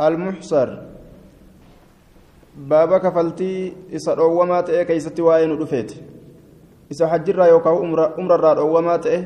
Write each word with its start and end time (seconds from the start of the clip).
المحصر 0.00 0.68
baaba 2.68 3.00
kafaltii 3.00 3.72
isa 3.90 4.14
dhoowwamaa 4.14 4.62
ta'e 4.62 4.84
keeysatti 4.84 5.22
waa'ee 5.22 5.46
nu 5.46 5.56
dhufeeti 5.56 6.02
isa 6.90 7.08
hajjirraa 7.12 7.46
yookaan 7.46 7.76
umrarraa 8.22 8.54
dhoowwamaa 8.58 8.98
ta'e 8.98 9.18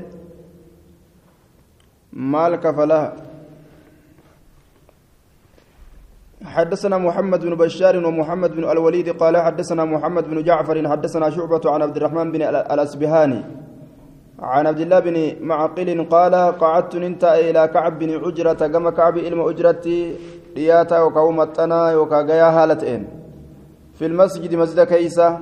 maal 2.12 2.58
kafalaa 2.58 3.06
حدثنا 6.54 6.98
محمد 6.98 7.40
بن 7.44 7.54
بشار 7.54 8.06
ومحمد 8.06 8.50
بن 8.56 8.70
الوليد 8.70 9.08
قال 9.18 9.36
حدثنا 9.36 9.84
محمد 9.84 10.24
بن 10.30 10.42
جعفر 10.42 10.88
حدثنا 10.88 11.30
شعبة 11.30 11.64
عن 11.70 11.82
عبد 11.82 11.96
الرحمن 11.96 12.32
بن 12.32 12.42
الأسبهاني 12.42 13.40
عن 14.42 14.66
عبد 14.66 14.80
الله 14.80 14.98
بن 14.98 15.16
معقل 15.40 15.88
قال 16.10 16.34
قعدت 16.34 16.94
انت 16.94 17.24
إلى 17.24 17.68
كعب 17.68 17.98
بن 17.98 18.10
عجرة 18.24 18.66
كما 18.66 18.90
كعب 18.90 19.16
إلم 19.18 19.40
أجرتي 19.40 20.14
رياتا 20.56 21.00
وكومتنا 21.02 21.96
وكاغيا 21.96 22.48
هالتين 22.56 23.02
في 23.94 24.06
المسجد 24.06 24.54
مسجد 24.54 24.80
كيسة 24.92 25.38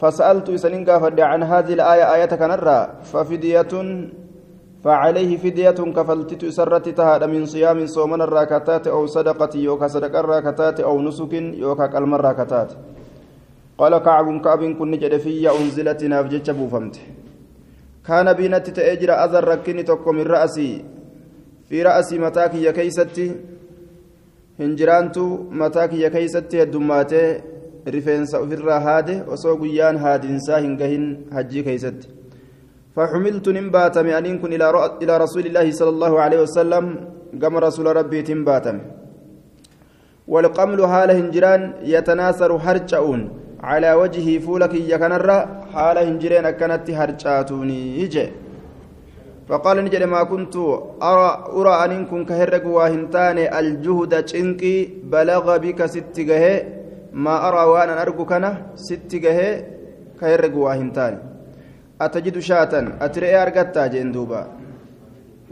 فسألت 0.00 0.48
إسنين 0.48 0.90
قافد 0.90 1.20
عن 1.20 1.42
هذه 1.42 1.72
الآية 1.72 2.14
آية 2.14 2.32
كنرى 2.40 2.88
ففدية 3.12 3.72
فعليه 4.84 5.36
فدية 5.36 5.78
كفلتت 5.96 6.44
سرت 6.46 6.88
تهاد 6.88 7.24
من 7.24 7.46
صيام 7.46 7.86
صومنا 7.86 8.24
الراكتات 8.24 8.86
أو 8.86 9.06
صدقة 9.06 9.52
يوكا 9.58 9.88
صدق 9.88 10.18
الراكتات 10.18 10.80
أو 10.80 11.02
نسك 11.02 11.32
يوكا 11.32 11.86
كلم 11.86 12.14
الراكتات 12.14 12.70
قال 13.78 13.98
كعب 13.98 14.40
كعب 14.40 14.62
كن 14.78 14.90
نجد 14.90 15.16
في 15.16 15.50
أنزلت 15.50 16.04
نافجة 16.04 16.52
بوفمت. 16.52 16.96
كان 18.08 18.32
بينت 18.32 18.66
تأجر 18.70 19.10
أذر 19.24 19.44
ركني 19.48 19.82
تقوم 19.82 20.16
من 20.16 20.26
رأسي. 20.26 20.84
في 21.68 21.82
رأسي 21.82 22.18
متاكي 22.18 22.62
يا 22.62 22.72
كيستي 22.72 23.26
هنجرانتو 24.60 25.24
متاكي 25.60 26.00
يا 26.00 26.08
كيستي 26.08 26.62
الدماتي 26.62 27.42
ofirraa 27.88 28.80
haade 28.80 29.22
osoo 29.34 29.56
guyyaan 29.56 29.96
haadinsaa 29.96 30.60
hin 30.60 30.76
gahin 30.76 31.04
hajjii 31.32 31.62
keeysatti 31.68 32.08
فحملت 32.96 33.48
نباتم 33.48 34.06
أنين 34.06 34.38
كن 34.42 34.52
إلى 34.52 34.66
إلى 35.02 35.14
رسول 35.24 35.46
الله 35.46 35.70
صلى 35.70 35.88
الله 35.88 36.20
عليه 36.20 36.40
وسلم. 36.42 36.84
كما 37.42 37.58
رسول 37.60 37.96
ربي 37.96 38.22
تنباتم 38.22 38.78
والقمل 40.28 40.80
حال 40.86 41.10
هنجران 41.10 41.72
يتناثر 41.82 42.52
هرجعون. 42.52 43.20
على 43.62 43.92
وجهه 43.92 44.38
فولك 44.38 44.74
يكنر 44.74 45.28
حال 45.74 45.96
هنجرين 45.98 46.46
أكنت 46.46 46.90
هرجاتوني 46.90 47.80
يجي 48.00 48.26
فقال 49.48 49.76
نجد 49.84 50.02
ما 50.02 50.22
كنت 50.22 50.56
أرى 51.02 51.30
أرى 51.58 51.74
أن 51.84 52.06
كن 52.06 52.24
كهرق 52.24 52.66
واهنتان 52.66 53.38
الجهد 53.38 54.12
تشنكي 54.24 54.74
بلغ 55.12 55.56
بك 55.56 55.80
ست 55.86 56.16
ما 57.12 57.48
أرى 57.48 57.62
وأنا 57.72 58.02
أرجو 58.02 58.24
كان 58.30 58.44
ست 58.74 59.12
جهة 59.24 59.50
كيرج 60.20 60.54
واهنتان 60.56 61.14
أتجد 62.00 62.38
شاة 62.38 62.72
أتري 63.00 63.42
أرجتا 63.42 63.86
جندوبا 63.86 64.42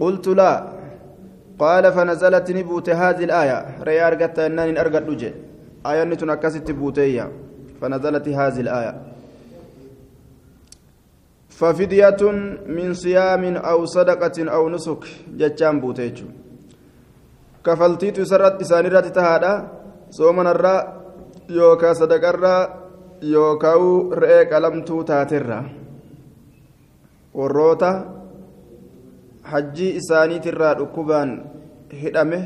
قلت 0.00 0.26
لا. 0.28 0.52
قال 1.58 1.84
فنزلت 1.92 2.50
نبوت 2.50 2.88
هذه 2.90 3.24
الآية. 3.24 3.58
ري 3.86 4.00
أرجتا 4.06 4.46
أنني 4.46 4.80
أرجت 4.80 5.04
لجي 5.08 5.30
آية 5.86 6.04
نتنكست 6.04 6.70
بوتيا 6.70 7.26
فنزلت 7.81 8.27
هذه 8.27 8.59
الآية 8.59 8.93
ففدية 11.49 12.21
من 12.67 12.93
صيام 12.93 13.43
أو 13.55 13.85
صدقة 13.85 14.37
أو 14.55 14.69
نسك 14.69 15.03
جتشان 15.37 15.79
بوتيجو 15.79 16.25
كفلتيت 17.65 18.21
سرت 18.21 18.61
إسانيرات 18.61 19.05
تهادا 19.05 19.53
صومنا 20.09 20.51
الرّ 20.51 21.01
yookaan 21.51 21.95
sadaqarraa 21.95 22.61
yookaan 23.21 24.11
re'ee 24.21 24.45
qalamtuu 24.45 25.03
taaterra 25.03 25.63
warroota 27.37 27.91
hajjii 29.51 29.95
isaaniitirraa 30.01 30.73
dhukkubaan 30.79 31.31
hidhame 32.01 32.39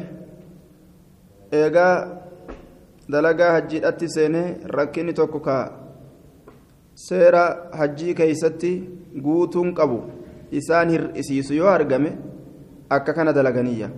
eegaa 1.61 1.93
dalagaa 3.11 3.51
hajjiidhatti 3.55 4.09
seenee 4.15 4.47
rakkinni 4.77 5.13
tokko 5.19 5.39
ka 5.47 5.57
seera 7.07 7.43
hajjii 7.79 8.17
keeysatti 8.21 8.71
guutuun 9.27 9.73
qabu 9.79 9.99
isaan 10.61 10.89
hir'isiisu 10.95 11.53
yoo 11.61 11.69
argame 11.77 12.11
akka 12.97 13.13
kana 13.13 13.33
dalaganiyya 13.33 13.89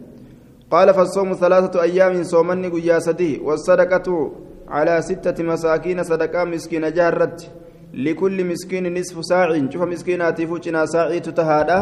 قال 0.72 0.94
فالصوم 0.94 1.34
ثلاثة 1.34 1.81
أيام 1.81 2.24
صومني 2.24 2.68
قيا 2.68 3.00
سدي 3.00 3.40
والصدقة 3.40 4.31
على 4.68 5.02
ستة 5.02 5.44
مساكين 5.44 6.03
صدقة 6.03 6.44
مسكين 6.44 6.94
جهرت 6.94 7.52
لكل 7.94 8.46
مسكين 8.46 8.98
نصف 9.00 9.25
ساع 9.25 9.70
شوف 9.70 9.81
مسكينات 9.81 10.42
فوجنا 10.42 10.86
ساعي 10.86 11.20
تتهادا 11.20 11.80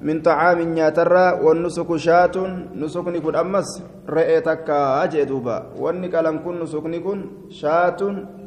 من 0.00 0.22
طعام 0.22 0.58
نياترا 0.60 1.44
والنسك 1.44 1.96
شاة 1.96 2.36
نسك 2.74 3.06
نكون 3.08 3.34
أمس 3.36 3.68
رأيتك 4.08 4.70
أجدوبا 5.04 5.56
والنك 5.76 6.14
لم 6.14 6.36
كن 6.44 6.54
نسك 6.62 6.84
نكون 6.86 7.18
شاة 7.50 8.00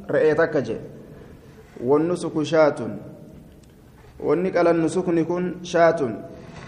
رأيتك 0.09 0.57
جي 0.57 0.77
والنسك 1.83 2.35
شاة 2.43 2.79
والنك 4.19 4.55
لم 4.57 4.77
نسك 4.85 5.07
نكون 5.09 5.43
شاة 5.63 5.99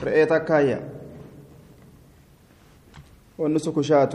رأيتك 0.05 0.49
يا 0.49 0.79
والنسك 3.37 3.81
شاة 3.81 4.13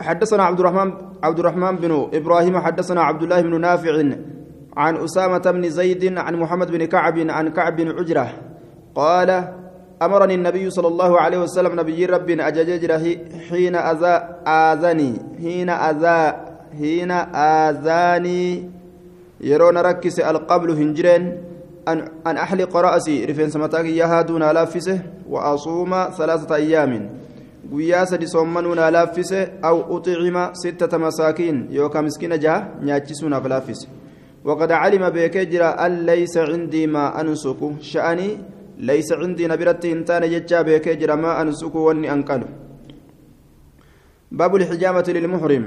حدثنا 0.00 0.42
عبد 0.42 0.60
الرحمن 0.60 0.92
عبد 1.22 1.38
الرحمن 1.38 1.76
بن 1.76 1.92
إبراهيم 2.14 2.58
حدثنا 2.58 3.00
عبد 3.02 3.22
الله 3.22 3.40
بن 3.40 3.60
نافع 3.60 3.94
عن 4.76 4.96
أسامة 4.96 5.38
بن 5.38 5.64
زيد 5.70 6.18
عن 6.18 6.34
محمد 6.36 6.70
بن 6.70 6.84
كعب 6.84 7.18
عن 7.18 7.48
كعب 7.48 7.76
بن 7.76 7.88
عجرة 7.98 8.55
قال 8.96 9.30
أمرني 10.02 10.34
النبي 10.34 10.70
صلى 10.70 10.88
الله 10.88 11.20
عليه 11.20 11.38
وسلم 11.38 11.80
نبي 11.80 12.06
رب 12.06 12.30
اجججره 12.30 13.04
حين 13.48 13.74
اذى 13.76 14.14
آذني 14.46 15.12
حين 15.40 15.70
اذى 15.70 16.20
حين 16.78 17.10
آذاني. 17.60 18.70
يرون 19.40 19.76
ركس 19.78 20.20
القبل 20.20 20.70
هنجرين 20.70 21.22
أن 21.88 21.98
أن 22.26 22.36
أحلق 22.36 22.76
رأسي. 22.76 23.24
رفين 23.24 23.50
سمتاك 23.50 23.84
يهادون 23.84 24.42
لافسه 24.42 24.98
وأصوم 25.28 25.92
ثلاثة 26.18 26.54
أيام. 26.54 26.92
guyyaa 27.66 28.06
sadi 28.06 28.28
soommanuunaa 28.30 28.90
laaffise 28.94 29.58
aw 29.62 29.78
uxicima 29.94 30.50
sittata 30.54 30.98
masaakiin 30.98 31.66
yookaa 31.76 32.02
miskiina 32.02 32.38
jaha 32.38 32.66
nyaachisuunaaf 32.82 33.46
laaffise 33.46 33.88
وقد 34.46 34.72
علم 34.72 35.10
بكجرا 35.10 35.86
أن 35.86 36.06
ليس 36.06 36.36
عندي 36.36 36.86
ما 36.86 37.20
أنسك 37.20 37.58
شأني 37.80 38.38
ليس 38.76 39.12
عندي 39.12 39.46
نبرت 39.46 39.84
إنتان 39.84 40.22
يجا 40.24 40.62
بكجرا 40.62 41.14
ما 41.14 41.42
أنسك 41.42 41.74
واني 41.74 42.12
أنقل. 42.12 42.42
باب 44.32 44.56
الحجامة 44.56 45.06
للمحرم. 45.08 45.64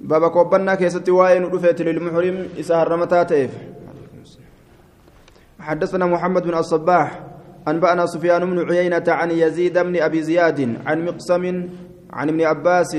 باب 0.00 0.30
كوبنا 0.30 0.74
كيست 0.74 1.08
واين 1.08 1.44
رفت 1.44 1.82
للمحرم 1.82 2.36
إسا 2.60 2.74
هرمتا 2.82 3.22
تيف. 3.22 3.52
حدثنا 5.60 6.06
محمد 6.06 6.42
بن 6.42 6.54
الصباح. 6.54 7.20
أنبأنا 7.68 8.06
سفيان 8.06 8.44
بن 8.44 8.58
عيينة 8.68 9.04
عن 9.08 9.30
يزيد 9.30 9.78
بن 9.78 9.96
أبي 9.96 10.22
زياد 10.22 10.84
عن 10.86 11.04
مقسم 11.04 11.44
عن 12.12 12.28
ابن 12.28 12.40
عباس 12.42 12.94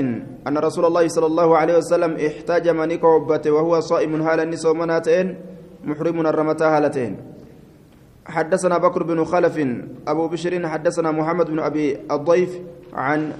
أن 0.48 0.58
رسول 0.58 0.86
الله 0.86 1.08
صلى 1.08 1.26
الله 1.26 1.58
عليه 1.58 1.78
وسلم 1.78 2.12
احتجم 2.18 2.84
نكوبته 2.84 3.52
وهو 3.52 3.80
صائم 3.80 4.22
هالا 4.22 4.46
نسومناتين 4.46 5.28
محرم 5.84 6.18
الرمتا 6.28 6.78
هالتين 6.78 7.14
حدثنا 8.28 8.78
بكر 8.78 9.04
بن 9.04 9.24
خلف 9.24 9.58
أبو 10.08 10.28
بشر 10.28 10.68
حدثنا 10.68 11.12
محمد 11.12 11.46
بن 11.52 11.60
أبي 11.60 11.98
الضيف 12.12 12.60
عن 12.94 13.32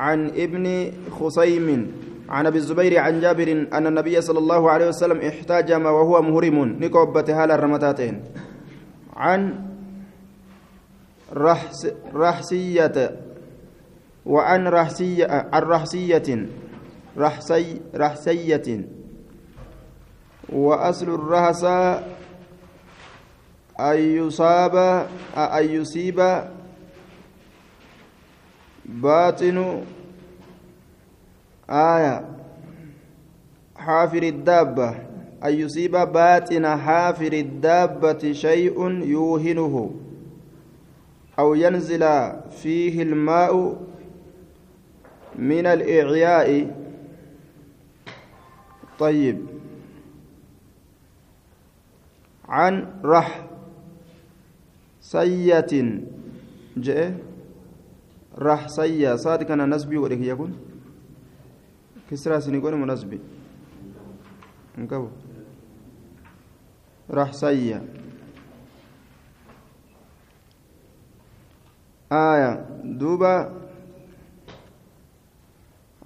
عن 0.00 0.26
ابن 0.26 0.92
خصيم 1.10 1.92
عن 2.28 2.46
أبي 2.46 2.58
الزبير 2.58 2.98
عن 2.98 3.20
جابر 3.20 3.66
أن 3.72 3.86
النبي 3.86 4.20
صلى 4.20 4.38
الله 4.38 4.70
عليه 4.70 4.88
وسلم 4.88 5.20
احتجم 5.20 5.86
وهو 5.86 6.22
محرم 6.22 6.76
نكوبته 6.80 7.42
هالا 7.42 7.54
الرمتاتين. 7.54 8.22
عن 9.16 9.66
رحس 11.32 11.92
رحسية 12.14 13.16
وعن 14.26 14.68
رحسية 14.68 15.48
عن 15.52 15.62
رحسية 15.62 16.46
رحسي 17.18 17.80
رحسية. 17.94 18.88
وأصل 20.52 21.14
الرهس 21.14 21.64
أن 23.80 23.98
يصاب 23.98 24.76
أن 25.36 25.64
يصيب 25.64 26.42
باطن 28.84 29.84
آية. 31.70 32.28
حافر 33.76 34.22
الدابة. 34.22 34.90
أن 35.44 35.52
يصيب 35.54 35.92
باطن 35.96 36.76
حافر 36.76 37.32
الدابة 37.32 38.32
شيء 38.32 38.90
يوهنه 39.02 39.94
أو 41.38 41.54
ينزل 41.54 42.32
فيه 42.50 43.02
الماء 43.02 43.76
من 45.38 45.66
الإعياء. 45.66 46.76
طيب. 48.98 49.46
عن 52.48 52.86
رح 53.04 53.49
سية 55.10 55.72
جاء 56.76 57.18
رح 58.38 58.62
سية 58.68 59.16
صادق 59.16 59.50
أنا 59.50 59.66
نسبي 59.66 59.98
ولك 59.98 60.20
يكون 60.22 60.52
كسرى 62.10 62.40
سنقول 62.40 62.74
منسبي 62.78 63.20
انكبو 64.78 65.08
رح 67.10 67.32
سية 67.32 67.82
آية 72.12 72.52
دوبا 72.84 73.34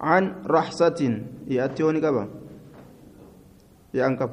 عن 0.01 0.23
رحسة 0.45 1.21
يأتيوني 1.47 1.99
كبا 2.01 2.23
يأنكب 3.93 4.31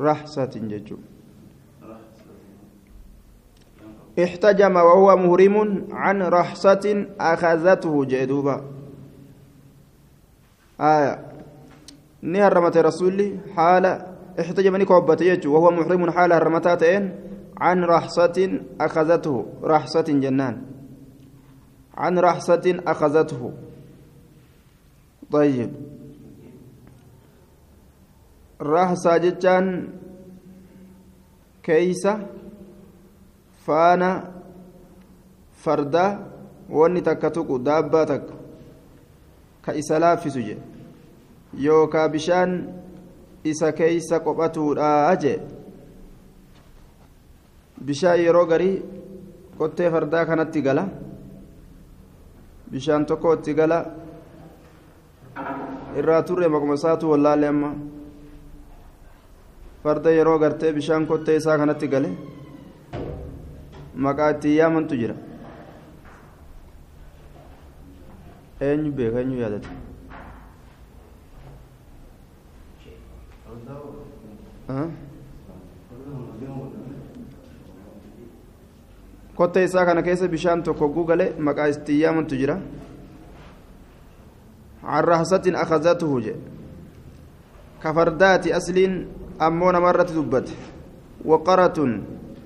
رحسة 0.00 0.54
ججو 0.70 1.13
احتجم 4.18 4.76
وهو 4.76 5.16
مهرم 5.16 5.86
عن 5.92 6.22
رحسة 6.22 7.06
أخذته 7.20 8.04
جدوبا 8.04 8.64
آية. 10.80 11.14
نهرمت 12.22 12.76
رسولي 12.76 13.38
حال 13.56 13.86
احتجم 14.40 14.76
نكوبت 14.76 15.46
وهو 15.46 15.70
محرم 15.70 16.10
حال 16.10 16.32
هرمتاتين 16.32 17.02
عن 17.60 17.84
رحصة 17.84 18.60
أخذته 18.80 19.46
رحصة 19.62 20.08
جنان. 20.08 20.62
عن 21.94 22.18
رحصة 22.18 22.80
أخذته. 22.86 23.52
طيب. 25.30 25.70
رحصة 28.62 29.16
جتان 29.16 29.88
كيسة 31.62 32.26
فانا 33.66 34.10
فردا 35.64 36.06
je 40.46 40.56
yookaa 41.64 42.08
bishaan 42.08 42.50
isa 43.44 43.72
keeysa 43.72 44.20
qophatuudha 44.20 45.16
jee 45.22 45.38
bishaan 47.86 48.20
yeroo 48.24 48.46
garii 48.52 48.82
qottee 49.58 49.90
fardaa 49.94 50.24
kanatti 50.26 50.62
gala 50.66 50.84
bishaan 52.72 53.06
tokko 53.06 53.32
itti 53.38 53.54
gala 53.54 53.78
irraa 55.98 56.22
turre 56.28 56.48
makuma 56.48 56.74
isaatu 56.80 57.10
wallaalee 57.12 57.50
amma 57.54 57.70
farda 59.82 60.10
yeroo 60.18 60.38
gartee 60.38 60.72
bishaan 60.78 61.06
kottee 61.06 61.36
isaa 61.42 61.58
kanatti 61.58 61.88
gale 61.94 62.10
maqaa 63.96 64.30
itti 64.30 64.56
yaamantu 64.56 64.96
jira 64.96 65.14
eenyu 68.60 68.92
beeka 68.92 69.20
eenyu 69.20 69.40
yaadate 69.40 69.68
kottee 79.36 79.64
isaa 79.64 79.84
kana 79.84 80.02
keessa 80.02 80.28
bishaan 80.28 80.62
tokko 80.62 80.88
gugale 80.88 81.26
maqaa 81.38 81.68
itti 81.68 82.00
yaamantu 82.00 82.36
jira 82.36 82.58
عرهسة 84.84 85.44
أخذته 85.48 86.20
جي 86.20 86.34
كفردات 87.82 88.46
أصل 88.48 88.78
أمون 89.42 89.76
مرة 89.76 90.02
دبت 90.16 90.48
وقرة 91.24 91.78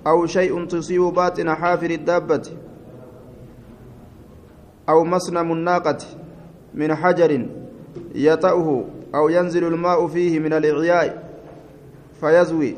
أو 0.09 0.27
شيء 0.27 0.65
تصيب 0.65 1.03
باطن 1.03 1.55
حافر 1.55 1.91
الدابة 1.91 2.43
أو 4.89 5.05
مصنم 5.05 5.53
الناقة 5.53 5.99
من 6.75 6.95
حجر 6.95 7.47
يطأه 8.15 8.85
أو 9.15 9.29
ينزل 9.29 9.65
الماء 9.65 10.07
فيه 10.07 10.39
من 10.39 10.53
الإعياء 10.53 11.29
فيزوي. 12.21 12.75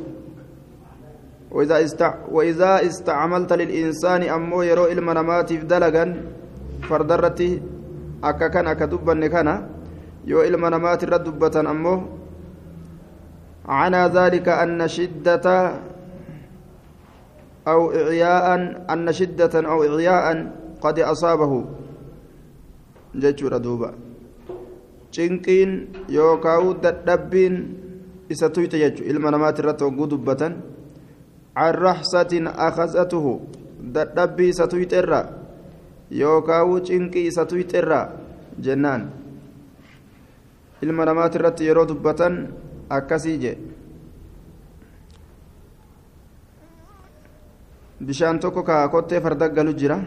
وإذا 1.51 1.85
استع 1.85 2.15
وإذا 2.31 2.87
استعملت 2.87 3.53
للإنسان 3.53 4.23
أمو 4.23 4.63
يرو 4.63 4.87
المنامات 4.87 5.53
دلغا 5.53 6.05
فردرتي 6.89 7.63
akka 8.21 8.53
kan 8.53 8.69
akka 8.69 8.85
dubbanne 8.85 9.33
kana 9.33 9.65
yoo 10.29 10.45
ilma 10.45 10.69
namaatirra 10.71 11.19
dubbatan 11.25 11.67
ammoo 11.67 12.21
عنى 13.71 14.03
ذلك 14.11 14.49
أن 14.49 14.89
شدة 14.89 15.47
أو 17.71 17.81
إعياء 17.93 18.47
أن 18.93 19.13
شدة 19.13 19.55
أو 19.73 19.79
إعياء 19.85 20.27
قد 20.81 20.97
أصابه 20.99 21.53
جتشور 23.15 23.57
دوبا 23.59 23.91
cinqiin 25.11 25.91
yookaan 26.07 26.79
dadhabbiin 26.83 27.55
isa 28.31 28.47
tuyte 28.55 28.79
jechuun 28.79 29.11
ilma 29.11 29.31
namaati 29.35 29.59
irratti 29.59 29.83
hogguu 29.85 30.07
dubbatan 30.07 30.55
carraxsatin 31.59 32.47
akasatuhu 32.47 33.33
dadhabbii 33.95 34.55
isa 34.55 34.71
tuyxerra 34.71 35.21
yookaan 36.15 36.79
cinqii 36.87 37.27
isa 37.27 37.43
tuyxerra 37.43 38.01
jennaan 38.63 39.11
ilma 40.83 41.05
namaati 41.11 41.39
irratti 41.43 41.67
yeroo 41.67 41.89
dubbatan 41.91 42.35
akkasii 42.89 43.39
je 43.43 43.53
bishaan 48.07 48.39
tokko 48.41 48.63
kaa 48.63 48.89
kottee 48.89 49.21
farda 49.21 49.49
galu 49.49 49.73
jira 49.75 49.99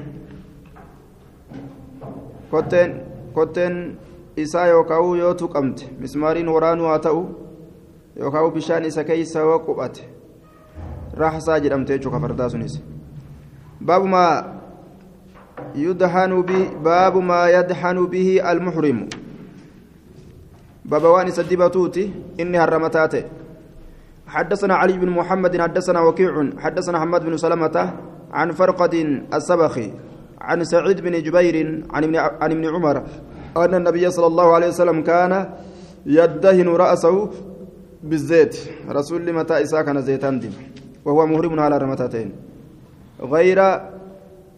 kotteen 2.52 3.02
kotteen 3.34 3.98
isaa 4.38 4.68
yookaan 4.68 5.18
yoo 5.20 5.34
tuqamte 5.34 5.90
mismaariin 6.00 6.50
waraanuu 6.56 6.88
haa 6.88 7.00
ta'u 7.00 7.22
yookaan 8.20 8.52
bishaan 8.54 8.86
isa 8.86 9.04
keessa 9.04 9.40
yoo 9.40 9.60
quphate 9.60 10.02
raaxsaa 11.24 11.60
jedhamte 11.60 11.94
jechuudha 11.98 12.20
fardaa 12.28 12.50
sunis 12.50 12.82
baabumaa 13.86 14.34
yudhanu 15.76 16.44
bi 16.44 16.64
baabu 16.84 17.22
maa 17.22 17.46
yadhanu 17.58 18.08
bihi 18.08 18.40
almuhrimu 18.40 19.06
بابا 20.86 21.10
وان 21.10 21.32
سدبتوتي 21.32 22.12
إني 22.40 22.58
هرمتاتي 22.60 23.24
حدثنا 24.34 24.74
علي 24.82 24.96
بن 24.98 25.10
محمد 25.20 25.54
حدثنا 25.62 26.00
وكيع 26.08 26.34
حدثنا 26.64 26.98
حماد 27.02 27.22
بن 27.26 27.38
سلمة 27.38 27.76
عن 28.38 28.48
فرقد 28.52 28.94
السبخي 29.34 29.88
عن 30.42 30.60
سعيد 30.64 30.98
بن 31.06 31.14
جبير 31.26 31.56
عن 31.94 32.02
ابن 32.04 32.16
عن 32.42 32.50
ابن 32.56 32.66
عمر 32.74 32.98
أن 33.58 33.74
النبي 33.80 34.06
صلى 34.16 34.28
الله 34.32 34.48
عليه 34.56 34.68
وسلم 34.74 34.98
كان 35.12 35.34
يدهن 36.06 36.68
رأسه 36.68 37.16
بالزيت. 38.04 38.56
رسول 38.90 39.34
متى 39.34 39.56
إساء 39.64 39.82
كان 39.88 40.02
زيتان 40.02 40.40
دي 40.40 40.50
وهو 41.06 41.22
مهرم 41.32 41.60
على 41.60 41.78
رمتاتين 41.78 42.30
غير 43.34 43.60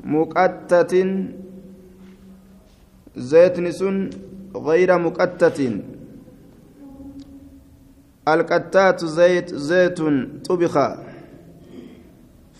مقتة 0.03 0.93
زيت 3.15 3.55
نسن 3.59 3.95
غير 4.55 4.89
مقتة 4.97 5.59
القتات 8.27 9.05
زيت 9.05 9.55
زيت 9.55 9.99
طبخ 10.49 10.75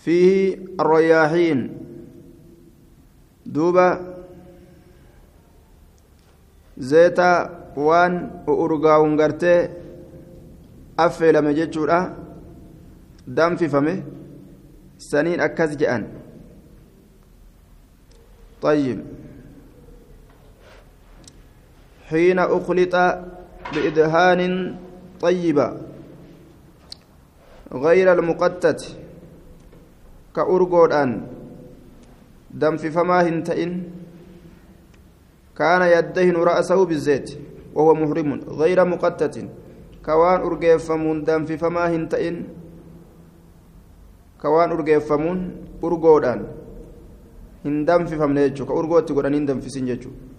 فيه 0.03 0.57
الرياحين 0.79 1.59
دوبا 3.45 4.15
زيتا 6.77 7.31
وان 7.75 8.13
urgaa'uun 8.47 9.17
gartee 9.17 9.69
affeelame 10.97 11.53
jechuudha 11.57 11.99
danfifame 13.27 14.03
saniin 14.97 15.39
akkas 15.39 15.77
je'an 15.77 16.05
طيب 18.61 18.99
حين 22.09 22.39
أخلط 22.39 22.95
بإدهان 23.75 24.41
طيبة. 25.21 25.67
غير 27.73 28.07
المقتت. 28.13 28.81
كأرغودان 30.35 31.09
دم 32.51 32.75
في 32.77 32.89
فما 32.91 33.21
هنتئن. 33.27 33.71
كان 35.57 35.81
يدهن 35.81 36.35
رأسه 36.35 36.79
بالزيت. 36.85 37.29
وهو 37.75 37.93
محرم. 37.93 38.29
غير 38.47 38.85
مقتت. 38.85 39.35
كوان 40.05 40.39
أرغيفمون 40.41 41.23
دم 41.23 41.45
في 41.45 41.57
فما 41.57 41.85
هنتئن. 41.95 42.35
كوان 44.41 44.69
أرغودان 45.83 46.41
hin 47.65 47.85
danfifamne 47.85 48.41
jechuudha 48.49 48.73
ka 48.73 48.79
urgootti 48.79 49.13
godhanii 49.13 49.37
hin 49.37 49.47
danfisin 49.47 49.87
jechuudha. 49.89 50.34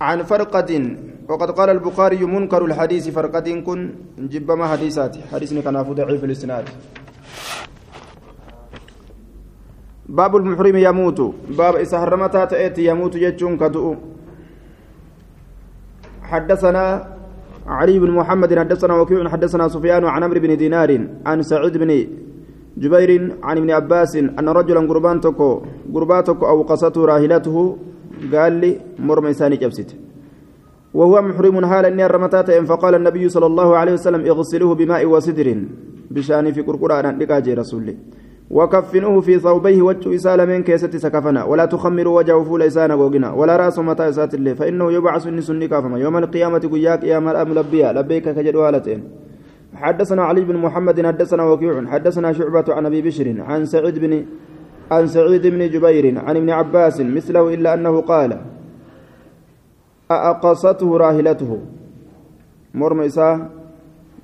عن 0.00 0.22
فرقة 0.22 0.70
وقد 1.28 1.50
قال 1.50 1.68
البخاري 1.70 2.24
منكر 2.24 2.64
الحديث 2.64 3.08
فرقة 3.08 3.48
كن 3.66 3.80
جبما 4.18 4.66
حديثات 4.66 5.16
حديث 5.32 5.50
كان 5.64 5.76
ضعيف 5.82 6.24
الإسناد. 6.24 6.64
باب 10.08 10.36
المحرم 10.36 10.76
يموت 10.76 11.20
باب 11.58 11.74
إذا 11.76 11.96
حرمتها 12.00 12.44
تأتي 12.44 12.84
يموت 12.86 13.16
جتشون 13.16 13.56
كدؤ. 13.58 13.96
حدثنا 16.22 16.84
علي 17.66 17.98
بن 17.98 18.10
محمد 18.10 18.58
حدثنا 18.58 18.94
وكيع 19.00 19.28
حدثنا 19.28 19.68
سفيان 19.68 20.04
عن 20.04 20.22
عمرو 20.22 20.40
بن 20.40 20.56
دينار 20.56 20.90
عن 21.26 21.42
سعيد 21.42 21.76
بن 21.76 21.90
جبير 22.76 23.10
عن 23.42 23.56
ابن 23.56 23.70
عباس 23.70 24.16
أن 24.16 24.48
رجلا 24.48 24.80
قربان 24.80 25.20
تكو 25.20 25.62
قرباتك 25.94 26.40
أو 26.44 26.62
قصته 26.62 27.04
راهلته 27.04 27.56
قال 28.32 28.76
مرمى 28.98 29.28
إنساني 29.28 29.56
جبست 29.56 29.96
وهو 30.94 31.22
محرم 31.22 31.66
حال 31.66 31.84
أني 31.86 32.06
الرمتات 32.06 32.50
فقال 32.50 32.94
النبي 32.94 33.28
صلى 33.28 33.46
الله 33.46 33.76
عليه 33.76 33.92
وسلم 33.92 34.26
اغسلوه 34.26 34.74
بماء 34.74 35.06
وسدر. 35.06 35.48
بشان 36.10 36.52
في 36.52 36.60
قرقران 36.60 37.18
لقاجي 37.18 37.54
رسول 37.54 37.94
وكفنوه 38.50 39.20
في 39.20 39.38
ثوبيه 39.38 39.82
وجه 39.82 40.14
إسال 40.14 40.48
من 40.48 40.62
كيسة 40.62 40.90
سكفنا. 40.90 41.44
ولا 41.44 41.64
تخمروا 41.64 42.16
وجهه 42.18 42.44
فول 42.44 42.62
إسانا 42.62 42.94
غوغنا. 42.94 43.32
ولا 43.32 43.56
رأس 43.56 43.78
متى 43.78 44.08
إسات 44.08 44.34
الله 44.34 44.54
فإنه 44.54 44.92
يبعث 44.92 45.26
النسن 45.26 45.66
كافما 45.66 45.98
يوم 45.98 46.16
القيامة 46.16 46.58
قياك 46.58 47.04
يا 47.04 47.18
مرأة 47.18 47.44
ملبيا 47.44 47.92
لبيك 47.92 48.24
كجدوا 48.24 48.68
هالتين 48.68 49.00
حدثنا 49.74 50.22
علي 50.24 50.40
بن 50.40 50.56
محمد 50.56 51.06
حدثنا 51.06 51.42
وكيع 51.44 51.86
حدثنا 51.86 52.32
شعبة 52.32 52.64
عن 52.68 52.86
أبي 52.86 53.02
بشر 53.02 53.34
عن 53.40 53.64
سعيد 53.64 53.98
بن 53.98 54.24
عن 54.90 55.06
سعيد 55.06 55.46
بن 55.46 55.70
جبير 55.70 56.18
عن 56.18 56.36
ابن 56.36 56.50
عباس 56.50 57.00
مثله 57.00 57.54
إلا 57.54 57.74
أنه 57.74 58.00
قال 58.00 58.40
أأقصته 60.10 60.96
راهلته. 60.96 61.58
مرمى 62.74 63.08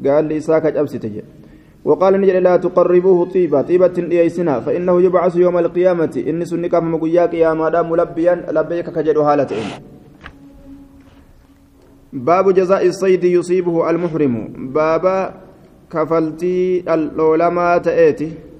قال 0.05 0.25
لي 0.25 0.37
إساء 0.37 0.59
كجأبسي 0.59 1.23
وقال 1.85 2.21
نجل 2.21 2.43
لا 2.43 2.57
تقربوه 2.57 3.29
طيبة 3.29 3.63
طيبة 3.63 3.97
ليسنا 3.99 4.61
فإنه 4.61 5.03
يبعث 5.03 5.37
يوم 5.37 5.59
القيامة. 5.59 6.25
إن 6.29 6.45
سنك 6.45 6.75
مقياك 6.75 7.35
يا 7.35 7.53
مدام 7.55 7.91
ملبيا 7.91 8.35
لبيك 8.49 8.91
كجد 8.91 9.19
هالتين 9.19 9.69
باب 12.13 12.55
جزاء 12.55 12.87
الصيد 12.87 13.25
يصيبه 13.25 13.91
المحرم. 13.91 14.35
بابا 14.73 15.35
كفلتي 15.93 16.85
العلماء 16.95 17.79
تأتي. 17.79 18.54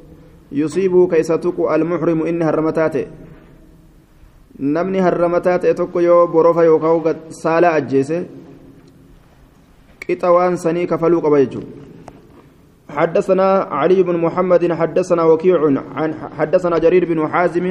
يصيبه 0.53 1.09
كيستك 1.09 1.59
المحرم 1.59 2.23
إن 2.27 2.43
harramataa 5.03 5.59
ta'e 5.59 5.75
tokko 5.75 6.01
yoo 6.01 6.27
borofa 6.29 6.65
yookaan 6.65 7.17
saala 7.31 7.73
ajjeese 7.75 8.27
qixa 9.99 10.31
waan 10.31 10.57
sanii 10.57 10.87
kafaluu 10.87 11.23
qaba 11.23 11.41
jechuudha 11.45 11.85
حدثنا 12.89 13.75
علي 13.75 14.03
بن 14.03 14.17
محمد 14.17 14.73
حدثنا 14.73 15.23
وكيع 15.23 15.61
عن 15.97 16.15
حدثنا 16.39 16.79
جرير 16.79 17.05
بن 17.05 17.29
حازم 17.29 17.67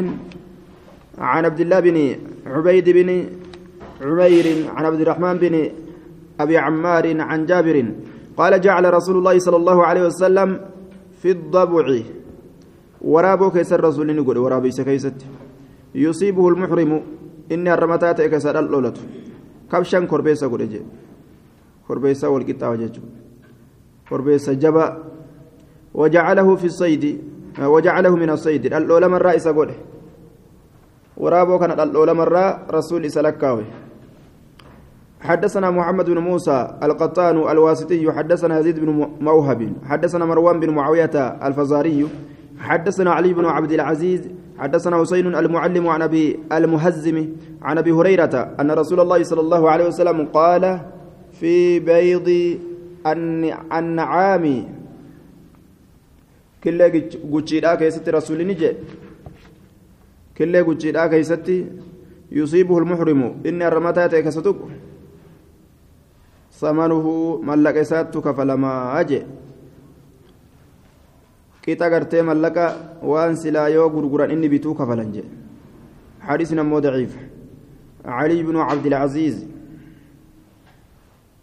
عن 1.18 1.46
عبد 1.46 1.60
الله 1.60 1.80
بن 1.80 1.98
عبيد 2.46 2.89
بن 2.89 3.10
عمير 4.01 4.46
عن 4.75 4.86
عبد 4.86 5.01
الرحمن 5.01 5.36
بن 5.38 5.70
أبي 6.39 6.58
عمار 6.58 7.22
عن 7.22 7.46
جابر 7.46 7.77
قال 8.38 8.62
جعل 8.62 8.94
رسول 8.94 9.15
الله 9.18 9.39
صلى 9.39 9.58
الله 9.58 9.86
عليه 9.86 10.03
وسلم 10.06 10.50
في 11.22 11.32
الضبع. 11.32 11.88
ورابو 13.03 13.51
كيس 13.51 13.74
الرسول 13.74 14.15
نقول 14.15 14.38
ورابي 14.38 14.72
سكيست 14.72 15.13
يصيبه 15.95 16.48
المحرم. 16.50 17.01
إني 17.51 17.74
الرمتات 17.74 18.22
كسر 18.22 18.60
اللولة. 18.60 18.93
كبشا 19.72 20.00
كربيسا 20.05 20.48
قول 20.48 20.81
كربيسا 21.88 22.27
والقطاع 22.27 22.69
وجهه. 22.69 23.03
korbeessa 24.10 24.53
jaba 24.53 24.98
وجعله 25.93 26.55
في 26.55 26.65
الصيد. 26.65 27.22
وجعله 27.60 28.15
من 28.15 28.29
الصيد. 28.29 28.65
الأولى 28.65 29.07
مرة 29.07 29.36
إسا 29.36 29.51
قوله 29.51 29.75
ورابو 31.17 31.60
كان 31.60 31.72
الأولى 31.72 32.13
مرة 32.13 32.65
رسول 32.72 33.05
إسا 33.05 33.19
لكاوي. 33.19 33.65
حدثنا 35.22 35.72
محمد 35.72 36.05
بن 36.10 36.17
موسى 36.17 36.77
القطان 36.83 37.38
الواسطي. 37.38 38.12
حدثنا 38.12 38.60
يزيد 38.60 38.79
بن 38.79 39.10
موهب. 39.22 39.74
حدثنا 39.86 40.25
مروان 40.25 40.60
بن 40.60 40.69
معاوية 40.69 41.15
الفزاري. 41.48 42.07
حدثنا 42.63 43.12
علي 43.12 43.34
بن 43.34 43.46
عبد 43.46 43.72
العزيز 43.72 44.22
حدثنا 44.58 44.96
حسين 45.01 45.36
المعلم 45.36 45.88
عن 45.88 46.01
أبي 46.01 46.39
المهزم 46.51 47.17
عن 47.62 47.75
أبي 47.77 47.91
هريرة 47.91 48.36
أن 48.60 48.72
رسول 48.72 49.00
الله 49.00 49.24
صلى 49.24 49.41
الله 49.41 49.62
عليه 49.72 49.86
وسلم 49.91 50.20
قال 50.32 50.63
في 51.39 51.79
بيض 51.79 52.27
النعام. 53.74 54.46
كله 56.63 57.10
غوچيدا 57.32 57.75
كيست 57.75 58.08
رسول 58.10 58.39
نجي. 58.48 58.72
كله 60.38 60.62
غوچيدا 60.63 61.03
كيست 61.12 61.48
يصيبه 62.32 62.77
المحرم. 62.77 63.22
إن 63.46 63.60
الرمتات 63.62 64.15
كستك. 64.15 64.55
ثمنه 66.60 67.05
ملك 67.43 67.77
كفلما 68.25 68.74
أجي. 69.00 69.22
Qixa 71.63 71.89
gartee 71.89 72.22
mallaqa 72.22 72.65
waan 73.01 73.36
silaa 73.36 73.70
yoo 73.70 73.89
gurguran 73.89 74.32
inni 74.32 74.50
bituu 74.50 74.75
kafalan 74.75 75.13
jedhe 75.15 75.43
حديث 76.24 76.53
نمو 76.53 76.79
ضعيف 76.79 77.17
علي 78.05 78.43
بن 78.43 78.58
عبد 78.58 78.86
العزيز 78.86 79.46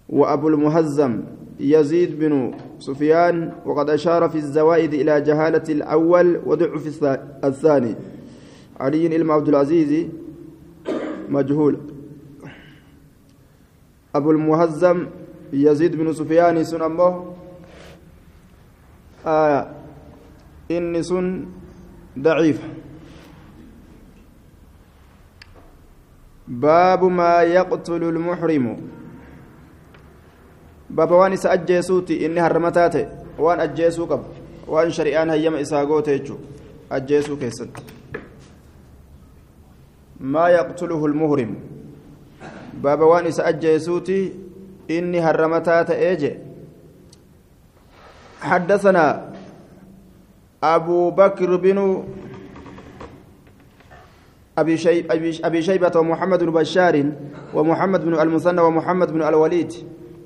وأبو 0.09 0.49
المهزم 0.49 1.23
يزيد 1.61 2.19
بن 2.19 2.55
سفيان 2.79 3.53
وقد 3.67 3.91
أشار 3.91 4.29
في 4.29 4.39
الزوائد 4.39 4.95
إلى 4.95 5.21
جهالة 5.21 5.63
الأول 5.69 6.41
وضعف 6.47 7.05
الثاني 7.45 7.95
علي 8.81 9.09
بن 9.09 9.31
عبد 9.31 9.49
العزيز 9.49 10.07
مجهول 11.29 11.79
أبو 14.15 14.31
المهزم 14.31 15.07
يزيد 15.53 15.97
بن 15.97 16.13
سفيان 16.13 16.65
سن 20.70 20.72
أمه 20.72 20.96
آه 20.96 20.98
إن 20.98 21.04
سن 21.04 21.46
ضعيف 22.20 22.62
باب 26.48 27.04
ما 27.04 27.42
يقتل 27.42 28.04
المحرم 28.04 28.78
بابا 30.90 31.16
وان 31.16 31.34
إسا 31.34 31.54
أجيسوتي 31.54 32.26
إني 32.26 32.40
هرمتاتي 32.40 33.08
وان 33.40 33.60
أجيسو 33.60 34.06
قب 34.06 34.24
وان 34.68 34.92
شريان 34.92 35.30
هيما 35.30 35.62
إسا 35.62 35.84
قوتيجو 35.84 36.36
أجيسو 36.92 37.38
كيست 37.38 37.70
ما 40.20 40.50
يقتله 40.50 41.06
المهرم 41.06 41.56
بابا 42.74 43.06
وان 43.06 43.26
إسا 43.26 43.50
أجيسوتي 43.50 44.34
إني 44.92 45.20
هرمتات 45.20 45.92
إيجي 45.92 46.38
حدثنا 48.42 49.29
أبو 50.63 51.11
بكر 51.11 51.57
بن 51.57 52.05
أبي, 54.59 54.77
شيب 54.77 55.13
أبي 55.45 55.63
شيبة 55.63 55.93
ومحمد 55.97 56.45
بن 56.45 56.51
بشار 56.53 57.13
ومحمد 57.55 58.05
بن 58.05 58.21
المثنى 58.21 58.61
ومحمد 58.61 59.13
بن 59.13 59.23
الوليد. 59.23 59.73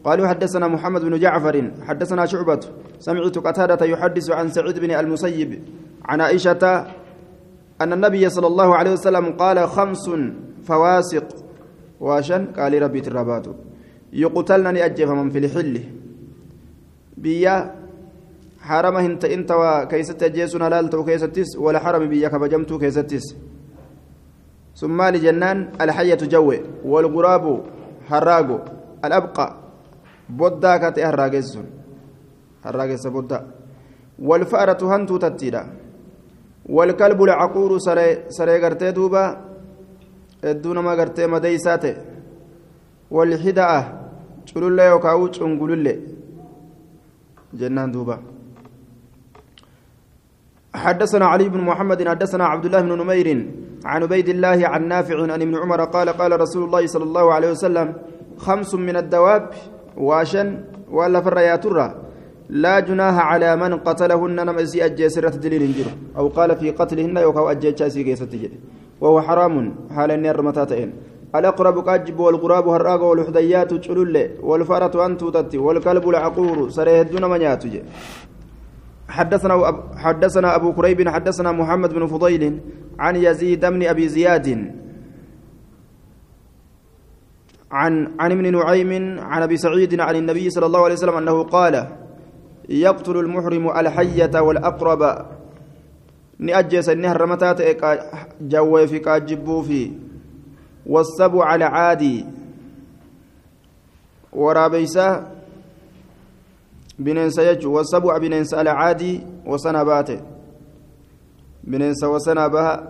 قالوا 0.04 0.28
حدثنا 0.28 0.68
محمد 0.68 1.00
بن 1.04 1.18
جعفر 1.18 1.70
حدثنا 1.86 2.26
شعبة. 2.26 2.60
سمعت 2.98 3.38
قتادة 3.38 3.86
يحدث 3.86 4.30
عن 4.30 4.48
سعيد 4.48 4.78
بن 4.78 4.90
المسيب 4.90 5.62
عن 6.04 6.20
عائشة 6.20 6.86
أن 7.80 7.92
النبي 7.92 8.28
صلى 8.28 8.46
الله 8.46 8.74
عليه 8.74 8.92
وسلم 8.92 9.26
قال 9.32 9.68
خمس 9.68 10.10
فواسق. 10.64 11.26
واشن؟ 12.00 12.46
قال 12.46 12.82
ربي 12.82 13.00
ترابات 13.00 13.46
يقتلنني 14.12 14.84
أجف 14.84 15.10
من 15.10 15.30
في 15.30 15.38
الحل. 15.38 15.80
بيا 17.16 17.74
حرم 18.68 18.96
انت 18.96 19.24
انت 19.24 19.50
وكيست 19.52 20.22
أجيسنا 20.22 20.68
لالت 20.72 20.94
وكيستس 20.94 21.50
ولا 21.64 21.78
حرم 21.84 22.08
بيا 22.08 22.28
كبجمت 22.28 22.72
كيستس 22.80 23.26
ثم 24.80 24.98
لجنان 25.02 25.58
الحية 25.80 26.22
جوي 26.32 26.58
والغراب 26.84 27.44
حراغو 28.08 28.58
الأبقى 29.04 29.64
ta'e 30.28 31.04
harraageessi 31.04 31.52
sun 31.52 31.66
harraageessa 32.64 33.10
boddaa 33.10 33.42
walfa'aratu 34.18 34.88
hantuu 34.88 35.18
tattiidha 35.18 35.66
walkalbu 36.68 37.26
lacaquuru 37.26 37.80
saree 37.80 38.60
gartee 38.60 38.92
duuba 38.92 39.22
hedduu 40.42 40.74
nama 40.74 40.96
gartee 40.96 41.26
madeeysaa 41.26 41.78
ta'e 41.78 41.96
walxida'a 43.10 43.80
culullee 44.52 44.88
yookaan 44.88 45.28
cungululle 45.38 45.98
jennaan 47.60 47.92
duuba 47.92 48.18
حدثنا 50.74 51.26
علي 51.26 51.48
بن 51.48 51.60
محمد 51.60 52.08
حدثنا 52.08 52.44
عبد 52.44 52.64
الله 52.64 52.80
بن 52.80 52.92
نمير 53.02 53.28
عن 53.84 54.02
عبيد 54.02 54.28
الله 54.28 54.58
عن 54.72 54.88
نافع 54.88 55.22
عن 55.32 55.40
ابن 55.46 55.54
عمر 55.56 55.84
قال 55.84 56.08
قال 56.08 56.40
رسول 56.40 56.62
الله 56.64 56.86
صلى 56.86 57.04
الله 57.04 57.32
عليه 57.34 57.50
وسلم 57.50 57.92
خمس 58.38 58.74
من 58.74 58.96
الدواب 58.96 59.50
واشن 59.96 60.48
ولا 60.90 61.20
فرياترة 61.20 61.86
لا 62.48 62.80
جناح 62.80 63.16
على 63.30 63.56
من 63.56 63.72
قتلهن 63.86 64.36
نمسي 64.46 64.84
أجسرة 64.84 65.34
دليل 65.44 65.72
جرو 65.76 65.92
أو 66.18 66.28
قال 66.28 66.50
في 66.56 66.70
قتلهن 66.70 67.16
يوكاو 67.16 67.50
أجيتشا 67.50 67.88
سيجيسة 67.88 68.34
وهو 69.00 69.20
حرام 69.26 69.54
حال 69.94 70.10
النير 70.10 70.42
متاتئن 70.42 70.90
الأقرب 71.38 71.76
كاجب 71.86 72.18
والغراب 72.20 72.68
هراغ 72.68 73.00
والحديات 73.04 73.70
تشلل 73.74 74.16
والفرة 74.48 75.06
أنتوتت 75.06 75.54
والكلب 75.56 76.04
العقور 76.08 76.56
سريهدون 76.76 77.24
من 77.32 77.40
ياتج 77.48 77.74
حدثنا 79.08 79.82
حدثنا 79.96 80.56
أبو 80.56 80.72
كريب 80.72 81.08
حدثنا 81.08 81.52
محمد 81.52 81.94
بن 81.94 82.06
فضيل 82.06 82.60
عن 82.98 83.16
يزيد 83.16 83.66
بن 83.66 83.82
أبي 83.86 84.08
زياد 84.08 84.74
عن 87.70 88.14
عن 88.20 88.32
ابن 88.32 88.52
نعيم 88.52 89.20
عن 89.20 89.42
أبي 89.42 89.56
سعيد 89.56 90.00
عن 90.00 90.16
النبي 90.16 90.50
صلى 90.50 90.66
الله 90.66 90.84
عليه 90.84 90.94
وسلم 90.94 91.16
أنه 91.16 91.42
قال 91.42 91.88
يقتل 92.68 93.16
المحرم 93.16 93.68
الحية 93.70 94.40
والأقرب. 94.40 95.26
نأجس 96.38 96.88
النهر 96.88 97.26
متات 97.26 97.58
جوي 98.40 98.86
في 98.86 98.98
كاجبو 98.98 99.62
في. 99.62 99.92
والسبع 100.86 101.54
العادي 101.54 102.26
ورابيسا 104.32 105.33
bineensa 106.98 107.44
jechuun 107.44 107.74
wasabu'a 107.74 108.20
bineensa 108.20 108.58
alcaadii 108.58 109.20
wasana 109.46 109.84
baate 109.84 110.20
bineensa 111.62 112.08
wasana 112.08 112.48
baha 112.48 112.82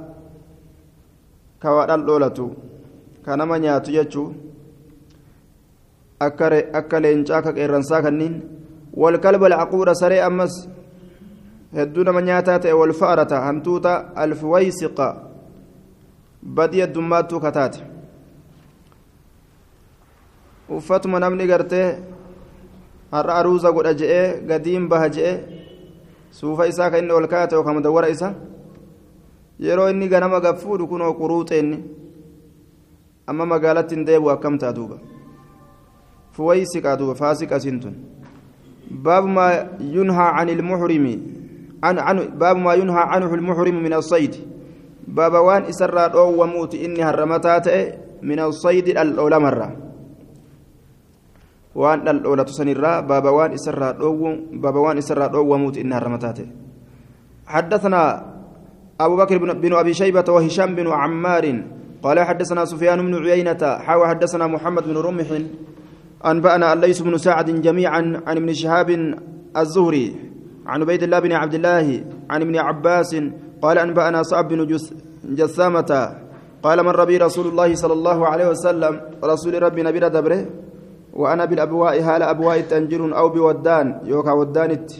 ka 1.58 1.72
waa 1.72 1.86
dhaldhoolatu 1.86 2.56
ka 3.24 3.36
nama 3.36 3.58
nyaatu 3.58 3.90
jechuun 3.92 4.34
akka 6.20 7.00
leencaa 7.00 7.42
ka 7.42 7.52
qeerransaa 7.52 8.02
kanniin 8.02 8.42
walkalba 8.96 9.46
alcaquudha 9.46 9.94
saree 9.94 10.20
ammas 10.22 10.68
hedduu 11.74 12.04
nama 12.04 12.22
nyaataa 12.22 12.58
ta'e 12.58 12.72
walfa'arata 12.72 13.40
hantuuta 13.40 13.92
alfuwaysiqa 14.16 15.08
badii 16.42 16.80
heddummaattuu 16.80 17.40
kataate 17.40 17.80
uffatuma 20.68 21.20
namni 21.20 21.46
gartee 21.46 21.88
har'a 23.14 23.34
aruuza 23.40 23.72
godha 23.72 23.94
je'ee 23.94 24.42
gadiin 24.48 24.88
baha 24.88 25.08
je'e 25.08 25.32
suufa 26.30 26.66
isaa 26.66 26.90
kan 26.90 27.04
inni 27.04 27.12
ol 27.12 27.26
kaa'ate 27.30 27.54
yookaan 27.54 27.76
mudawwara 27.78 28.08
isa 28.08 28.34
yeroo 29.58 29.88
inni 29.90 30.08
ganama 30.08 30.40
gaffuudhu 30.40 30.88
kunoo 30.88 31.12
quruuxe 31.20 31.58
inni 31.58 31.78
amma 33.26 33.46
magaalatti 33.46 33.94
hin 33.94 34.04
deebi'u 34.08 34.34
akkam 34.34 34.58
ta'a 34.58 34.72
duuba 34.72 34.98
fuwaysiqaa 36.36 36.96
duuba 36.96 37.14
faasiqa 37.14 37.60
siin 37.60 37.80
tun 37.80 37.94
المحرم 40.50 41.06
عن 41.84 41.98
عن 41.98 42.16
باب 42.38 42.56
ما 42.56 42.74
ينهى 42.74 43.02
عنه 43.12 43.34
المحرم 43.34 43.82
من 43.82 43.92
الصيد 43.92 44.34
باب 45.08 45.34
وان 45.34 45.62
اسرى 45.62 46.00
أو 46.00 46.42
وموت 46.42 46.74
اني 46.74 47.02
هرمتات 47.02 47.66
من 48.22 48.40
الصيد 48.40 48.88
الاولى 48.88 49.38
مره 49.40 49.83
waan 51.74 52.04
dhaldhoolatu 52.06 52.52
sanirraa 52.52 53.02
baaba 53.02 53.30
waan 53.32 53.52
isarraa 53.58 53.92
baaba 54.62 54.80
waan 54.80 54.98
isarraa 54.98 55.28
dhoowwamuuti 55.28 55.80
inni 55.80 55.94
harramataate 55.94 56.64
حدثنا 57.46 58.02
أبو 59.00 59.16
بكر 59.16 59.38
بن 59.38 59.72
أبي 59.74 59.94
شيبة 59.94 60.24
وهشام 60.28 60.74
بن 60.74 60.88
عمار 60.88 61.44
قال 62.02 62.20
حدثنا 62.20 62.64
سفيان 62.64 62.98
بن 63.06 63.14
عيينة 63.26 63.62
حاو 63.78 64.06
حدثنا 64.06 64.46
محمد 64.46 64.84
بن 64.88 64.96
رمح 64.96 65.28
أنبأنا 66.26 66.72
الليث 66.72 67.00
بن 67.00 67.18
سعد 67.18 67.60
جميعا 67.62 68.22
عن 68.26 68.36
ابن 68.36 68.52
شهاب 68.52 68.88
الزهري 69.56 70.16
عن 70.66 70.82
عبيد 70.82 71.02
الله 71.02 71.18
بن 71.18 71.32
عبد 71.32 71.54
الله 71.54 72.04
عن 72.30 72.42
ابن 72.42 72.56
عباس 72.56 73.16
قال 73.62 73.78
أنبأنا 73.78 74.22
صعب 74.22 74.48
بن 74.48 74.60
جسامة 75.24 75.90
قال 76.62 76.84
مر 76.84 77.04
بي 77.04 77.16
رسول 77.16 77.46
الله 77.46 77.74
صلى 77.74 77.92
الله 77.92 78.26
عليه 78.26 78.48
وسلم 78.48 79.00
رسول 79.24 79.62
ربي 79.62 79.82
نبي 79.82 80.00
دبره 80.00 80.40
وأنا 81.14 81.44
بالأبواء 81.44 82.02
هال 82.02 82.22
أبواء 82.22 82.60
تنجر 82.60 83.18
أو 83.18 83.28
بودان 83.28 84.00
يوكا 84.04 84.32
ودانت. 84.32 84.90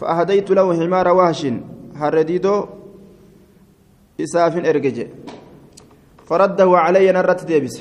فأهديت 0.00 0.50
له 0.50 0.66
حمار 0.74 1.08
وهش 1.08 1.46
هرديدو 2.00 2.66
إساف 4.20 4.54
إرجج. 4.56 4.98
فرده 6.28 6.70
علي 6.84 7.12
نرت 7.12 7.44
ديبس. 7.44 7.76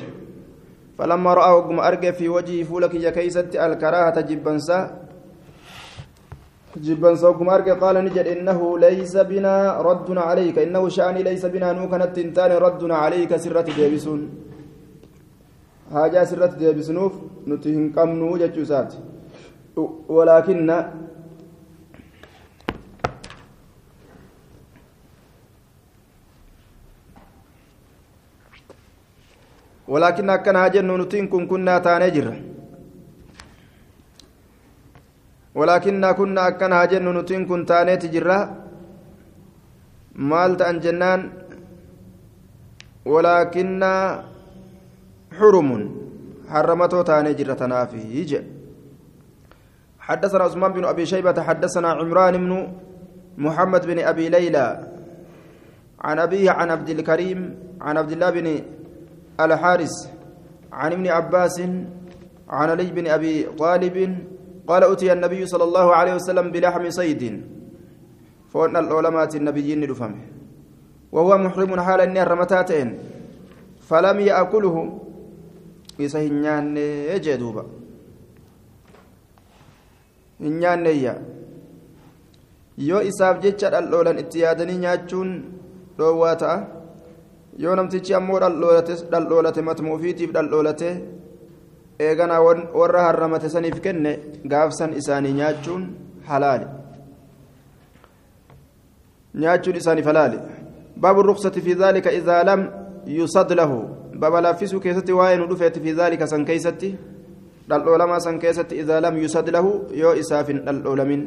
فلما 0.97 1.33
رأى 1.33 1.51
وقم 1.57 1.79
أرجع 1.79 2.11
في 2.11 2.29
وجهي 2.29 2.63
فولك 2.63 2.93
يا 2.95 3.09
كيست 3.09 3.55
الكراهة 3.55 4.21
جبنسا. 4.21 4.79
جبنسا 6.75 7.27
وقم 7.27 7.49
أرجع 7.49 7.73
قال 7.73 7.95
نجد 8.05 8.27
إنه 8.27 8.79
ليس 8.79 9.17
بنا 9.17 9.55
ردنا 9.81 10.21
عليك 10.21 10.59
إنه 10.59 10.89
شأني 10.89 11.23
ليس 11.23 11.45
بنا 11.45 11.71
نوكنت 11.71 12.15
تنتان 12.15 12.51
ردنا 12.51 12.95
عليك 12.95 13.35
سرة 13.35 13.61
ديبسون. 13.61 14.21
Haajaa 15.93 16.25
sirratti 16.25 16.59
deebisnuuf 16.59 17.13
nuti 17.45 17.73
hin 17.77 17.91
qabnu 17.93 18.37
jechuu 18.37 18.61
isaati. 18.61 18.97
Walaakinna 20.07 20.77
ولكن 29.87 30.29
أكن 30.29 30.55
هاجن 30.55 30.89
نتين 31.01 31.27
كن 31.27 31.43
كنا 31.47 31.77
تاني 31.85 32.09
جرا 32.15 32.35
ولكن 35.55 36.01
كنا 36.17 36.47
أكن 36.47 36.73
هاجن 36.73 37.05
نتين 37.17 37.45
كن 37.45 37.65
تاني 37.69 37.97
تجرا 38.01 38.39
مالت 40.15 40.61
أن 40.61 40.79
جنان 40.79 41.21
ولكن 43.05 43.81
حرم. 45.37 45.69
حرمته 46.49 47.01
تاني 47.01 47.33
جرة 47.33 47.65
نافي 47.65 47.97
يجي 47.97 48.41
حدثنا 49.99 50.43
عثمان 50.43 50.71
بن 50.73 50.85
أبي 50.85 51.05
شيبة 51.05 51.41
حدثنا 51.41 51.89
عمران 51.89 52.37
بن 52.37 52.51
محمد 53.37 53.87
بن 53.87 53.99
أبي 53.99 54.29
ليلى. 54.29 54.67
عن 56.01 56.19
أبيه 56.19 56.51
عن 56.51 56.71
عبد 56.71 56.89
الكريم 56.89 57.39
عن 57.81 57.97
عبد 57.97 58.11
الله 58.11 58.29
بن 58.29 58.47
الحارس 59.39 59.95
عن 60.71 60.91
ابن 60.91 61.07
عباس 61.07 61.59
عن 62.49 62.69
علي 62.69 62.91
بن 62.91 63.07
أبي 63.07 63.43
طالب 63.57 64.17
قال 64.67 64.83
أتي 64.83 65.13
النبي 65.13 65.45
صلى 65.45 65.63
الله 65.63 65.95
عليه 65.95 66.13
وسلم 66.15 66.51
بلحم 66.51 66.89
صيد. 66.89 67.23
فوأن 68.53 68.75
العلماء 68.77 69.35
النبيين 69.35 69.83
لفمه 69.83 70.23
وهو 71.11 71.37
محرم 71.37 71.79
حال 71.81 72.01
النار 72.01 72.27
رمتاتين 72.27 72.87
فلم 73.89 74.19
يأكله. 74.19 75.04
Isa 75.99 76.19
hin 76.19 76.41
nyaanne 76.41 77.19
jee 77.25 77.37
duuba. 77.37 77.65
Hin 80.39 80.59
nyaanneyya 80.59 81.15
yoo 82.77 83.01
isaaf 83.11 83.41
jecha 83.43 83.69
dhaldhoolan 83.75 84.19
itti 84.23 84.39
yaadanii 84.45 84.77
nyaachuun 84.85 85.35
dhoowwaa 85.97 86.35
ta'a. 86.45 86.57
Yoo 87.57 87.75
namtichi 87.75 88.13
ammoo 88.13 88.39
dhaldhoolate 88.39 89.61
matuma 89.61 89.93
ufiitiif 89.93 90.33
dhaldhoolate 90.33 90.89
eeganaa 91.99 92.41
warra 92.79 93.03
harramate 93.07 93.49
saniif 93.49 93.79
kenne 93.85 94.11
gaafsan 94.53 94.93
isaanii 95.01 95.33
nyaachuun 95.39 95.83
halaali 96.29 96.65
nyaachuun 99.43 99.77
isaaniif 99.81 100.05
halaali 100.11 100.39
baabu 101.05 101.23
ruksati 101.29 101.61
fi 101.61 101.77
dhaalika 101.81 102.11
idaa 102.19 102.43
lam 102.49 102.67
yusad 103.19 103.51
lahu 103.59 103.77
keessatti 104.19 105.13
waa'ee 105.13 105.37
nu 105.37 105.47
dhufeeti 105.47 105.79
fi 105.79 105.93
dhaalika 105.93 106.27
san 106.27 106.45
keeysatti 106.45 106.95
dhaldhoolamaa 107.69 108.19
san 108.19 108.39
keessatti 108.39 108.79
idaa 108.79 109.01
lam 109.01 109.17
yusad 109.17 109.49
lahu 109.49 109.71
yoo 109.93 110.13
isaaf 110.13 110.47
hin 110.47 110.59
dhaldhoolamin 110.65 111.23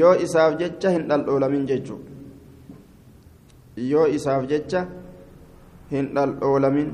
yoo 0.00 0.14
isaaf 0.14 0.58
jecha 0.62 0.90
hin 0.90 1.08
dhaldhoolamin 1.10 1.66
jechuu 1.66 2.00
yoo 3.92 4.06
isaaf 4.06 4.48
jecha 4.54 4.86
hin 5.92 6.10
dhaldhoolamin 6.14 6.90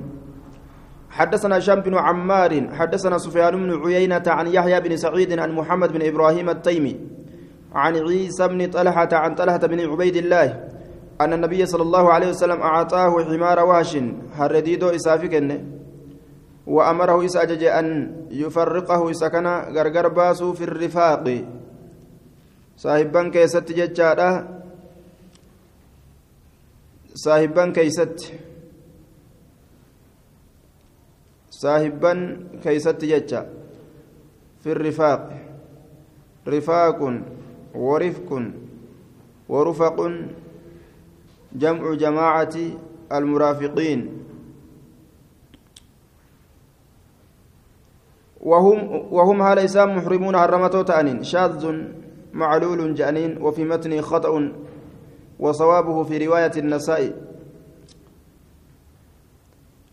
حدثنا 1.15 1.59
هشام 1.59 1.81
بن 1.87 1.95
عمار 1.95 2.53
حدثنا 2.75 3.19
سفيان 3.19 3.55
بن 3.55 3.71
عيينة 3.87 4.27
عن 4.27 4.47
يحيى 4.47 4.81
بن 4.81 4.97
سعيد 4.97 5.39
عن 5.39 5.51
محمد 5.55 5.93
بن 5.93 6.03
إبراهيم 6.03 6.51
التيمي 6.51 6.95
عن 7.75 7.97
عيسى 7.97 8.49
بن 8.49 8.71
طلحة 8.71 9.09
عن 9.13 9.35
طلحة 9.35 9.63
بن 9.63 9.81
عبيد 9.81 10.17
الله 10.17 10.74
أن 11.21 11.33
النبي 11.33 11.67
صلى 11.67 11.83
الله 11.83 12.13
عليه 12.13 12.29
وسلم 12.29 12.61
أعطاه 12.61 13.25
حمار 13.25 13.59
واش 13.65 13.93
هرديدو 14.35 14.89
إسافك 14.89 15.35
وأمره 16.67 17.25
إساجج 17.25 17.65
أن 17.65 17.87
يفرقه 18.31 19.11
إسكنا 19.11 19.55
غرغر 19.75 20.09
باسو 20.09 20.53
في 20.53 20.65
الرفاق. 20.65 21.27
saahibban 22.77 23.31
keessatti 23.31 23.75
jechaadha 23.79 24.29
saahibban 27.23 27.71
keeysatti 27.71 28.35
saahibban 31.55 32.19
keeysatti 32.65 33.13
jecha 33.15 33.47
fi 34.63 34.75
rifaaq 34.75 35.23
rifaaqun 36.47 37.17
ورفق 37.75 38.31
ورفق 39.49 39.99
جمع 41.55 41.95
جماعة 41.95 42.55
المرافقين. 43.13 44.01
وهم 48.41 48.79
وهم 49.13 49.43
هل 49.43 49.59
إسام 49.59 49.97
محرمون 49.97 50.37
حرمتو 50.37 50.83
تأنين؟ 50.83 51.23
شاذ 51.23 51.65
معلول 52.33 52.95
جأنين 52.95 53.43
وفي 53.43 53.65
متن 53.65 54.01
خطأ 54.01 54.53
وصوابه 55.39 56.03
في 56.03 56.27
رواية 56.27 56.53
النسائي. 56.57 57.15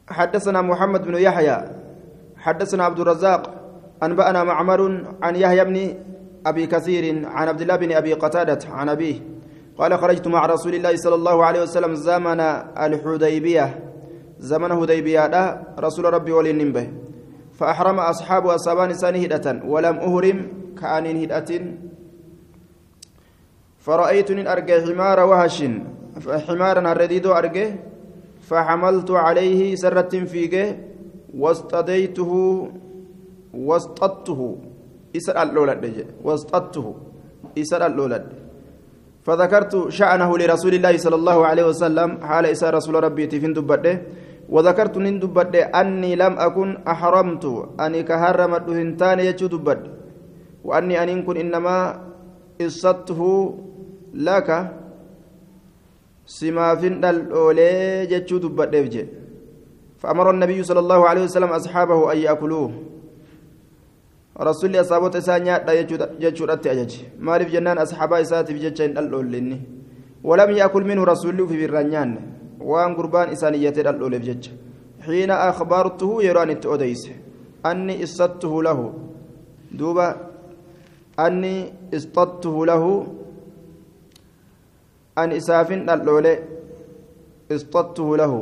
حدثنا 0.09 0.61
محمد 0.61 1.01
بن 1.07 1.15
يحيى 1.15 1.57
حدثنا 2.37 2.83
عبد 2.83 2.99
الرزاق 2.99 3.41
أنبأنا 4.03 4.43
معمر 4.43 5.05
عن 5.21 5.35
يحيى 5.35 5.65
بن 5.65 5.77
أبي 6.45 6.67
كثير 6.67 7.27
عن 7.27 7.47
عبد 7.47 7.61
الله 7.61 7.75
بن 7.75 7.91
أبي 7.91 8.13
قتادة 8.13 8.59
عن 8.69 8.89
أبيه 8.89 9.30
قال 9.81 9.97
خرجت 9.97 10.27
مع 10.27 10.45
رسول 10.45 10.75
الله 10.75 10.93
صلى 10.95 11.15
الله 11.15 11.45
عليه 11.45 11.61
وسلم 11.65 11.93
زمن 11.95 12.39
الحديبية. 12.85 13.65
زمن 14.39 14.71
هديبية 14.71 15.25
رسول 15.79 16.05
ربي 16.13 16.31
ولي 16.31 16.53
فأحرم 17.57 17.99
أصحاب 17.99 18.47
أصابان 18.47 18.93
ساني 18.93 19.25
ولم 19.65 19.95
أهرم 19.97 20.37
كأن 20.77 21.05
هدة 21.21 21.49
فرأيتني 23.85 24.51
أرجع 24.51 24.75
حمار 24.85 25.19
وهش. 25.19 25.57
حمارا 26.47 26.81
الرديد 26.91 27.25
أرجع. 27.25 27.67
فحملت 28.49 29.11
عليه 29.11 29.75
سرة 29.75 30.13
فيجه. 30.25 30.77
واستديته. 31.37 32.33
واستدته 33.53 34.57
إسر 35.17 35.41
اللولد 35.41 36.05
واستدته 36.23 36.95
إسر 37.57 37.85
اللولد. 37.85 38.40
فذكرت 39.21 39.93
شأنه 39.93 40.29
لرسول 40.37 40.73
الله 40.73 40.93
صلى 40.97 41.17
الله 41.21 41.37
عليه 41.45 41.65
وسلم 41.69 42.09
حال 42.25 42.45
إسر 42.45 42.73
رسول 42.73 42.95
ربي 43.03 43.29
تفين 43.29 43.53
دبدة. 43.53 43.93
وذكرت 44.49 44.97
نين 44.97 45.21
دبدة 45.21 45.61
أني 45.77 46.17
لم 46.17 46.33
أكن 46.41 46.69
أحرمت 46.87 47.45
أني 47.79 48.01
كهرمت 48.03 48.65
هنتان 48.69 49.19
يجو 49.19 49.47
دبد. 49.47 49.79
وأني 50.65 50.95
أن 51.03 51.21
كن 51.25 51.37
إنما 51.37 51.75
إصدته 52.61 53.21
لك 54.13 54.49
simaafin 56.31 57.01
dhal'oolee 57.03 58.07
jechuu 58.07 58.39
dubbadheef 58.39 58.87
je 58.93 59.03
فأمر 60.01 60.29
النبي 60.29 60.63
صلى 60.63 60.79
الله 60.79 61.01
عليه 61.09 61.23
وسلم 61.29 61.49
أصحابه 61.49 62.11
أن 62.11 62.17
يأكلوه. 62.17 62.71
رسول 64.39 64.75
أصحابه 64.75 65.17
إسانيا 65.17 65.55
جتشورت 66.21 66.67
أجج 66.67 66.91
مالف 67.19 67.47
جنان 67.51 67.77
أصحاب 67.77 68.13
إساتي 68.13 68.53
في 68.53 68.59
جتشين 68.69 68.97
الأولين 68.97 69.47
ولم 70.23 70.49
يأكل 70.57 70.83
منه 70.83 71.03
رسول 71.03 71.47
في 71.47 71.67
برانيان 71.67 72.09
وأن 72.61 72.95
قربان 72.95 73.29
إسانية 73.29 73.75
الأول 73.77 74.13
في 74.21 74.25
جتش 74.31 74.45
حين 75.05 75.31
أخبرته 75.31 76.23
يران 76.23 76.49
التؤديس 76.49 77.03
أني 77.65 78.03
استدته 78.03 78.53
له 78.63 78.93
دوبا 79.71 80.07
أني 81.19 81.73
استدته 81.93 82.55
له 82.65 82.83
أن 85.17 85.31
إسافن 85.31 85.89
الأولى 85.89 86.39
استدته 87.51 88.17
له 88.17 88.33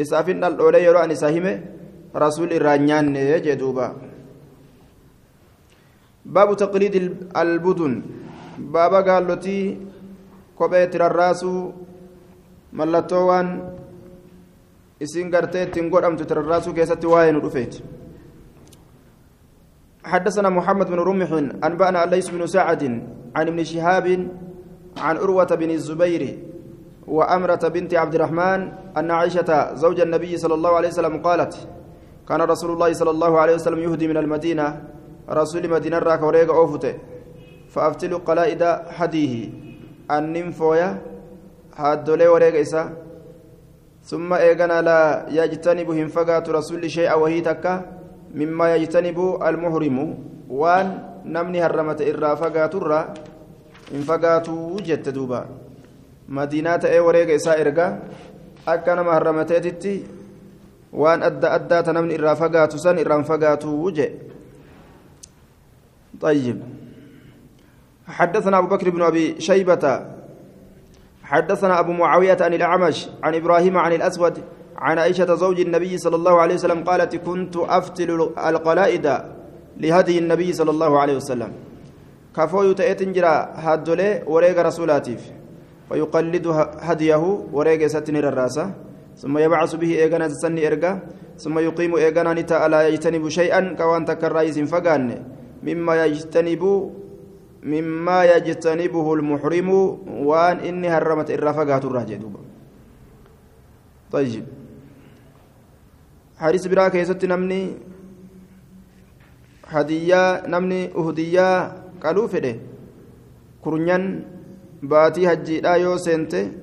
إسافن 0.00 0.44
الأولى 0.44 0.84
يران 0.84 1.10
إساهمه 1.10 1.54
رسول 2.16 2.52
الرانيان 2.52 3.16
يجدوبا 3.16 4.11
باب 6.26 6.56
تقليد 6.56 6.94
البدن. 7.36 8.02
بابا 8.58 9.00
قال 9.00 9.26
لتي 9.26 9.78
tirarraasuu 10.62 11.74
mallattoo 12.72 13.26
waan 13.26 13.48
isin 15.00 15.30
gartee 15.30 15.62
ittiin 15.66 15.90
godhamtu 15.90 16.24
tirarraasuu 16.24 16.72
keessatti 16.72 17.06
waa'ee 17.06 17.32
nu 17.32 17.40
dhufeeti 17.42 17.82
حدثنا 20.02 20.50
محمد 20.50 20.86
بن 20.90 20.98
رمح 20.98 21.30
أنبأنا 21.62 22.10
ليس 22.10 22.26
بن 22.34 22.46
سعد 22.46 22.82
عن 23.36 23.46
ابن 23.48 23.64
شهاب 23.64 24.06
عن 24.98 25.16
أروة 25.16 25.50
بن 25.54 25.70
الزبير 25.70 26.22
وأمرة 27.06 27.62
بنت 27.68 27.94
عبد 27.94 28.14
الرحمن 28.14 28.60
أن 28.98 29.10
عائشة 29.10 29.74
زوج 29.74 30.00
النبي 30.00 30.36
صلى 30.36 30.54
الله 30.54 30.72
عليه 30.76 30.88
وسلم 30.88 31.22
قالت 31.22 31.54
كان 32.28 32.40
رسول 32.42 32.70
الله 32.74 32.92
صلى 32.92 33.10
الله 33.10 33.32
عليه 33.40 33.54
وسلم 33.54 33.78
يهدي 33.78 34.06
من 34.08 34.16
المدينة 34.16 34.66
رسول 35.29 35.69
مدينة 35.69 35.99
راك 35.99 36.21
وريق 36.23 36.49
أوفته 36.53 36.93
فأفتل 37.69 38.13
قلائد 38.17 38.63
حديه 38.97 39.49
أنم 40.11 40.51
فويا 40.51 40.89
هادولي 41.75 42.27
وريق 42.27 42.55
إسا 42.59 42.83
ثم 44.03 44.33
إيغنا 44.33 44.81
لا 44.81 45.25
يجتنب 45.29 45.89
هنفقات 45.91 46.49
رسول 46.49 46.91
شيئا 46.91 47.13
وهي 47.13 47.41
تكا 47.41 47.73
مما 48.35 48.75
يجتنب 48.75 49.17
المحرم 49.47 49.97
وان 50.49 50.87
نمني 51.25 51.59
هرمت 51.65 52.01
إرى 52.01 52.31
فقات 52.41 52.75
الرا 52.75 53.01
هنفقات 53.93 54.47
جت 54.87 55.09
دوبا 55.09 55.41
مدينة 56.29 56.81
إيه 56.85 57.01
وريق 57.01 57.29
إسا 57.35 57.61
إرقا 57.61 57.87
أكا 58.67 58.95
نما 58.95 59.17
هرمتيتي 59.17 59.95
وان 60.93 61.23
أدى 61.23 61.47
أدى 61.47 61.77
تنمني 61.81 62.15
إرى 62.19 62.35
فقات 62.35 62.75
سن 62.75 62.97
إرى 62.99 63.23
فقات 63.23 63.65
وجه 63.65 64.07
طيب. 66.22 66.62
حدثنا 68.06 68.58
أبو 68.58 68.66
بكر 68.66 68.90
بن 68.90 69.02
أبي 69.02 69.40
شيبة. 69.40 70.06
حدثنا 71.24 71.80
أبو 71.80 71.92
معاوية 71.92 72.36
عن 72.40 72.54
الأعمش 72.54 73.08
عن 73.22 73.34
إبراهيم 73.34 73.78
عن 73.78 73.92
الأسود 73.92 74.38
عن 74.76 74.98
عائشة 74.98 75.34
زوج 75.34 75.60
النبي 75.60 75.98
صلى 75.98 76.16
الله 76.16 76.40
عليه 76.40 76.54
وسلم 76.54 76.84
قالت 76.84 77.16
كنت 77.16 77.56
أفتل 77.56 78.10
القلائد 78.38 79.06
لهدي 79.80 80.18
النبي 80.18 80.52
صلى 80.52 80.70
الله 80.70 81.00
عليه 81.00 81.16
وسلم. 81.16 81.52
كفو 82.36 82.72
تأتنجرا 82.72 83.34
هدولي 83.54 84.22
وريق 84.26 84.58
رسولاتيف 84.62 85.22
فيقلد 85.88 86.46
هديه 86.88 87.22
وريق 87.52 87.86
ستنير 87.86 88.28
الرأسة 88.28 88.74
ثم 89.16 89.38
يبعث 89.38 89.74
به 89.74 89.90
إيغانا 90.02 90.28
تسني 90.28 90.66
إرقا 90.66 90.92
ثم 91.38 91.58
يقيم 91.58 91.94
إيغانا 91.94 92.32
نتا 92.34 92.68
لا 92.68 92.88
يجتنب 92.88 93.28
شيئا 93.28 93.74
كوان 93.78 94.04
تكرائز 94.04 94.56
فقان 94.72 95.08
مما 95.62 96.04
يجتنب 96.04 96.62
مما 97.62 98.18
يجتنبه 98.24 99.06
المحرم 99.14 99.70
وان 100.28 100.56
إني 100.58 100.88
هرمت 100.88 101.30
الرفقات 101.30 101.84
الراجع 101.84 102.18
طيب. 104.12 104.44
حديث 106.36 106.66
براك 106.66 106.94
يست 106.94 107.24
نمني 107.24 107.62
هدية 109.66 110.46
نمني 110.46 110.80
أهدية 110.96 111.48
قالوا 112.02 112.26
فده. 112.28 112.54
كرنيان 113.64 114.24
باتي 114.82 115.32
هجي 115.32 115.60
لا 115.60 115.74
يو 115.74 115.96
سنتي 115.96 116.62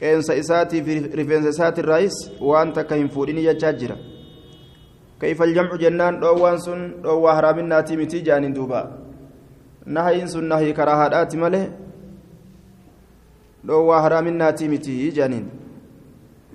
rifeensa 0.00 0.34
isaati 0.34 1.80
irraayis 1.80 2.16
waan 2.40 2.72
takka 2.72 2.94
hin 2.94 3.08
fuudhini 3.08 3.42
jechaa 3.42 3.72
jira 3.72 3.96
كيف 5.20 5.42
الجمع 5.42 5.76
جنان؟ 5.76 6.20
دوان 6.20 6.58
سن 6.58 7.02
دوا 7.02 7.32
حرامناتي 7.32 7.96
متي 7.96 8.20
جانين 8.20 8.52
دوبا. 8.52 8.90
نهي 9.86 10.26
سن 10.26 10.44
نهي 10.48 10.72
كراهات 10.72 11.36
مله 11.36 11.72
دوا 13.64 14.00
حرامناتي 14.00 14.68
متي 14.68 15.08
جانين. 15.10 15.48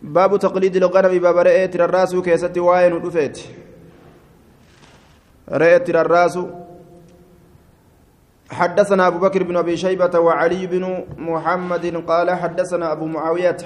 باب 0.05 0.37
تقليد 0.37 0.75
الغنم 0.75 1.17
باب 1.19 1.37
رأيت 1.37 1.75
الراس 1.75 2.15
كيستي 2.15 2.59
واين 2.59 2.93
ودفيت 2.93 3.37
رأيت 5.49 5.89
الراس 5.89 6.39
حدثنا 8.51 9.07
أبو 9.07 9.17
بكر 9.19 9.43
بن 9.43 9.57
أبي 9.57 9.77
شيبة 9.77 10.19
وعلي 10.19 10.67
بن 10.67 11.03
محمد 11.17 11.85
قال 12.07 12.31
حدثنا 12.31 12.91
أبو 12.91 13.05
معاوية. 13.05 13.57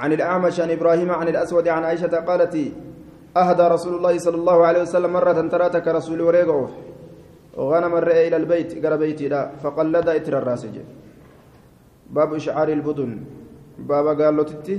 عن 0.00 0.10
الأعمش 0.12 0.60
عن 0.60 0.70
إبراهيم 0.76 1.10
عن 1.10 1.28
الأسود 1.28 1.68
عن 1.68 1.82
عائشة 1.84 2.14
قالت 2.28 2.54
أهدى 3.36 3.64
رسول 3.74 3.94
الله 3.98 4.14
صلى 4.18 4.36
الله 4.36 4.58
عليه 4.66 4.82
وسلم 4.82 5.12
مرة 5.12 5.38
تراتك 5.52 5.86
رسول 5.88 6.20
وريقه. 6.20 6.68
غنم 7.56 7.92
الرئي 7.96 8.28
إلى 8.28 8.36
البيت 8.36 8.70
قال 8.84 8.98
بيتي 8.98 9.28
لا 9.32 9.56
فقلد 9.62 10.08
إتر 10.08 10.34
الراسج 10.38 10.76
باب 12.12 12.34
إشعار 12.34 12.68
البدن. 12.68 13.12
بابا 13.78 14.12
قال 14.24 14.36
له 14.36 14.42
تتي 14.42 14.76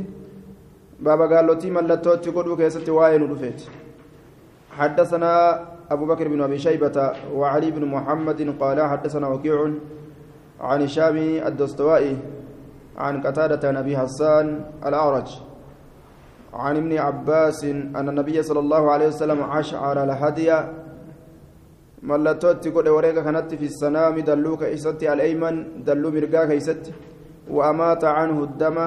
بابا 1.00 1.26
قال 1.36 1.48
له 1.48 1.54
تي 1.54 1.70
ملتوت 1.70 2.26
قدو 2.36 2.54
كيستي 2.58 2.92
واين 2.92 3.22
رفيت 3.32 3.62
حدثنا 4.78 5.32
أبو 5.94 6.06
بكر 6.06 6.28
بن 6.28 6.42
أبي 6.42 6.58
شيبة 6.58 6.98
وعلي 7.34 7.70
بن 7.72 7.84
محمد 7.86 8.40
قال 8.62 8.78
حدثنا 8.82 9.28
وكيع 9.28 9.58
عن 10.62 10.82
الشامي 10.82 11.48
الدستوائي. 11.48 12.18
عن 12.98 13.22
قتادة 13.22 13.68
عن 13.70 13.78
أبي 13.78 13.98
حسان 13.98 14.46
الأعرج 14.86 15.30
عن 16.54 16.76
ابن 16.78 16.98
عباس 16.98 17.64
أن 18.00 18.06
النبي 18.10 18.44
صلى 18.44 18.60
الله 18.60 18.84
عليه 18.92 19.08
وسلم 19.08 19.40
أشعر 19.42 20.04
الهدي. 20.04 20.50
ملتوت 22.04 22.68
قد 22.76 22.88
وريك 22.88 23.18
كانت 23.26 23.50
في 23.56 23.66
السنام 23.66 24.16
دلوك 24.20 24.64
إسات 24.64 25.04
الأيمن 25.04 25.56
دلو 25.86 26.10
مرقا 26.16 26.46
كيست 26.50 26.84
وأمات 27.50 28.04
عنه 28.04 28.38
الدم. 28.44 28.78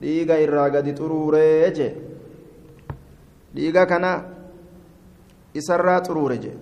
dhiiga 0.00 0.38
irraa 0.38 0.70
gadi 0.70 0.94
xuruuree 0.94 1.72
je 1.76 1.88
dhiiga 3.54 3.86
kana 3.86 4.10
isarraa 5.54 6.00
xuruure 6.06 6.36
je 6.44 6.52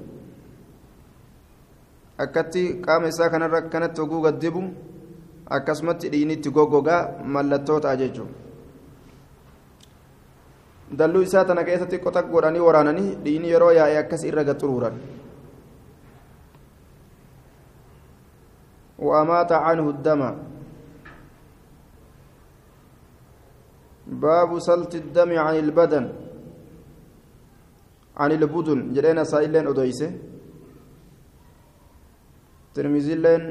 akkatti 2.25 2.63
qaama 2.85 3.09
isaa 3.13 3.29
kanarra 3.35 3.61
kanatti 3.73 4.01
oguu 4.01 4.23
gaddibu 4.27 4.63
akkasumatti 5.51 6.11
dhiinitti 6.11 6.51
goggogaa 6.51 7.03
mallattoo 7.25 7.81
ta'a 7.81 7.97
jechuudha 7.97 8.35
dalluu 10.99 11.23
isaa 11.23 11.45
tana 11.45 11.65
keessatti 11.65 11.99
qota 11.99 12.23
godhanii 12.23 12.67
waraananii 12.69 13.15
dhiini 13.25 13.53
yeroo 13.55 13.71
yaa'e 13.79 13.99
akkas 13.99 14.25
irra 14.25 14.45
gad 14.45 14.61
xuruuran 14.61 14.99
وأمات 18.99 19.53
عنه 19.53 19.87
الدم 19.95 20.23
باب 24.07 24.51
سلط 24.59 24.95
الدم 24.95 25.31
عن 25.39 25.55
البدن 25.65 26.05
عن 28.17 28.31
البدن 28.33 28.79
جرينا 28.95 29.25
سائلين 29.25 29.67
أدويسه 29.69 30.11
ترمذي 32.75 33.15
لين 33.25 33.43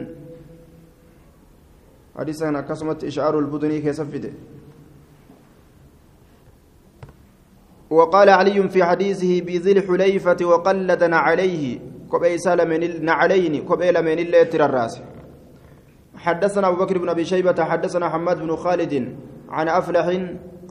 حديثا 2.17 2.61
كسمت 2.61 3.03
إشعار 3.03 3.39
البدن 3.39 3.79
كيسفده 3.81 4.31
وقال 7.89 8.29
علي 8.29 8.69
في 8.69 8.83
حديثه 8.83 9.41
بذي 9.41 9.71
الحليفة 9.71 10.45
وقلدنا 10.45 11.17
عليه 11.17 11.79
كبي 12.11 12.37
سالمين 12.37 13.05
نعلين 13.05 13.65
كبي 13.65 13.91
لمن 13.91 14.19
اللي 14.19 14.41
الرأس. 14.41 15.01
حدثنا 16.15 16.67
أبو 16.67 16.77
بكر 16.85 16.97
بن 16.97 17.09
أبي 17.09 17.25
شيبة 17.25 17.63
حدثنا 17.63 18.09
حماد 18.09 18.37
بن 18.41 18.55
خالد 18.55 19.15
عن 19.49 19.67
أفلح 19.67 20.05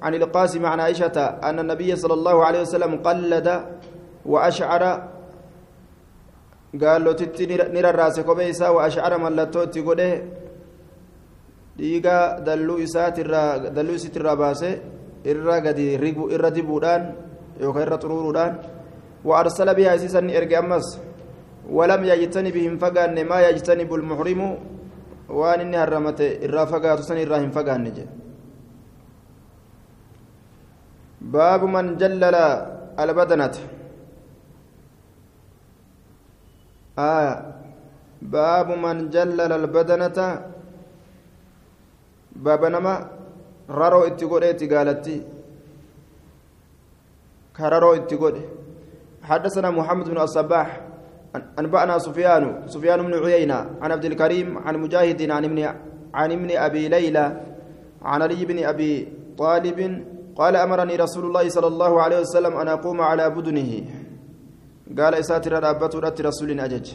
عن 0.02 0.14
القاسم 0.14 0.66
عن 0.66 0.80
عائشة 0.80 1.16
أن 1.20 1.58
النبي 1.58 1.96
صلى 1.96 2.14
الله 2.14 2.44
عليه 2.44 2.60
وسلم 2.60 2.96
قلد 2.96 3.48
وأشعر. 4.26 4.82
قال 6.82 7.04
له 7.04 7.12
تتي 7.12 7.46
نرى 7.46 7.90
الرأس 7.90 8.20
كبيسا 8.20 8.68
وأشعر 8.68 9.18
من 9.18 9.32
لتوتي 9.36 9.80
قده. 9.80 10.12
dhiiga 11.78 12.40
dalluu 12.46 12.78
isaatirraa 12.86 13.70
dalluu 13.76 13.96
isittirraa 14.00 14.36
baasee 14.36 14.74
irra 15.24 15.60
gadi 15.60 15.96
rigu 15.96 16.30
irra 16.34 16.50
dibuudhaan 16.50 17.02
yookaan 17.60 17.86
irra 17.86 17.98
xuruuruudhaan 18.02 18.52
waarsala 19.24 19.74
bihaa 19.74 19.96
isiisan 19.98 20.26
ni 20.26 20.36
erge 20.36 20.56
ammas? 20.56 20.86
Walam 21.76 22.04
yaajitaniif 22.04 22.54
hin 22.54 22.78
fagaanne? 22.78 23.24
Maa 23.24 23.40
yaajitaniif 23.46 23.90
ulmuxrimu 23.90 24.48
waan 25.28 25.60
inni 25.64 25.76
harramate 25.76 26.26
irraa 26.46 26.66
fagaatu 26.66 27.02
san 27.02 27.18
irraa 27.18 27.40
hin 27.40 27.52
fagaanne 27.52 27.90
jedhe 27.96 28.12
baabu 31.34 31.66
man 31.74 31.96
jallala 32.00 32.44
albadanata. 32.96 33.60
Baabu 38.34 38.76
man 38.76 39.08
jallala 39.14 39.54
albadanata 39.60 40.53
باب 42.36 42.64
من 42.64 42.72
جلل 42.72 42.82
البدنة 42.82 42.82
باب 42.82 42.82
نما 42.82 43.10
رارو 43.70 44.02
اتقود 44.02 44.44
اتقالتي 44.44 45.22
كرارو 47.56 47.94
اتقود 47.94 48.42
حدثنا 49.22 49.70
محمد 49.70 50.08
بن 50.08 50.20
الصباح 50.20 50.80
أنبأنا 51.58 51.98
سفيان 51.98 52.62
سفيان 52.66 53.02
بن 53.02 53.24
عيينة 53.24 53.70
عن 53.80 53.92
عبد 53.92 54.04
الكريم 54.04 54.58
عن 54.58 54.76
مجاهد 54.78 55.30
عن 55.30 55.44
ابن 55.44 55.74
عن 56.14 56.32
ابن 56.32 56.56
أبي 56.56 56.88
ليلى 56.88 57.40
عن 58.02 58.22
علي 58.22 58.44
بن 58.44 58.64
أبي 58.64 59.08
طالب 59.38 60.04
قال 60.36 60.56
أمرني 60.56 60.96
رسول 60.96 61.24
الله 61.24 61.48
صلى 61.48 61.66
الله 61.66 62.02
عليه 62.02 62.20
وسلم 62.20 62.56
أن 62.56 62.68
أقوم 62.68 63.00
على 63.00 63.30
بدنه 63.30 63.84
قال 64.98 65.14
إساتر 65.14 65.62
رابط 65.62 65.96
رت 65.96 66.20
رسول 66.20 66.60
أجج 66.60 66.92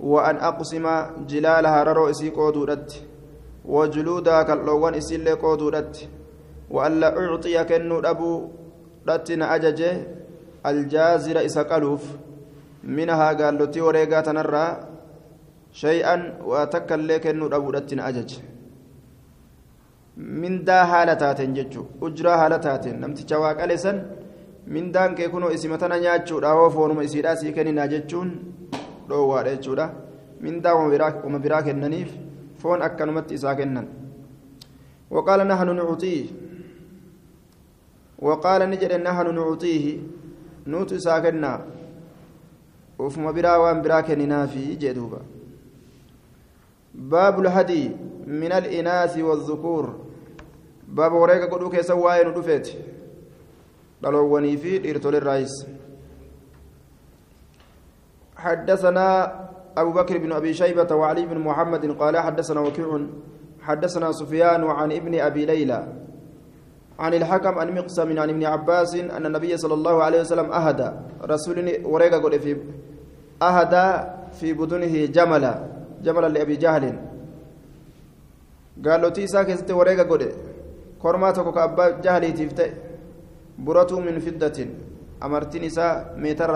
وأن 0.00 0.36
أقسم 0.36 1.02
جلالها 1.26 1.82
ررو 1.82 2.10
إسي 2.10 2.30
قودورت 2.30 3.09
وجلودها 3.65 4.43
كاللوان 4.47 4.93
إسي 5.01 5.15
اللي 5.15 5.33
قودورت 5.43 5.95
وأن 6.75 6.93
لا 7.01 7.09
أعطي 7.19 7.57
كنو 7.69 7.99
أبو 8.11 8.29
رتنا 9.09 9.45
أجج 9.55 9.81
الجازر 10.69 11.37
إسا 11.47 11.61
قلوف 11.69 12.03
منها 12.97 13.29
قال 13.39 13.53
لتي 13.59 13.81
وريقا 13.85 14.21
تنرى 14.27 14.65
شيئا 15.81 16.15
وأتكل 16.49 17.01
لك 17.07 17.23
كنو 17.23 17.45
أبو 17.57 17.69
رتنا 17.75 18.03
أجج 18.09 18.31
mindaa 20.17 20.85
haala 20.91 21.15
taateen 21.21 21.53
jechuun 21.55 21.87
ujuraa 22.07 22.37
haala 22.41 22.57
taateen 22.65 22.99
namticha 23.03 23.39
waaqale 23.39 23.77
san 23.77 23.97
mindaan 24.75 25.15
kee 25.17 25.27
kunoo 25.33 25.49
isimatana 25.55 25.97
nyaachuudha 26.03 26.53
hoo 26.57 26.69
foonuma 26.75 27.03
isiidhaa 27.07 27.35
sii 27.41 27.51
kenninaa 27.57 27.87
jechuun 27.93 28.29
dhoowwaadha 29.09 29.55
jechuudha 29.55 29.87
mindaa 30.45 30.75
uma 30.75 31.39
biraa 31.45 31.61
kennaniif 31.67 32.13
Waqaala 35.10 35.44
nahnu 35.44 35.74
nucuxiih 35.74 36.30
waqaala 38.28 38.66
ni 38.66 38.76
jedhe 38.76 38.98
nahnu 38.98 39.32
nucuxiihi 39.32 39.92
nuutu 40.66 40.94
isaa 40.94 41.20
kennaa 41.20 41.58
ufuma 42.98 43.32
biraa 43.32 43.58
waan 43.58 43.82
biraa 43.82 44.02
kenninaafi 44.02 44.76
jee 44.76 44.94
duuba 44.94 45.20
باب 46.94 47.40
الهدي 47.40 47.96
من 48.26 48.52
الإناث 48.52 49.18
والذكور 49.18 49.98
باب 50.88 51.12
وريك 51.12 51.42
قدو 51.42 51.70
كيسا 51.70 51.94
واين 51.94 52.26
ودفت 52.28 52.76
دلووني 54.02 54.56
في 54.56 54.78
ديرتول 54.78 55.14
الرئيس 55.16 55.66
حدثنا 58.36 59.08
أبو 59.76 59.92
بكر 59.92 60.18
بن 60.18 60.32
أبي 60.32 60.54
شيبة 60.54 60.94
وعلي 60.94 61.26
بن 61.26 61.38
محمد 61.38 61.90
قال 61.90 62.18
حدثنا 62.18 62.60
وكيع 62.60 63.00
حدثنا 63.60 64.12
سفيان 64.12 64.64
عن 64.64 64.92
ابن 64.92 65.20
أبي 65.20 65.46
ليلى 65.46 65.86
عن 66.98 67.14
الحكم 67.14 67.58
عن 67.58 67.74
مقسم 67.74 68.18
عن 68.18 68.28
ابن 68.30 68.44
عباس 68.44 68.94
أن 68.94 69.26
النبي 69.26 69.56
صلى 69.56 69.74
الله 69.74 70.02
عليه 70.02 70.20
وسلم 70.20 70.52
أهدى 70.52 70.90
رسول 71.24 71.58
وريك 71.84 72.14
قد 72.14 72.36
في 72.36 72.56
أهدى 73.42 73.88
في 74.40 74.52
بدنه 74.52 75.06
جملا 75.06 75.54
جملا 76.02 76.28
لأبي 76.28 76.56
جهل. 76.56 76.84
قال 78.84 79.00
له 79.02 79.08
تيسا 79.08 79.42
كيست 79.42 79.70
وريقا 79.70 80.02
قد 80.02 80.32
كورماتك 81.02 81.54
كأبا 81.54 82.00
جهلي 82.04 82.32
تفتئ 82.32 82.70
برة 83.58 84.00
من 84.00 84.18
فدة 84.18 84.58
أمرتين 85.22 85.64
إساء 85.64 86.14
ميتر 86.16 86.50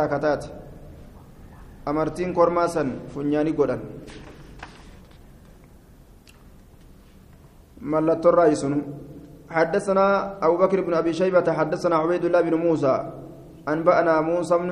راكتات 1.84 1.88
أمرتين 1.88 2.32
كورماسا 2.32 2.98
فنياني 3.14 3.50
قدن 3.50 3.80
ملت 7.82 8.26
الرئيس 8.26 8.66
حدثنا 9.50 10.06
أبو 10.46 10.56
بكر 10.56 10.80
بن 10.80 10.94
أبي 10.94 11.12
شيبة 11.12 11.52
حدثنا 11.52 11.96
عبيد 11.96 12.24
الله 12.24 12.40
بن 12.40 12.54
موسى 12.54 13.12
أنبأنا 13.68 14.20
موسى 14.20 14.58
بن 14.58 14.70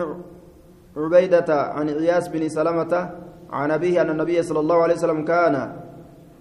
عبيدة 0.96 1.62
عن 1.62 1.90
عياس 1.90 2.28
بن 2.28 2.48
سلمة 2.48 3.10
عن 3.52 3.70
أبيه 3.70 4.02
أن 4.02 4.10
النبي 4.10 4.42
صلى 4.42 4.60
الله 4.60 4.82
عليه 4.82 4.94
وسلم 4.94 5.24
كان 5.24 5.76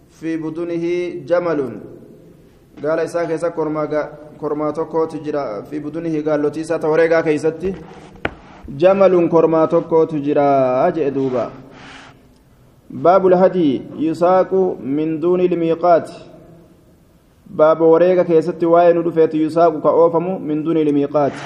في 0.10 0.38
بدنه 0.38 0.86
جمل 1.26 1.80
قال 2.84 3.00
إساك 3.00 3.32
إساك 3.32 3.54
كرما 3.54 3.86
كرما 4.42 4.72
في 5.70 5.80
بدنه 5.80 6.32
قال 6.32 6.42
لتيسا 6.42 6.78
توريقا 6.78 7.22
كيستي 7.22 7.74
jamaluun 8.78 9.30
kormaa 9.30 9.68
tokkootu 9.68 10.20
jira 10.20 10.92
jee 10.96 11.12
duuba. 11.12 11.52
Baabu 12.92 13.30
lhadii 13.30 13.82
yusaaqu 14.00 14.78
min 14.82 15.20
duuni 15.22 15.46
ilmiiqaati 15.46 16.14
baaba 17.58 17.86
wareega 17.86 18.24
keessatti 18.24 18.66
waa'ee 18.66 18.94
nu 18.94 19.04
dhufeetu 19.04 19.38
yusaaqu 19.38 19.82
ka 19.82 19.92
oofamu 19.92 20.40
min 20.40 20.64
duuni 20.64 20.82
ilmiiqaati 20.82 21.40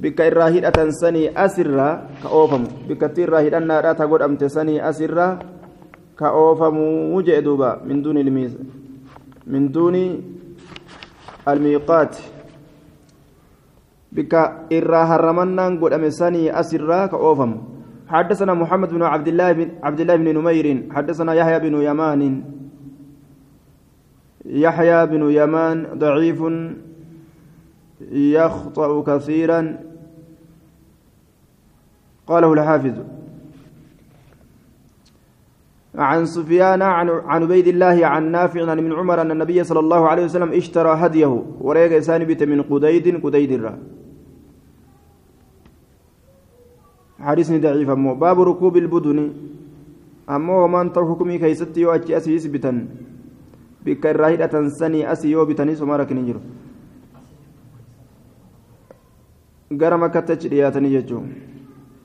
bikka 0.00 0.26
irraa 0.30 0.48
hidhatan 0.48 0.92
sanii 0.92 1.28
asirraa 1.34 1.92
ka 2.22 2.28
oofamu. 2.28 2.68
Bikkatti 2.88 3.22
irraa 3.22 3.40
hidhannaadha 3.48 3.94
ta 3.94 4.06
godhamte 4.06 4.48
sanii 4.48 4.80
asirraa 4.80 5.38
ka 6.16 6.32
oofamuu 6.32 7.22
jee 7.22 7.42
duuba 7.42 7.80
min 7.84 9.68
duuni 9.72 10.04
almiiqaati 11.46 12.35
بك 14.16 14.34
إرى 14.72 15.00
هرمنا 15.10 15.66
قد 15.80 15.92
أمساني 15.92 16.60
أسرى 16.60 17.08
كأوفم 17.08 17.52
حدثنا 18.08 18.54
محمد 18.54 18.90
بن 18.96 19.02
عبد 19.02 19.28
الله 19.28 19.52
بن 19.52 19.68
عبد 19.82 20.00
الله 20.00 20.16
بن 20.16 20.28
نمير 20.38 20.66
حدثنا 20.90 21.32
يحيى 21.34 21.58
بن 21.58 21.74
يمان 21.82 22.22
يحيى 24.46 25.06
بن 25.06 25.22
يمان 25.30 25.76
ضعيف 25.94 26.40
يخطأ 28.12 28.90
كثيرا 29.02 29.60
قاله 32.26 32.52
الحافظ 32.52 32.96
عن 35.94 36.26
سفيان 36.26 36.82
عن 36.82 37.42
عبيد 37.42 37.66
الله 37.66 38.06
عن 38.06 38.30
نافع 38.30 38.70
عن 38.70 38.92
عمر 38.92 39.20
ان 39.20 39.30
النبي 39.30 39.64
صلى 39.64 39.80
الله 39.80 40.08
عليه 40.08 40.24
وسلم 40.24 40.52
اشترى 40.52 40.92
هديه 41.02 41.42
وريق 41.60 41.92
انسان 41.96 42.24
بيت 42.24 42.42
من 42.42 42.62
قديد 42.62 43.24
قديد 43.24 43.52
الرا 43.52 43.78
حديث 47.20 47.48
ضعيف. 47.64 47.90
أمو 47.90 48.14
باب 48.14 48.40
ركوب 48.40 48.76
البدن. 48.76 49.18
أمو 50.28 50.64
ومن 50.64 50.92
تو 50.92 51.02
حكمي 51.08 51.38
كيستي 51.38 51.80
يو 51.80 51.90
أتي 51.94 52.16
أسيس 52.16 52.46
بتن. 52.52 52.76
بك 53.84 54.06
الراهدة 54.06 54.54
سني 54.68 55.06
أسي 55.12 55.30
يو 55.30 55.44
بتني 55.44 55.74
سمارك 55.74 56.12
نجر. 56.12 56.38
gara 59.72 59.98
makkatti 59.98 60.32
achi 60.32 60.48
dhiyaatanii 60.50 60.92
jechuun 60.94 61.26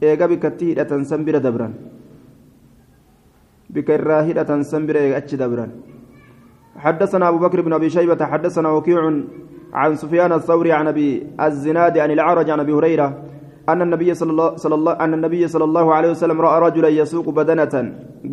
eega 0.01 0.27
bikkatti 0.27 0.69
hidhatan 0.69 1.05
san 1.05 1.21
bira 1.25 1.39
dabran 1.39 1.73
san 4.71 4.87
bira 4.87 4.99
eega 4.99 5.17
achi 5.21 5.37
dabran 5.37 5.71
حدثنا 6.71 7.29
أبو 7.29 7.37
بكر 7.37 7.61
بن 7.61 7.73
أبي 7.73 7.89
شيبة 7.89 8.25
حدثنا 8.25 8.69
وكيع 8.69 9.21
عن 9.73 9.95
سفيان 9.95 10.31
الثوري 10.31 10.71
عن 10.71 10.87
أبي 10.87 11.27
الزناد 11.39 11.97
عن 11.97 12.11
الأعرج 12.11 12.49
عن 12.49 12.59
أبي 12.59 12.73
هريرة 12.73 13.07
أن 13.71 13.81
النبي 13.81 14.13
صلى 14.13 14.31
الله 14.31 14.49
صلى 14.63 14.75
الله 14.75 14.93
أن 15.03 15.11
النبي 15.13 15.47
صلى 15.47 15.65
الله 15.69 15.85
عليه 15.95 16.09
وسلم 16.15 16.37
رأى 16.41 16.57
رجلا 16.65 16.89
يسوق 16.89 17.27
بدنة. 17.29 17.75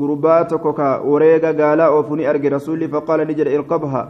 قربات 0.01 0.51
كوكا 0.55 0.89
وريغا 1.11 1.51
قال 1.61 1.81
أوفني 1.81 2.31
أرجي 2.31 2.49
رسولي 2.49 2.89
فقال 2.89 3.21
نجد 3.29 3.47
إركبها. 3.47 4.03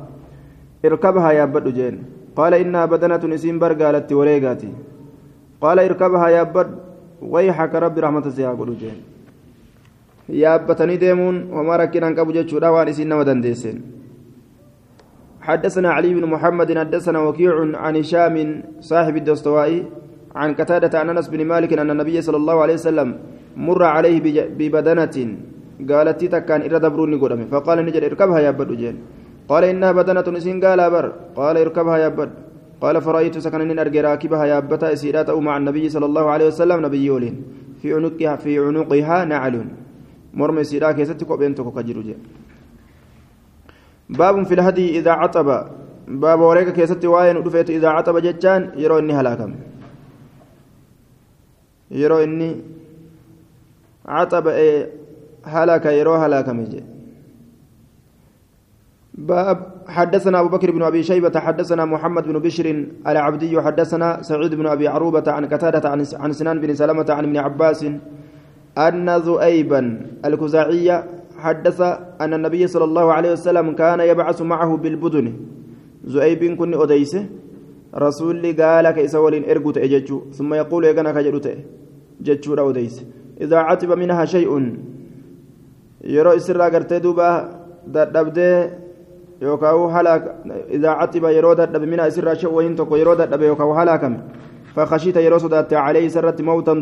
إركبها 0.84 1.30
يا 1.38 1.44
بد 1.44 1.66
جين. 1.74 1.96
قال 2.38 2.54
إنها 2.54 2.84
بدنة 2.86 3.22
نسيم 3.34 3.58
برقالت 3.58 4.12
وريغاتي 4.12 4.70
قال 5.60 5.78
إركبها 5.78 6.28
يا 6.28 6.42
بد 6.42 6.70
ويحك 7.22 7.74
رب 7.74 7.96
رحمة 7.98 8.26
سيقول 8.30 8.70
جين. 8.78 8.98
yaabbatanii 10.28 11.00
deemuun 11.00 11.36
homaa 11.56 11.76
rakkinaan 11.80 12.12
qabu 12.12 12.32
jechuudha 12.36 12.68
waan 12.68 12.88
isin 12.92 13.08
nama 13.08 13.24
dandeesseen 13.24 13.80
حدثنا 15.40 15.88
علي 15.90 16.12
بن 16.14 16.28
محمد 16.28 16.78
حدثنا 16.78 17.18
وكيع 17.24 17.80
عن 17.80 17.96
هشام 17.96 18.36
صاحب 18.84 19.16
الدستوائي. 19.16 19.78
عن 20.34 20.54
قتادة 20.54 20.98
عن 20.98 21.08
أنس 21.10 21.28
بن 21.28 21.44
مالك 21.44 21.72
أن 21.72 21.90
النبي 21.90 22.20
صلى 22.20 22.36
الله 22.36 22.56
عليه 22.62 22.74
وسلم 22.74 23.08
مر 23.56 23.82
عليه 23.84 24.20
ببدنة 24.58 25.16
قالت 25.90 26.24
تكان 26.24 26.60
إرى 26.66 26.78
دبروني 26.78 27.16
قدامي. 27.16 27.44
فقال 27.46 27.78
نجد 27.86 28.02
اركبها 28.04 28.38
يا 28.40 28.50
بد 28.50 28.70
جين 28.76 28.96
قال 29.48 29.64
إنها 29.64 29.92
بدنة 29.92 30.26
نسين 30.36 30.64
قال 30.64 30.90
بر 30.90 31.06
قال 31.36 31.56
اركبها 31.56 31.96
يا 31.98 32.08
بد. 32.08 32.30
قال 32.80 33.00
فرأيت 33.00 33.38
سكن 33.38 33.60
إن 33.60 33.78
أرجع 33.78 34.00
راكبها 34.00 34.44
يا 34.44 34.58
بتا 34.60 34.92
إسيرات 34.92 35.30
مع 35.30 35.56
النبي 35.56 35.88
صلى 35.88 36.06
الله 36.06 36.24
عليه 36.30 36.46
وسلم 36.46 36.78
نبي 36.86 37.04
يولين. 37.04 37.34
في 37.82 37.94
عنقها 37.94 38.36
في 38.36 38.58
عنقها 38.58 39.24
نعل. 39.24 39.54
مرمى 40.34 40.64
سيرا 40.64 40.92
كيست 40.92 41.24
كوبين 41.24 41.54
تكو 41.54 41.70
كجرو 41.70 42.02
باب 44.10 44.36
في 44.46 44.54
الهدي 44.54 44.98
إذا 44.98 45.10
عطب. 45.10 45.48
باب 46.08 46.40
وريك 46.40 46.68
كيست 46.72 47.04
واين 47.04 47.36
ودفيت 47.36 47.70
إذا 47.70 47.88
عطب 47.88 48.16
جتان 48.18 48.72
يرو 48.76 48.98
إني 48.98 49.12
هلاكم. 49.12 49.52
Yeroo 51.90 52.22
inni 52.22 52.50
caxaba'ee 54.06 54.86
halaka 55.42 55.92
yeroo 55.92 56.18
halakame 56.18 56.66
je 56.70 56.80
باب 59.18 59.58
حدثنا 59.88 60.40
أبو 60.40 60.48
بكر 60.48 60.70
بن 60.70 60.82
أبي 60.82 61.02
شيبة 61.02 61.34
حدثنا 61.40 61.84
محمد 61.84 62.24
بن 62.28 62.38
بشر 62.38 62.86
العبدي 63.06 63.60
حدثنا 63.60 64.22
سعيد 64.22 64.54
بن 64.54 64.66
أبي 64.66 64.88
عروبة 64.88 65.26
عن 65.26 65.44
قتادة 65.46 65.88
عن 66.22 66.32
سنان 66.32 66.60
بن 66.60 66.74
سلمة 66.74 67.06
عن 67.10 67.24
ابن 67.24 67.36
عباس 67.36 67.86
أن 68.78 69.10
ذؤيبا 69.10 69.80
الكزاعية 70.24 70.96
حدث 71.38 71.80
أن 72.20 72.34
النبي 72.34 72.66
صلى 72.66 72.84
الله 72.84 73.12
عليه 73.12 73.32
وسلم 73.32 73.72
كان 73.74 74.00
يبعث 74.00 74.42
معه 74.42 74.76
بالبدن 74.76 75.26
ذؤيب 76.06 76.54
كن 76.54 76.74
أديسه 76.74 77.26
rasuulli 77.92 78.54
gaala 78.54 78.92
ka 78.92 79.00
isa 79.00 79.20
waliin 79.20 79.44
ergu 79.44 79.72
ta'e 79.72 79.88
jechuu 79.88 80.22
summa 80.32 80.56
yaquulu 80.56 80.86
eegana 80.86 81.12
ka 81.12 81.22
jedhu 81.22 81.40
ta'e 81.40 81.64
jechuudha 82.22 82.64
odeyse 82.64 83.06
idaa 83.40 83.64
catiba 83.68 83.96
minhaa 83.96 84.26
shay'un 84.26 84.66
yeroo 86.04 86.34
isirraa 86.34 86.70
gartee 86.70 87.00
duuba 87.00 87.28
dadhabdee 87.86 88.70
yookaan 89.40 90.12
idaa 90.70 90.98
catiba 91.00 91.30
yeroo 91.30 91.54
dadhabe 91.54 91.86
minhaa 91.86 92.08
isirraa 92.08 92.34
shay'un 92.34 92.76
tokko 92.76 92.96
yeroo 92.96 93.16
dadhabe 93.16 93.46
yookaan 93.46 93.76
halaakame 93.76 94.20
فخشيت 94.78 95.16
يرو 95.16 95.38
صدات 95.38 95.74
عليه 95.74 96.08
سرت 96.08 96.40
موتا 96.40 96.74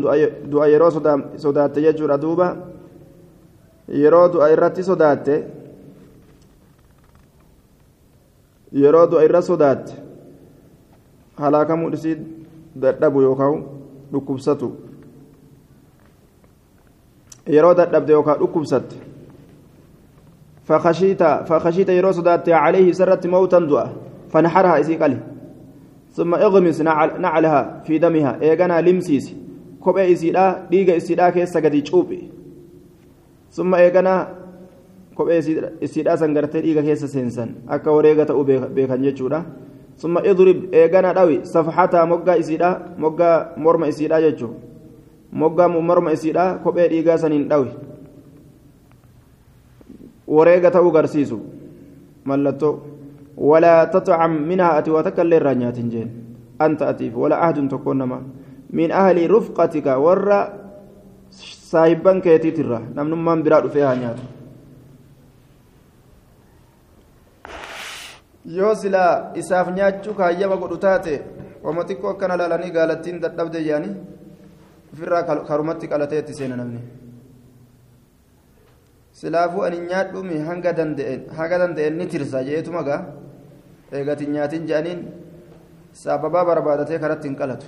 دعاء 0.45 0.69
يرو 0.69 0.89
صدات 1.35 1.77
يجور 1.77 2.15
دوبا 2.15 2.47
يرو 3.89 4.27
دعاء 4.27 4.53
رتي 4.53 4.81
صدات 4.83 5.27
يرو 8.71 9.05
دعاء 9.05 9.27
رصدات 9.31 10.06
halaakamuu 11.37 11.89
isii 11.89 12.17
dadhabu 12.75 13.21
yookaan 13.21 13.63
dhukkubsatu. 14.11 14.71
Yeroo 17.47 17.73
dadhabde 17.73 18.11
yookaan 18.13 18.39
dhukkubsatte. 18.39 18.95
Fakashiita 20.67 21.93
yeroo 21.95 22.13
sodaatte 22.13 22.51
عليه 22.53 22.91
سرت 22.91 23.27
موتا 23.27 23.59
دعاء 23.59 23.89
فنحرها 24.29 24.79
إسي 24.79 24.95
قلي 24.95 25.19
ثم 26.11 26.35
اغمس 26.35 26.81
نعلها 27.19 27.83
في 27.87 27.97
دمها 27.97 28.41
إيغانا 28.41 28.81
لمسيس 28.81 29.35
كوبي 29.79 30.13
إسيدا 30.13 30.67
ديغا 30.71 30.97
إسيدا 30.97 31.29
كيسا 31.29 31.59
قدي 31.59 31.81
تشوبي 31.81 32.19
ثم 33.51 33.75
إيغانا 33.75 34.27
كوبي 35.15 35.39
إسيدا 35.83 36.15
سنغرتي 36.15 36.61
ديغا 36.61 36.81
كيسا 36.81 37.07
سنسن 37.07 37.49
أكا 37.69 37.91
وريغا 37.91 38.23
تأو 38.23 38.43
بيخان 38.75 39.01
جيشودا 39.01 39.39
ثم 39.97 40.17
اضرب 40.17 40.59
ايغانا 40.73 41.11
داوي 41.13 41.37
صفحتها 41.45 42.05
موغا 42.05 42.39
اسيدا 42.39 42.69
موغا 43.01 43.29
مرمى 43.57 43.89
اسيدا 43.89 44.17
جچو 44.29 44.49
موغا 45.33 45.67
مرمى 45.67 46.13
اسيدا 46.13 46.61
كوبي 46.63 46.87
ديغا 46.87 47.15
سنين 47.17 47.47
داوي 47.47 47.69
وريغا 50.27 50.69
تو 50.69 50.89
غرسيسو 50.95 51.39
ملتو 52.25 52.71
ولا 53.37 53.75
تطعم 53.93 54.33
منها 54.49 54.77
اتي 54.77 54.91
وتكل 54.91 55.31
رانيات 55.41 55.79
جين 55.79 56.09
انت 56.61 56.81
اتيف 56.81 57.17
ولا 57.17 57.35
عهد 57.35 57.57
تكون 57.67 58.01
من 58.69 58.91
أهل 58.91 59.31
رفقتك 59.31 59.87
ور 60.05 60.29
صاحبان 61.71 62.21
كيتي 62.21 62.51
ترى 62.51 62.79
نمنمان 62.95 63.39
برا 63.43 63.67
فيها 63.73 63.95
نيات 63.95 64.19
yoo 68.55 68.75
silaa 68.81 69.31
isaaf 69.41 69.67
nyaachuu 69.77 70.13
kaayyama 70.19 70.55
godhu 70.61 70.77
taate 70.85 71.13
wama 71.63 71.83
xiqqoo 71.87 72.11
akkana 72.13 72.37
laalanii 72.41 72.71
gaalattiin 72.77 73.19
dadhabde 73.23 73.59
jedhanii 73.67 73.95
ofirraa 74.93 75.23
karumatti 75.49 75.87
qalatee 75.91 76.19
itti 76.23 76.33
seena 76.39 76.55
namni. 76.55 76.79
Silaafuu 79.19 79.63
ani 79.67 79.79
nyaadhuumi 79.89 80.37
hanga 80.47 80.73
danda'en 81.61 81.97
ni 81.97 82.05
tirsa 82.07 82.43
jeetuma 82.49 82.83
gaa 82.87 83.01
eegati 83.91 84.27
nyaatin 84.35 84.67
jedhaniin 84.69 85.01
sababaa 86.03 86.45
barbaadatee 86.49 86.99
karatti 87.03 87.27
hin 87.27 87.37
qalatu. 87.41 87.67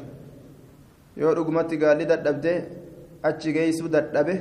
Yoo 1.17 1.33
dhugumatti 1.35 1.77
gaalli 1.77 2.05
dadhabdee 2.11 2.57
achi 3.29 3.53
geessuu 3.53 3.89
dadhabe 3.95 4.35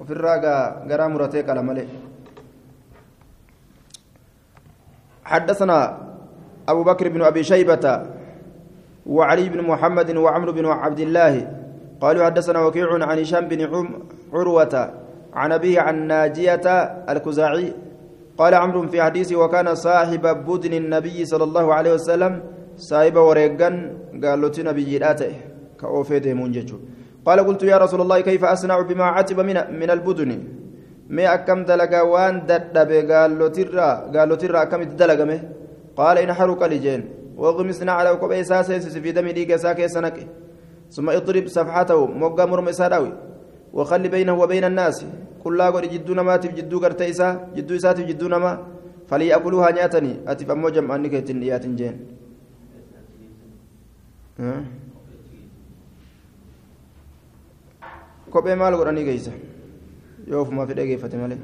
ofirraa 0.00 0.38
garaa 0.90 1.08
muratee 1.08 1.42
qala 1.48 1.62
malee. 1.62 1.88
حدثنا 5.32 5.78
أبو 6.68 6.82
بكر 6.84 7.08
بن 7.08 7.22
أبي 7.22 7.42
شيبة 7.42 7.86
وعلي 9.06 9.48
بن 9.48 9.60
محمد 9.62 10.16
وعمرو 10.16 10.52
بن 10.52 10.66
عبد 10.66 11.00
الله 11.00 11.34
قالوا 12.00 12.24
حدثنا 12.24 12.58
وكيع 12.66 12.88
عن 12.92 13.18
هشام 13.18 13.48
بن 13.48 13.60
عروة 14.32 14.74
عن 15.34 15.52
أبيه 15.52 15.80
عن 15.80 16.06
ناجية 16.06 16.66
الكزاعي 17.12 17.72
قال 18.38 18.54
عمرو 18.54 18.88
في 18.88 19.02
حديثه 19.02 19.36
وكان 19.36 19.74
صاحب 19.74 20.22
بدن 20.46 20.72
النبي 20.72 21.24
صلى 21.24 21.44
الله 21.44 21.74
عليه 21.74 21.92
وسلم 21.94 22.32
صاحب 22.76 23.16
وريقان 23.16 23.74
قال 24.24 24.40
له 24.40 24.52
نبي 24.58 24.84
جلاته 24.84 25.32
كأوفيد 25.80 26.28
منجج 26.28 26.70
قال 27.26 27.38
قلت 27.46 27.62
يا 27.62 27.78
رسول 27.78 28.00
الله 28.00 28.20
كيف 28.20 28.44
أصنع 28.44 28.80
بما 28.80 29.04
عتب 29.04 29.40
من, 29.40 29.56
من 29.80 29.90
البدن؟ 29.90 30.30
mee 31.09 31.27
akkam 31.35 31.59
dalagaa 31.69 32.05
waan 32.13 32.35
dadhabe 32.49 32.97
gaallotirraa 33.11 33.93
gaallotirraa 34.13 34.63
akkamitti 34.65 34.95
dalagame 35.01 35.37
qaala 35.97 36.21
in 36.25 36.31
haru 36.39 36.55
qali 36.63 36.79
jeen 36.87 37.03
وغمسنا 37.37 37.91
على 37.91 38.15
كوبا 38.15 38.41
إساسا 38.41 38.79
في 38.79 39.11
دم 39.11 39.29
ديك 39.29 39.55
ساكي 39.55 39.87
سنك 39.87 40.17
ثم 40.89 41.09
اضرب 41.09 41.47
صفحته 41.47 42.05
موقع 42.05 42.45
مرم 42.45 42.67
إساداوي 42.67 43.13
وخلي 43.73 44.09
بينه 44.09 44.33
وبين 44.33 44.63
الناس 44.63 45.05
كلا 45.43 45.69
قد 45.69 45.85
جدو 45.93 46.13
نماتي 46.13 46.47
جدو 46.57 46.77
قرت 46.79 47.01
إسا 47.01 47.27
جدو 47.55 47.75
إساتي 47.75 48.03
جدو 48.09 48.27
نما 48.27 48.51
فليأكلوها 49.09 49.71
نياتني 49.71 50.13
أتي 50.27 50.45
فمو 50.49 50.69
جمع 50.69 50.95
أنك 50.95 51.13
يتنيات 51.13 51.65
جين 51.79 51.95
kophee 58.33 58.55
maal 58.59 58.75
godhanii 58.77 59.05
geeysa 59.07 59.31
yoo 60.30 60.42
ofumaa 60.42 60.66
fedhee 60.70 60.86
geeffate 60.86 61.16
malee 61.22 61.38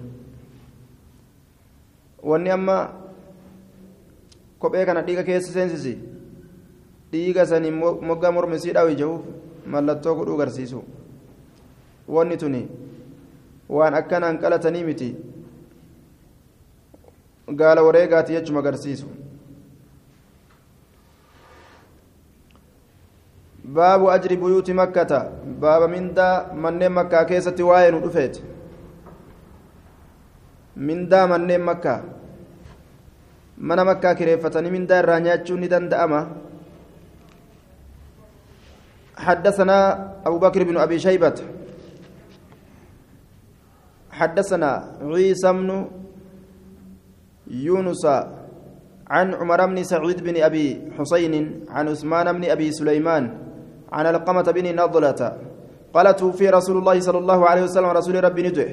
wanni 2.30 2.50
amma 2.50 2.76
kophee 4.58 4.84
kana 4.86 5.02
dhiiga 5.08 5.22
keessa 5.28 5.52
seensisi 5.52 5.94
dhiiga 7.12 7.46
sanii 7.52 7.70
moggaa 8.10 8.32
mormisii 8.38 8.72
dhawi 8.78 8.94
jehuuf 9.02 9.22
mallattoo 9.74 10.14
godhuu 10.20 10.36
garsiisu 10.42 10.82
wanni 12.16 12.36
tuni 12.42 12.62
waan 13.78 13.94
akkanaan 14.00 14.38
qalatanii 14.44 14.84
miti 14.90 15.08
gaala 17.62 17.82
wareegaati 17.88 18.32
jechuma 18.38 18.62
garsiisu 18.62 19.06
baabu 23.78 24.10
ajri 24.10 24.36
buyuuti 24.36 24.72
makkata 24.82 25.18
baaba 25.60 25.88
mindaa 25.88 26.34
manneen 26.54 26.92
makkaa 26.92 27.24
keessatti 27.24 27.62
waa'ee 27.70 27.90
nu 27.90 28.00
dhufeeti 28.04 28.42
mindaa 30.78 31.26
manneen 31.26 31.62
makkaa 31.70 32.00
mana 33.58 33.84
makkaa 33.84 34.14
kireeffatanii 34.14 34.70
mindaa 34.70 35.00
irraa 35.02 35.20
nyaachuun 35.20 35.60
ni 35.60 35.68
danda'ama. 35.74 36.20
حدثنا 39.18 39.78
أبو 40.26 40.38
بكر 40.38 40.62
بن 40.64 40.76
أبي 40.78 40.98
شيبة 40.98 41.34
حدثنا 44.10 44.70
عيسى 45.02 45.52
بن 45.52 45.68
يونس 47.50 48.04
عن 49.10 49.26
عمر 49.34 49.60
بن 49.66 49.78
سعيد 49.84 50.18
بن 50.22 50.36
أبي 50.42 50.66
حسين 50.98 51.34
عن 51.68 51.88
عثمان 51.88 52.26
بن 52.32 52.44
أبي 52.54 52.72
سليمان 52.72 53.24
عن 53.92 54.06
القمة 54.06 54.42
بن 54.42 54.66
نضلة 54.82 55.20
قال 55.94 56.16
توفي 56.16 56.46
رسول 56.50 56.76
الله 56.78 57.00
صلى 57.00 57.18
الله 57.18 57.40
عليه 57.48 57.62
وسلم 57.62 57.90
رسول 58.00 58.24
ربي 58.24 58.42
ندعه 58.48 58.70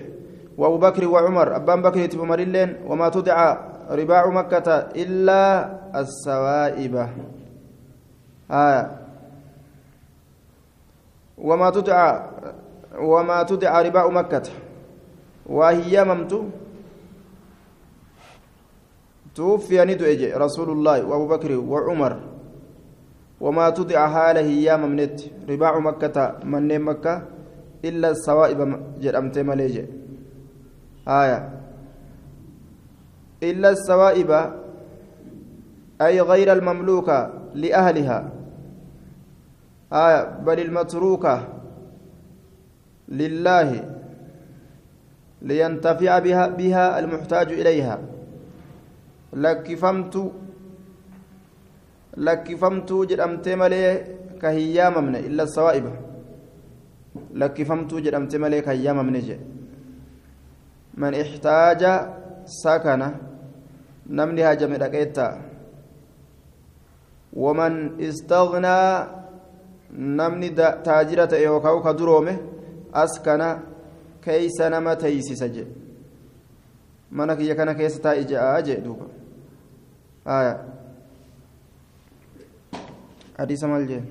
وأبو 0.58 0.78
بكر 0.78 1.08
وعمر 1.08 1.56
أبان 1.56 1.82
بكر 1.82 2.06
تبمر 2.06 2.40
اللين 2.40 2.88
وما 2.88 3.10
تدعى 3.10 3.58
رباع 3.90 4.24
مكة 4.30 4.68
إلا 4.96 5.42
السوائب. 6.00 6.94
آه. 8.52 8.84
وما 11.38 11.70
تدعى 11.70 12.10
وما 13.00 13.44
تدعى 13.44 13.90
رباع 13.90 14.08
مكة. 14.08 14.44
وهي 15.46 16.04
ممت. 16.04 16.34
توفي 19.36 19.78
ندعج 19.86 20.22
رسول 20.40 20.70
الله 20.72 21.06
وأبو 21.06 21.28
بكر 21.28 21.52
وعمر. 21.60 22.14
وما 23.44 23.70
تدعى 23.70 24.08
حال 24.10 24.38
هي 24.38 24.78
ممنت. 24.78 25.20
رباع 25.50 25.80
مكة 25.80 26.40
من 26.48 26.80
مكة 26.82 27.16
إلا 27.86 28.10
السوائب 28.16 28.60
جرمت 29.04 29.38
مليجي 29.40 30.05
آية. 31.08 31.50
إلا 33.44 33.70
السوائب 33.70 34.32
أي 36.02 36.22
غير 36.22 36.54
المملوكة 36.54 37.34
لأهلها. 37.54 38.30
آية. 39.94 40.24
بل 40.46 40.60
المتروكة 40.60 41.48
لله 43.10 43.70
لينتفع 45.42 46.20
بها, 46.20 46.48
بها 46.48 47.00
المحتاج 47.00 47.52
إليها. 47.52 48.00
لكفمت 49.34 50.32
لكفمت 52.18 52.94
جرمت 52.94 53.50
ملي 53.50 54.06
كهياممن 54.42 55.16
إلا 55.16 55.44
السوائب 55.44 55.86
لكفمت 57.34 57.94
جرمت 57.94 58.36
ملي 58.36 58.62
كهياممن 58.62 59.20
جي 59.20 59.38
من 60.98 61.14
احتاج 61.14 61.82
سكن 62.46 63.02
نمني 64.10 64.44
هاجم 64.44 64.74
ركيتا 64.74 65.42
ومن 67.34 68.02
استغنى 68.02 69.08
نمني 69.92 70.50
تاجرة 70.86 71.36
يوكاو 71.36 71.84
كدرومه 71.84 72.38
أسكن 72.94 73.42
كيس 74.22 74.62
نما 74.62 74.94
تيسس 74.94 75.44
جي 75.44 75.66
منك 77.12 77.40
يكن 77.40 77.72
كيس 77.72 78.00
تايجا 78.00 78.58
أجي 78.58 78.76
دوبا 78.76 79.08
آية 80.28 80.54
حديث 83.40 83.64
مالجي 83.64 84.02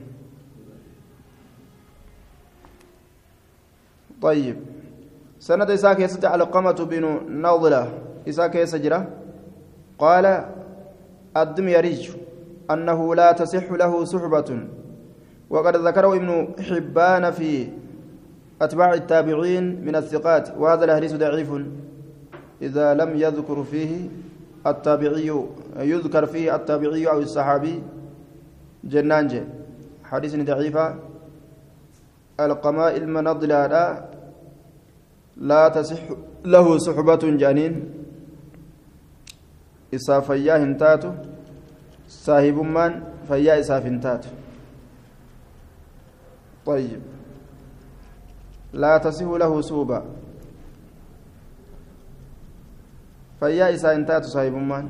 طيب 4.22 4.73
سند 5.44 5.70
إساك 5.70 6.00
يسد 6.00 6.24
علقمة 6.24 6.78
بن 6.88 7.04
نضلة. 7.28 7.84
إساك 8.28 8.54
يسجرة 8.54 9.00
قال 9.98 10.44
الدميري 11.36 12.08
أنه 12.70 13.14
لا 13.14 13.32
تصح 13.32 13.72
له 13.72 13.92
صحبة. 14.04 14.50
وقد 15.50 15.76
ذكره 15.76 16.16
ابن 16.16 16.48
حبان 16.68 17.30
في 17.30 17.68
أتباع 18.62 18.94
التابعين 18.94 19.84
من 19.84 19.96
الثقات. 19.96 20.56
وهذا 20.56 20.84
الحديث 20.84 21.12
ضعيف. 21.20 21.50
إذا 22.62 22.94
لم 22.94 23.10
يذكر 23.16 23.64
فيه 23.64 24.08
التابعي 24.66 25.28
يذكر 25.76 26.26
فيه 26.26 26.56
التابعي 26.56 27.04
أو 27.08 27.18
الصحابي 27.20 27.82
جنان 28.84 29.26
جي 29.28 29.42
حديث 30.04 30.32
ضعيفة 30.36 30.94
القماء 32.40 32.96
المنضلة 32.96 33.66
لا 35.36 35.68
تصح 35.68 36.02
له 36.44 36.78
صحبة 36.78 37.22
جانين 37.36 37.74
إسا 39.94 40.20
فيا 40.20 40.56
هنتاتو 40.62 41.10
صاحب 42.08 42.54
من 42.54 43.02
فيا 43.28 43.60
إسا 43.60 43.80
فنتاتو 43.80 44.28
طيب. 46.66 47.02
لا 48.72 48.98
تصح 48.98 49.26
له 49.26 49.60
سوبا 49.60 50.04
فيا 53.40 53.74
إسا 53.74 53.96
هنتاتو 53.96 54.28
صاحب 54.28 54.54
من. 54.54 54.88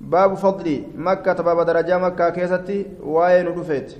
باب 0.00 0.34
فضل 0.34 0.84
مكة 0.94 1.42
باب 1.42 1.66
درجة 1.66 1.98
مكة 1.98 2.30
كيستي 2.30 2.86
وين 3.02 3.46
رفيت. 3.46 3.96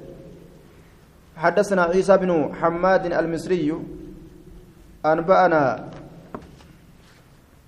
حدثنا 1.36 1.82
عيسى 1.82 2.16
بن 2.16 2.54
حماد 2.54 3.06
المصري 3.12 3.74
أنبأنا 5.12 5.62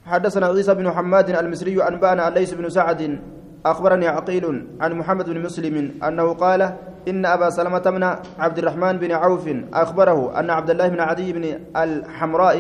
حدثنا 0.07 0.47
عيسى 0.47 0.75
بن 0.75 0.87
حماد 0.91 1.31
المصري 1.31 1.83
أنبأنا 1.89 2.31
ليس 2.31 2.55
بن 2.55 2.67
سعد 2.71 3.19
أخبرني 3.67 4.09
عقيل 4.09 4.45
عن 4.81 4.91
محمد 4.99 5.27
بن 5.31 5.39
مسلم 5.43 5.77
أنه 6.09 6.27
قال 6.35 6.61
إن 7.09 7.27
أبا 7.27 7.51
سلمة 7.51 7.79
بن 7.79 8.03
عبد 8.39 8.59
الرحمن 8.59 8.95
بن 8.99 9.13
عوف 9.13 9.47
أخبره 9.75 10.41
أن 10.41 10.51
عبد 10.51 10.71
الله 10.71 10.89
بن 10.89 11.01
عدي 11.01 11.33
بن 11.33 11.45
الحمراء 11.77 12.57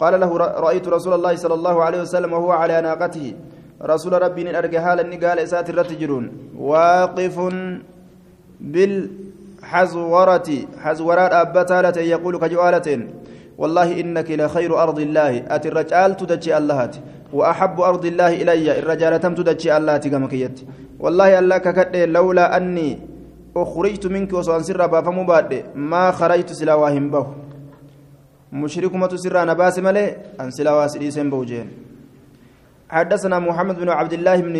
قال 0.00 0.20
له 0.20 0.36
رأيت 0.36 0.88
رسول 0.88 1.12
الله 1.14 1.36
صلى 1.36 1.54
الله 1.54 1.76
عليه 1.84 2.00
وسلم 2.02 2.32
وهو 2.32 2.52
على 2.52 2.80
ناقته. 2.80 3.34
رسول 3.82 4.22
ربي 4.22 4.58
أرجها 4.58 4.94
لني 4.94 5.16
قال 5.16 5.38
إسات 5.38 5.70
الرتجرون 5.70 6.24
واقف 6.56 7.36
بالحزورة. 8.60 10.48
حزورات 10.82 11.32
أبتالة 11.32 11.98
يقول 12.00 12.38
كجوالة 12.38 12.88
والله 13.58 14.00
إنك 14.00 14.30
لخير 14.30 14.70
أرض 14.82 14.98
الله. 14.98 15.32
أتي 15.54 15.68
الرجال 15.68 16.16
تدجي 16.16 16.56
الله 16.58 16.90
وأحب 17.32 17.76
أرض 17.80 18.04
الله 18.04 18.32
إلي. 18.42 18.78
الرجال 18.78 19.20
تم 19.20 19.34
تدجي 19.34 19.76
الله 19.76 19.96
تقمكيت 19.96 20.56
والله 20.98 21.38
الله 21.38 21.58
ككد 21.58 21.96
لولا 21.96 22.56
أني 22.56 22.98
أخرجت 23.56 24.06
منك 24.06 24.32
وسأنسر 24.32 24.86
بافم 24.86 25.26
بعد 25.26 25.50
ما 25.74 26.10
خرجت 26.10 26.52
سلا 26.52 26.74
واهم 26.74 27.10
به 27.10 27.26
مشركمة 28.52 29.12
سر 29.16 29.42
أنا 29.42 29.52
باس 29.54 29.78
ملي. 29.78 30.16
أن 30.40 30.50
سلا 30.50 30.72
واسليسين 30.74 31.30
بوجين. 31.30 31.66
حدثنا 32.90 33.38
محمد 33.38 33.76
بن 33.82 33.88
عبد 33.88 34.12
الله 34.12 34.36
بن 34.40 34.56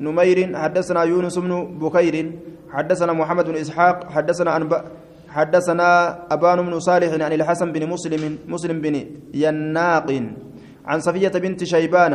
نمير. 0.00 0.38
حدثنا 0.56 1.02
يونس 1.02 1.38
بن 1.38 1.78
بكير. 1.82 2.32
حدثنا 2.70 3.12
محمد 3.12 3.44
بن 3.50 3.56
إسحاق. 3.56 4.10
حدثنا 4.10 4.56
أنبأ 4.56 4.84
حدثنا 5.32 5.88
أبان 6.34 6.58
بن 6.66 6.74
صالح 6.80 7.10
عن 7.24 7.32
الحسن 7.32 7.72
بن 7.72 7.82
مسلم 7.88 8.38
مسلم 8.48 8.76
بن 8.84 8.94
يناق 9.34 10.08
عن 10.90 10.98
صفية 11.00 11.34
بنت 11.44 11.64
شيبان 11.64 12.14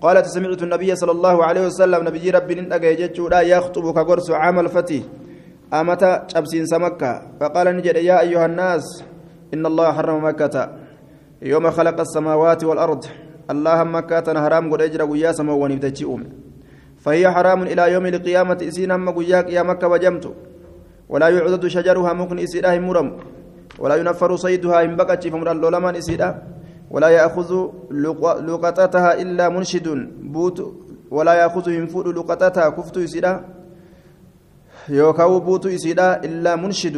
قالت 0.00 0.26
سمعت 0.26 0.62
النبي 0.62 0.90
صلى 0.96 1.12
الله 1.12 1.36
عليه 1.44 1.62
وسلم 1.66 2.00
نبي 2.08 2.30
ربي 2.30 2.54
ننتقى 2.54 2.86
يجتشودا 2.92 3.40
يخطب 3.40 3.84
كقرص 3.96 4.30
عام 4.30 4.56
الفتي 4.60 5.00
أمتى 5.74 6.10
شبسين 6.32 6.66
سمكة. 6.66 7.22
فقال 7.40 7.66
نجد 7.76 7.96
يا 7.96 8.20
أيها 8.20 8.46
الناس 8.46 9.04
إن 9.54 9.66
الله 9.66 9.92
حرم 9.92 10.24
مكة. 10.24 10.54
يوم 11.42 11.70
خلق 11.70 12.00
السماوات 12.00 12.64
والأرض 12.64 13.04
الله 13.50 13.84
مكة 13.84 14.26
حرام 14.42 14.72
قد 14.72 14.80
أجر 14.82 15.02
ويا 15.04 15.32
سما 15.32 15.52
ونبتجئهم 15.52 16.20
فهي 17.02 17.30
حرام 17.30 17.62
إلى 17.62 17.92
يوم 17.92 18.06
القيامة 18.06 18.58
إسين 18.62 18.90
هم 18.90 19.10
قياك 19.10 19.50
يا 19.52 19.62
مكة 19.62 19.88
وجمت. 19.88 20.24
ولا 21.08 21.28
يعدد 21.28 21.66
شجرها 21.66 22.12
ممكن 22.12 22.38
إسيرها 22.38 22.78
مرم 22.78 23.08
ولا 23.78 23.96
ينفر 23.96 24.36
صيدها 24.36 24.84
إن 24.84 24.96
بقت 24.96 25.28
فمر 25.28 25.52
اللولمان 25.52 25.94
إسيرها 25.96 26.42
ولا 26.90 27.08
يأخذ 27.08 27.50
لقطتها 28.48 29.10
إلا 29.22 29.48
منشد 29.48 29.86
بوت 30.34 30.58
ولا 31.10 31.34
يأخذ 31.34 31.68
ينفود 31.68 32.06
لقطتها 32.08 32.68
كفت 32.68 32.96
إسيرها 32.98 33.44
يوكاو 34.88 35.40
بوت 35.40 35.66
إسيرها 35.66 36.24
إلا 36.24 36.56
منشد. 36.56 36.96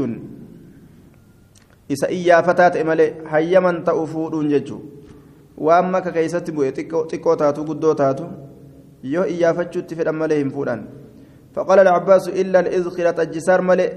malee 1.88 3.14
hayyaman 3.32 3.84
ta'u 3.84 4.06
fuudhuun 4.06 4.48
jechuun 4.52 4.82
waan 5.56 5.90
maka 5.90 6.12
keessatti 6.12 6.52
bu'e 6.52 6.72
xiqqoo 6.76 7.36
taatu 7.42 7.64
guddoo 7.64 7.94
taatu 7.94 8.24
yoo 9.02 9.24
iyyaafachuutti 9.24 9.96
fedhan 9.96 10.16
malee 10.20 10.38
hin 10.38 10.50
fuudhan 10.56 10.82
فقال 11.58 11.78
العباس 11.78 12.28
إلا 12.40 12.58
الإذخرة 12.60 13.18
الجسار 13.22 13.60
ملئ. 13.66 13.90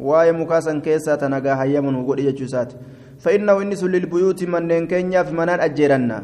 واي 0.00 0.32
مكاسا 0.32 0.80
كيسا 0.80 1.20
تنقى 1.20 1.52
هيمن 1.62 1.94
وقل 2.00 2.18
يجوسات 2.18 2.72
فإنه 3.20 3.56
إنس 3.62 3.84
للبيوت 3.84 4.40
من 4.48 4.86
كينيا 4.88 5.22
في 5.28 5.32
منان 5.36 5.60
أجيرنا. 5.60 6.18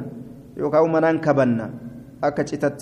يوكاو 0.56 0.86
منان 0.88 1.20
كبنا. 1.20 1.66
أكتشتت 2.24 2.80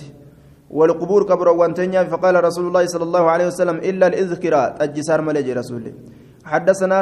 والقبور 0.71 1.23
قبر 1.31 1.49
وانتنيا. 1.59 2.03
فقال 2.13 2.35
رسول 2.45 2.65
الله 2.71 2.85
صلى 2.87 3.05
الله 3.09 3.25
عليه 3.31 3.47
وسلم 3.51 3.77
إلا 3.91 4.07
الإذخرة 4.07 4.63
الجسار 4.85 5.21
ملئ 5.27 5.53
رسول 5.53 5.85
حدثنا 6.45 6.99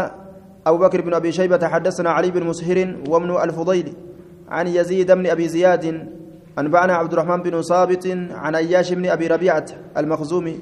أبو 0.66 0.78
بكر 0.78 1.00
بن 1.00 1.14
أبي 1.14 1.32
شيبة 1.32 1.68
حدثنا 1.68 2.10
علي 2.10 2.30
بن 2.30 2.42
مسهر 2.46 2.78
ومن 3.10 3.30
الفضيل 3.30 3.88
عن 4.48 4.66
يزيد 4.68 5.12
بن 5.12 5.26
أبي 5.26 5.48
زياد 5.48 5.84
أنبأنا 6.58 6.94
عبد 6.94 7.12
الرحمن 7.12 7.42
بن 7.42 7.62
صابت 7.62 8.06
عن 8.30 8.54
أياش 8.54 8.92
بن 8.92 9.06
أبي 9.06 9.26
ربيعة 9.26 9.66
المخزومي 9.96 10.58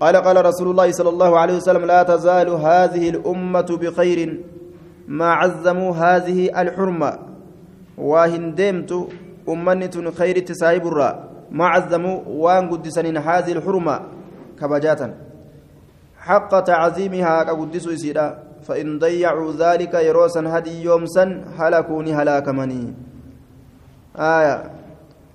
قال 0.00 0.16
قال 0.16 0.46
رسول 0.46 0.70
الله 0.70 0.92
صلى 0.92 1.08
الله 1.08 1.38
عليه 1.38 1.56
وسلم 1.56 1.84
لا 1.84 2.02
تزال 2.02 2.48
هذه 2.48 3.10
الأمة 3.10 3.78
بخير 3.80 4.40
ما 5.08 5.32
عزموا 5.32 5.92
هذه 5.96 6.60
الحرمة. 6.62 7.18
وهندمت 7.98 9.08
أمنة 9.48 10.10
خير 10.18 10.38
تسايب 10.38 10.86
الراء 10.86 11.28
ما 11.50 11.66
عزموا 11.66 12.20
وان 12.26 12.68
قدسن 12.70 13.16
هذه 13.16 13.52
الحرمة 13.52 14.00
كبجاتا 14.60 15.14
حق 16.18 16.60
تعظيمها 16.60 17.42
كقدس 17.42 17.86
يسيرا. 17.86 18.38
فإن 18.64 18.98
ضيعوا 18.98 19.52
ذلك 19.52 19.94
يروسا 19.94 20.40
هدي 20.40 20.82
يومسا 20.82 21.44
هلكوني 21.58 22.14
هلاكمني 22.14 22.94
آية. 24.16 24.73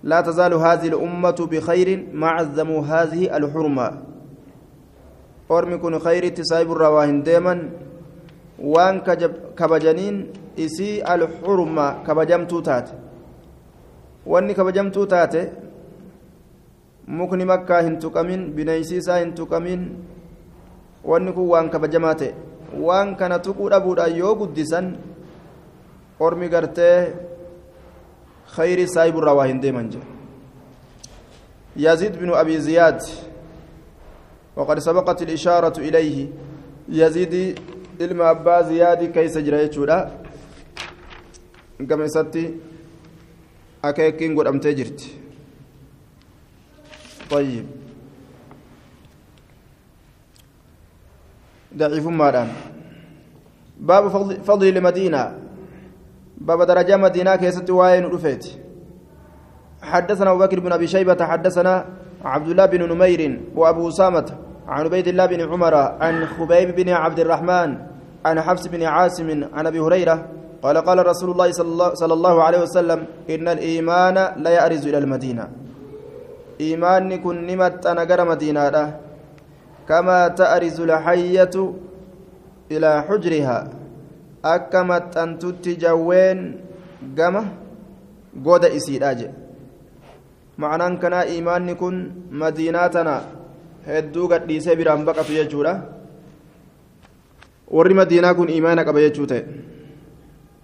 لا 0.03 0.21
تزال 0.21 0.53
هذه 0.53 0.87
الأمة 0.87 1.39
بخير 1.51 2.07
ما 2.13 2.27
عظموا 2.27 2.81
هذه 2.81 3.37
الحرمة 3.37 3.87
أرمي 5.51 5.77
كن 5.77 5.99
خير 5.99 6.27
تسايب 6.27 6.71
الرواهن 6.71 7.23
دائما 7.23 7.55
وان 8.59 8.99
كبجنين 9.59 10.15
إسي 10.59 11.03
الحرمة 11.13 12.03
كبجمتو 12.07 12.59
تات 12.59 12.87
واني 14.25 14.53
كبجمتو 14.53 15.03
تات 15.03 15.35
tuqamin 17.09 18.53
bineensiisaa 18.53 19.17
hin 19.17 19.33
tuqamin 19.33 19.81
wanni 21.03 21.31
kun 21.33 21.47
waan 21.49 21.69
kabajamaa 21.73 22.13
ta'e 22.13 22.33
waan 22.77 23.15
kana 23.17 23.39
tuquu 23.39 23.69
dhabuudhaan 23.73 24.13
yoo 24.15 24.35
guddisan 24.35 24.93
ormi 26.19 26.49
gartee 26.53 27.28
خير 28.55 28.85
سايب 28.85 29.17
الرواهن 29.17 29.59
ديما 29.59 29.89
يزيد 31.75 32.19
بن 32.19 32.33
أبي 32.33 32.59
زياد 32.59 33.01
وقد 34.55 34.79
سبقت 34.79 35.21
الإشارة 35.21 35.79
إليه. 35.79 36.27
يزيد 36.89 37.59
ilma 37.99 38.29
abbaa 38.29 38.63
ziyaadii 38.63 39.07
keessa 39.07 39.41
jira 39.41 39.57
jechuudha 39.63 40.11
gama 41.79 42.05
isatti 42.05 42.43
akeekiin 43.81 44.35
godhamtee 44.35 44.73
jirti 44.73 45.19
طيب. 47.29 47.65
ضعيف 51.77 52.07
مادان 52.07 52.49
باب 53.79 54.07
فضل, 54.41 54.67
المدينة. 54.67 55.48
باب 56.41 56.61
درجة 56.61 56.97
مدينة 56.97 57.35
كيست 57.35 57.69
وين 57.69 58.05
رفيت 58.05 58.45
حدثنا 59.81 60.31
أبو 60.31 60.39
بكر 60.39 60.59
بن 60.59 60.71
أبي 60.71 60.87
شيبة 60.87 61.25
حدثنا 61.25 61.85
عبد 62.25 62.47
الله 62.47 62.65
بن 62.65 62.81
نمير 62.91 63.41
وأبو 63.55 63.89
أسامة 63.89 64.25
عن 64.67 64.85
عبيد 64.85 65.07
الله 65.07 65.25
بن 65.25 65.41
عمر 65.51 65.75
عن 65.75 66.25
خبيب 66.25 66.75
بن 66.75 66.89
عبد 66.89 67.19
الرحمن 67.19 67.77
عن 68.25 68.41
حفص 68.41 68.67
بن 68.67 68.83
عاصم 68.83 69.43
عن 69.53 69.67
أبي 69.67 69.79
هريرة 69.79 70.25
قال 70.63 70.77
قال 70.77 71.07
رسول 71.07 71.31
الله 71.31 71.51
صلى 71.95 72.13
الله, 72.13 72.43
عليه 72.43 72.61
وسلم 72.61 73.05
إن 73.29 73.47
الإيمان 73.47 74.15
لا 74.43 74.49
يأرز 74.49 74.87
إلى 74.87 74.97
المدينة. 74.97 75.47
إيمان 76.61 77.21
كن 77.23 77.47
نمت 77.47 77.85
أنا 77.85 78.01
قرى 78.01 78.23
مدينة 78.23 78.99
كما 79.87 80.27
تأرز 80.27 80.81
الحية 80.81 81.55
إلى 82.71 83.03
حجرها. 83.07 83.78
Akka 84.43 84.83
maxxantutti 84.83 85.75
jawween 85.75 86.39
gama 87.15 87.43
goda 88.35 88.69
isiidha 88.69 89.15
jedhe 89.15 89.35
ma'anaan 90.57 90.99
kanaa 90.99 91.25
imaanni 91.37 91.75
kun 91.75 91.95
madiinaa 92.31 92.89
tana 92.89 93.15
hedduu 93.87 94.27
gadhiisee 94.31 94.75
biraan 94.75 95.05
baqatu 95.07 95.33
jechuudha 95.39 95.73
warri 97.77 97.99
madiinaa 98.01 98.33
kun 98.33 98.49
imaana 98.59 98.85
qaba 98.85 99.05
jechuu 99.07 99.27
ta'e 99.33 99.43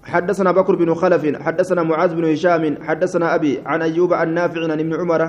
حدثنا 0.06 0.52
بكر 0.52 0.76
بن 0.76 0.94
خلف 0.94 1.24
حدثنا 1.42 1.84
معاذ 1.84 2.16
بن 2.16 2.26
هشام 2.34 2.78
حدثنا 2.88 3.36
أبي 3.36 3.66
عن 3.66 3.82
أيوب 3.82 4.14
عن 4.14 4.34
نافع 4.38 4.62
عن 4.62 4.80
ابن 4.80 4.94
عمر 5.02 5.22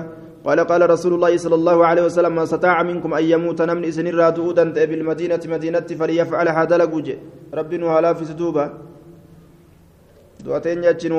قال 0.47 0.59
قال 0.59 0.89
رسول 0.89 1.13
الله 1.13 1.37
صلى 1.37 1.55
الله 1.55 1.85
عليه 1.85 2.03
وسلم 2.07 2.35
ما 2.35 2.43
استطاع 2.43 2.83
منكم 2.83 3.13
أن 3.13 3.23
يموت 3.23 3.61
نمن 3.61 3.85
إسن 3.85 4.07
الرادودا 4.07 4.63
بالمدينة 4.63 5.43
مدينة 5.45 5.87
فليفعل 5.99 6.47
هذا 6.47 6.77
لقوجه 6.77 7.17
ربي 7.53 7.77
نهلا 7.77 8.13
في 8.13 8.25
سدوبة 8.25 8.71
دواتين 10.45 10.83
يجن 10.83 11.13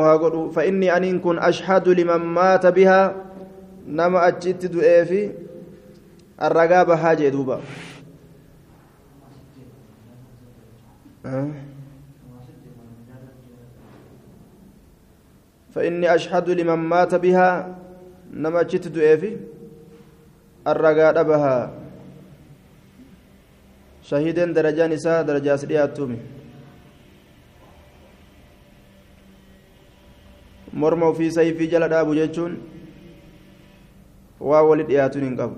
فإني 0.55 0.97
أن 0.97 1.20
كن 1.20 1.39
أشهد 1.39 1.89
لمن 1.89 2.16
مات 2.16 2.66
بها 2.66 3.14
نما 3.89 4.29
أجت 4.29 4.66
دؤيفي 4.66 5.33
الرقابة 6.43 6.97
حاجة 6.97 7.29
دوبا 7.29 7.61
أه؟ 11.26 11.49
فإني 15.74 16.14
أشهد 16.14 16.51
لمن 16.51 16.74
مات 16.74 17.14
بها 17.14 17.76
نما 18.33 18.61
أجت 18.61 18.89
دؤيفي 18.89 19.37
الرقابة 20.66 21.22
بها 21.22 21.57
shahiideen 24.09 24.55
darajaan 24.57 24.93
isaa 24.97 25.20
darajaas 25.29 25.62
dhiyaattuumi 25.68 26.18
morma 30.83 31.11
ofii 31.12 31.31
sayfii 31.37 31.68
jala 31.74 31.89
dhaabu 31.93 32.14
jechuun 32.18 32.55
waa 34.51 34.62
wali 34.70 34.89
dhiyaatuun 34.93 35.26
hin 35.31 35.41
qabu 35.43 35.57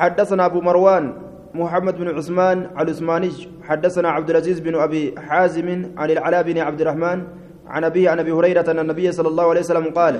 حدثنا 0.00 0.46
أبو 0.46 0.60
مروان 0.60 1.04
محمد 1.54 1.94
بن 1.98 2.08
عثمان 2.16 2.58
العثماني 2.78 3.30
حدثنا 3.68 4.08
عبد 4.08 4.30
العزيز 4.30 4.60
بن 4.60 4.74
أبي 4.74 5.14
حازم 5.18 5.68
عن 5.98 6.10
العلاء 6.10 6.42
بن 6.42 6.58
عبد 6.58 6.80
الرحمن 6.80 7.18
عن 7.70 7.84
أبيه 7.84 8.10
عن 8.10 8.18
أبي 8.18 8.32
هريرة 8.32 8.66
أن 8.70 8.78
النبي 8.78 9.12
صلى 9.12 9.28
الله 9.28 9.46
عليه 9.50 9.60
وسلم 9.60 9.86
قال 9.94 10.14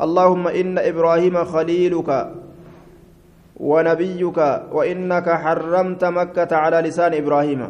اللهم 0.00 0.44
إن 0.48 0.78
إبراهيم 0.78 1.44
خليلك 1.44 2.10
ونبيك 3.60 4.38
وإنك 4.76 5.26
حرمت 5.42 6.02
مكة 6.04 6.52
على 6.56 6.78
لسان 6.86 7.12
إبراهيم. 7.14 7.60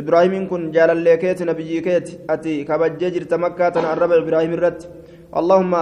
إبراهيم 0.00 0.48
كن 0.50 0.70
جال 0.70 0.90
الليكيت 0.90 1.42
نبيكيت 1.42 2.06
أتي 2.30 2.64
كبججرت 2.64 3.32
مكة 3.34 3.74
الربع 3.92 4.16
إبراهيم 4.24 4.52
الرد 4.58 4.80
اللهم 5.36 5.74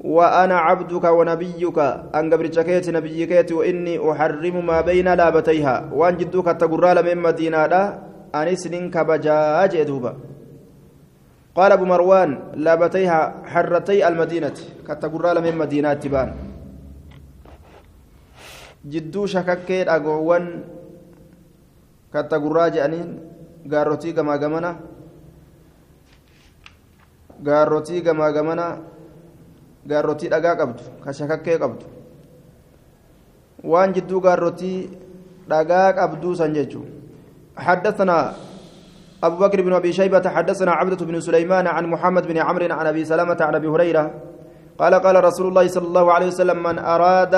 وأنا 0.00 0.56
عبدك 0.66 1.04
ونبيك 1.04 1.78
أن 2.18 2.24
قبرتكيت 2.32 2.86
نبيكيت 2.90 3.52
وإني 3.52 3.94
أحرم 4.10 4.56
ما 4.66 4.78
بين 4.80 5.08
لابتيها. 5.14 5.76
وأن 5.92 6.16
جدك 6.16 6.46
تقرال 6.62 6.98
من 7.06 7.16
مدينة 7.22 7.74
أنسن 8.34 8.74
كبجاج 8.90 9.72
دوبا 9.82 10.12
قال 11.56 11.72
أبو 11.72 11.84
مروان 11.84 12.30
لابتيها 12.54 13.46
حرتي 13.46 14.08
المدينة. 14.08 14.58
كتقرى 14.86 15.40
من 15.40 15.54
مدينة 15.58 15.92
تبان 15.94 16.30
جدو 18.86 19.26
شككين 19.26 19.88
أقوان 19.88 20.44
كتقرى 22.14 22.64
جانين. 22.70 23.08
قاروتي 23.72 24.12
كما 24.12 24.34
قمنا 24.36 24.72
قاروتي 27.46 28.00
كما 28.00 28.26
قمنا 28.36 28.68
قاروتي 29.90 30.26
أقا 30.36 30.52
قبض. 30.60 30.78
كشككين 31.04 31.62
قبض. 31.62 31.80
وان 33.64 33.92
جدو 33.92 34.18
dhagaaq 35.50 35.98
abduu 35.98 36.38
san 36.38 36.54
jechuun 36.54 36.86
حدثنا 37.60 38.18
أبو 39.22 39.36
بكر 39.36 39.62
بن 39.62 39.72
أبي 39.72 39.92
شيبة 39.92 40.28
حدثنا 40.28 40.72
عبدة 40.72 41.06
بن 41.06 41.20
سليمان 41.20 41.66
عن 41.66 41.86
محمد 41.86 42.26
بن 42.26 42.38
عمرو 42.38 42.66
عن 42.70 42.86
أبي 42.86 43.04
سلمة 43.04 43.36
عن 43.40 43.54
أبي 43.54 43.68
هريرة 43.68 44.04
قال 44.78 44.94
قال 44.94 45.24
رسول 45.24 45.46
الله 45.48 45.66
صلى 45.68 45.86
الله 45.86 46.12
عليه 46.12 46.26
وسلم 46.26 46.62
من 46.62 46.78
أراد 46.78 47.34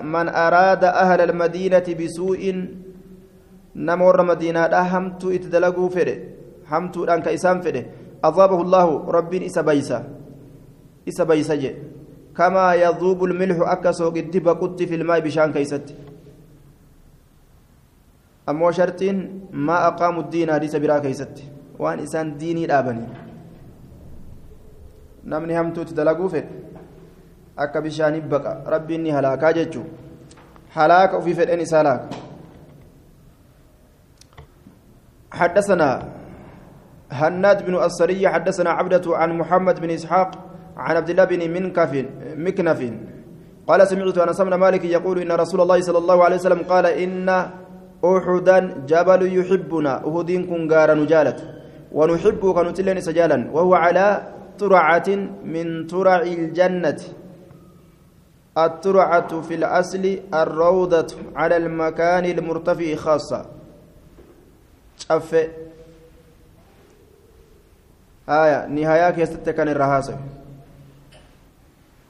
من 0.00 0.28
أراد 0.28 0.84
أهل 0.84 1.20
المدينة 1.20 1.86
بسوء 2.00 2.42
نمر 3.76 4.22
مدينة 4.22 4.60
همت 4.92 5.22
اتدلقوا 5.24 5.88
فره 5.88 6.16
همت 6.72 6.96
أنك 6.98 7.28
إسام 7.28 7.60
فره 7.60 7.84
أضابه 8.24 8.60
الله 8.62 8.86
رب 9.10 9.32
إسا 9.34 9.60
بيسا 9.60 9.98
إسا 11.08 11.24
بيسا 11.24 11.56
كما 12.36 12.74
يذوب 12.74 13.24
الملح 13.24 13.56
أكسو 13.60 14.08
قد 14.16 14.34
بقت 14.46 14.82
في 14.82 14.94
الماء 14.94 15.20
بشان 15.20 15.52
كيست. 15.52 15.86
Ammoo 18.46 18.72
shartiin 18.78 19.18
maa 19.68 19.80
aqaamu 19.90 20.26
diin 20.32 20.50
hadiisa 20.54 20.80
biraa 20.80 21.00
keeysatti 21.06 21.50
waan 21.78 22.00
isaan 22.06 22.34
diinii 22.40 22.68
dhaabanii 22.72 23.08
namni 25.34 25.58
hamtuutti 25.58 25.96
dalaguu 25.96 26.28
fedhe 26.28 26.82
akka 27.64 27.82
bishaanii 27.88 28.20
baqa 28.34 28.52
rabbiin 28.74 29.02
ni 29.02 29.10
halaakaa 29.16 29.52
jechuu 29.58 29.84
halaaka 30.78 31.16
ofii 31.16 31.34
fedhen 31.40 31.60
isaa 31.66 31.82
laaka 31.90 32.24
حدثنا 35.36 35.88
هناد 37.12 37.58
بن 37.66 37.74
السري 37.84 38.28
حدثنا 38.28 38.70
عبدة 38.70 39.16
عن 39.16 39.30
محمد 39.38 39.80
بن 39.80 39.90
إسحاق 39.90 40.30
عن 40.76 40.96
عبد 40.96 41.10
الله 41.10 41.24
بن 41.24 41.40
منكف 41.50 41.92
مكنف 42.36 42.80
قال 43.68 43.80
سمعت 43.88 44.18
أنس 44.18 44.40
بن 44.40 44.54
مالك 44.54 44.84
يقول 44.84 45.16
إن 45.18 45.32
رسول 45.32 45.60
الله 45.60 45.80
صلى 45.80 45.98
الله 45.98 46.18
عليه 46.24 46.36
وسلم 46.36 46.62
قال 46.72 46.86
إن 46.86 47.28
أحدا 48.14 48.58
جبل 48.90 49.20
يحبنا 49.38 49.92
أهدين 50.04 50.46
كن 50.46 50.72
غار 50.72 50.94
نجالت 50.94 51.38
ونحب 51.92 52.42
كنتلين 52.56 53.00
سجالا 53.00 53.38
وهو 53.54 53.74
على 53.74 54.06
ترعة 54.58 55.08
من 55.44 55.86
ترع 55.86 56.20
الجنة 56.22 57.00
الترعة 58.58 59.40
في 59.40 59.54
الأصل 59.54 60.04
الروضة 60.34 61.10
على 61.36 61.56
المكان 61.56 62.24
المرتفع 62.24 62.94
خاصة 62.94 63.40
شف 64.98 65.30
آية 68.28 68.66
نهاية 68.66 69.10
كيست 69.10 69.48
كان 69.50 69.68
الرهاسة 69.68 70.18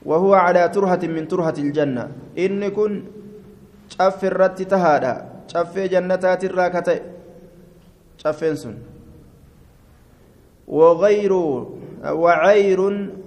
وهو 0.06 0.34
على 0.34 0.68
ترهة 0.68 1.02
من 1.02 1.28
ترهة 1.28 1.54
الجنة 1.58 2.08
إن 2.38 2.68
كن 2.68 3.04
شف 3.88 4.24
الرت 4.24 4.62
تهادا 4.62 5.35
caffee 5.56 5.88
jannataatirraa 5.96 6.68
ka 6.76 6.84
ta'e. 6.90 7.00
Caffeen 8.22 8.56
sun. 8.64 8.76
وغير 10.66 11.32
وعير 12.02 12.80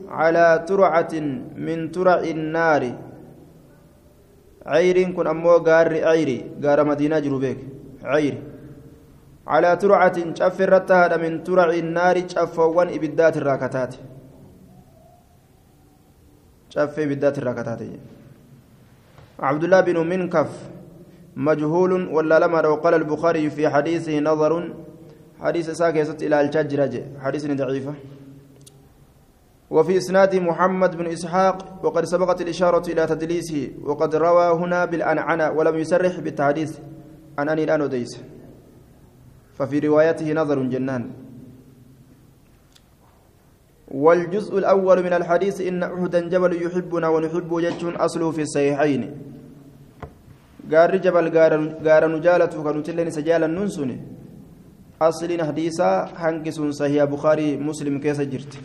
على 0.09 0.65
ترعة 0.67 1.13
من 1.55 1.91
ترع 1.91 2.19
النار 2.19 2.83
عير 4.65 4.97
كن 5.15 5.27
أمو 5.27 5.55
غار 5.67 6.03
عيري 6.03 6.39
غار 6.63 6.83
مدينة 6.83 7.19
جروبيك 7.19 7.59
عير 8.03 8.35
على 9.47 9.75
ترعة 9.75 10.17
شف 10.35 10.61
الرتها 10.61 11.17
من 11.17 11.43
ترع 11.43 11.69
النار 11.83 12.27
شفوان 12.27 12.87
إبدات 12.91 13.37
الراكتات 13.37 13.93
شف 16.69 16.95
إبدات 16.99 17.37
الراكتات 17.37 17.81
عبد 19.39 19.63
الله 19.63 19.81
بن 19.81 19.97
منكف 20.07 20.51
مجهول 21.35 22.07
ولا 22.07 22.39
لما 22.39 22.61
لو 22.61 22.75
قال 22.75 22.93
البخاري 22.93 23.49
في 23.49 23.69
حديثه 23.69 24.19
نظر 24.19 24.73
حديث 25.41 25.69
ساكت 25.69 26.23
إلى 26.23 26.41
الشجرة 26.41 27.03
حديث 27.19 27.45
ضعيفة 27.45 27.93
وفي 29.69 29.97
إسناد 29.97 30.35
محمد 30.35 30.95
بن 30.97 31.07
إسحاق 31.07 31.85
وقد 31.85 32.05
سبقت 32.05 32.41
الإشارة 32.41 32.91
إلى 32.91 33.07
تدليسه 33.07 33.69
وقد 33.83 34.15
روى 34.15 34.47
هنا 34.57 34.85
بالأنعنة 34.85 35.51
ولم 35.51 35.75
يسرح 35.77 36.19
بالتحديث. 36.19 36.79
عن 37.37 37.49
أني 37.49 37.63
الآن 37.63 37.81
وديس 37.81 38.19
ففي 39.53 39.79
روايته 39.79 40.33
نظر 40.33 40.63
جنان. 40.63 41.11
والجزء 43.87 44.57
الأول 44.57 45.03
من 45.03 45.13
الحديث 45.13 45.61
إن 45.61 45.83
أحدا 45.83 46.29
جبل 46.29 46.61
يحبنا 46.65 47.07
ونحبه 47.07 47.81
أصله 47.95 48.31
في 48.31 48.41
الصحيحين. 48.41 49.01
Gaarri 50.71 50.99
jabal 51.05 51.29
gaara 51.87 52.07
nu 52.07 52.19
jaalatu 52.25 52.63
kan 52.63 52.75
nuti 52.77 52.91
illee 52.91 53.07
isa 53.13 53.21
jaalannuun 53.29 53.69
sun 53.77 53.91
asliin 55.07 55.41
hadiisaa 55.49 55.95
hangi 56.21 56.51
sun 56.51 56.71
sahiha 56.79 57.07
bukaarii 57.07 57.57
muslim 57.57 57.99
keessa 58.03 58.25
jirti. 58.25 58.59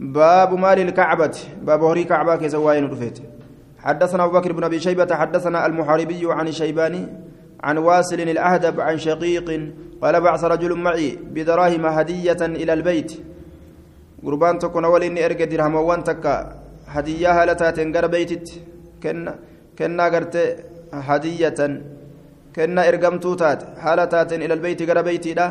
باب 0.00 0.54
مال 0.54 0.78
الكعبة 0.78 1.36
باب 1.62 1.80
horii 1.82 2.04
كعبة 2.04 2.36
كيس 2.36 2.54
واين 2.54 2.84
رفيت 2.92 3.18
حدثنا 3.78 4.24
أبو 4.24 4.32
بكر 4.38 4.52
بن 4.52 4.64
أبي 4.64 4.80
شيبة 4.80 5.14
حدثنا 5.14 5.66
المحاربي 5.66 6.32
عن 6.32 6.48
الشيباني 6.48 7.02
عن 7.64 7.78
واصل 7.78 8.20
الأحدب 8.20 8.80
عن 8.80 8.98
شقيق 8.98 9.48
قال 10.02 10.20
بعث 10.20 10.44
رجل 10.44 10.72
معي 10.74 11.18
بدراهم 11.34 11.86
هدية 11.86 12.40
إلى 12.40 12.72
البيت 12.72 13.10
قربان 14.24 14.58
تكون 14.58 14.84
أول 14.84 15.02
إني 15.02 15.24
أرقى 15.24 15.46
درهم 15.46 15.74
وانتك 15.74 16.24
هدية 16.86 17.42
هالتات 17.42 17.78
انقر 17.78 18.06
بيتت 18.06 18.46
كن 19.02 19.34
kennaa 19.78 20.10
gartee 20.10 20.48
hadiyatan 21.08 21.80
kennaa 22.52 22.84
ergamtuu 22.90 23.36
taate 23.36 23.66
haala 23.84 24.06
taateen 24.06 24.42
ila 24.42 24.54
albeyti 24.58 24.86
gara 24.86 25.02
beytiidha. 25.02 25.46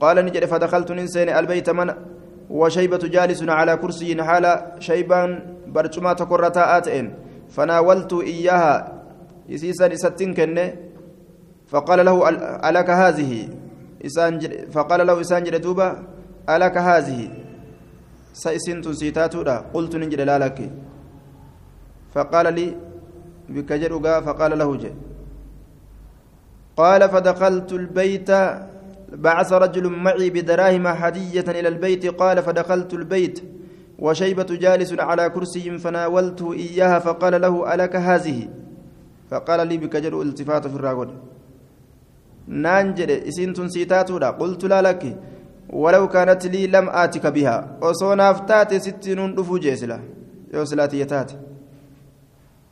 Qaala 0.00 0.22
ni 0.22 0.30
jedhe 0.34 0.46
fadakaltu 0.48 0.94
nin 0.94 1.08
seene 1.08 1.32
albeyta 1.40 1.74
وشيبة 2.50 2.98
جالس 2.98 3.42
على 3.42 3.76
كرسي 3.76 4.22
حال 4.22 4.44
شيبان 4.78 5.30
برجما 5.66 6.12
تكرتا 6.12 6.76
آتئن 6.76 7.06
فناولت 7.54 8.12
إياها 8.12 8.74
إسيسا 9.50 9.92
إساتين 9.92 10.34
كنه 10.34 10.74
فقال 11.70 12.04
له 12.06 12.28
ألك 12.68 12.90
هذه 12.90 13.48
فقال 14.74 15.06
له 15.06 15.20
إسان 15.20 15.44
دوبا 15.44 15.88
ألك 16.50 16.76
هذه 16.76 17.20
سيسنت 18.32 18.88
سيتاتو 18.88 19.42
قلت 19.74 19.96
نجد 19.96 20.20
لا 20.20 20.38
لك 20.38 20.58
فقال 22.14 22.46
لي 22.54 22.66
بك 23.54 23.72
جرغا 23.72 24.20
فقال 24.20 24.58
له 24.58 24.76
جي 24.76 24.92
قال 26.76 27.08
فدخلت 27.08 27.72
البيت 27.72 28.30
بعث 29.12 29.52
رجل 29.52 29.88
معي 29.88 30.30
بدراهم 30.30 30.86
هدية 30.86 31.44
إلى 31.48 31.68
البيت 31.68 32.06
قال 32.06 32.42
فدخلت 32.42 32.92
البيت 32.94 33.36
وشيبة 33.98 34.50
جالس 34.64 34.90
على 35.08 35.30
كرسي 35.30 35.78
فناولته 35.78 36.52
إياها 36.52 36.98
فقال 36.98 37.40
له 37.40 37.74
ألك 37.74 37.96
هذه؟ 37.96 38.48
فقال 39.30 39.68
لي 39.68 39.76
بك 39.76 39.96
جر 39.96 40.22
التفات 40.22 40.66
في 40.66 40.76
الراغد. 40.76 41.10
نانجر 42.46 43.28
إسنت 43.28 43.60
سيتاتودا 43.74 44.30
قلت 44.30 44.64
لا 44.64 44.82
لك 44.82 45.02
ولو 45.70 46.08
كانت 46.08 46.46
لي 46.46 46.66
لم 46.66 46.88
آتك 46.88 47.26
بها. 47.26 47.78
وصونا 47.82 48.32
فتات 48.32 48.74
ستين 48.74 49.34
دفو 49.34 49.58
جيسلا. 49.58 50.00
يوسلاتي 50.54 51.00
يتاتي. 51.00 51.36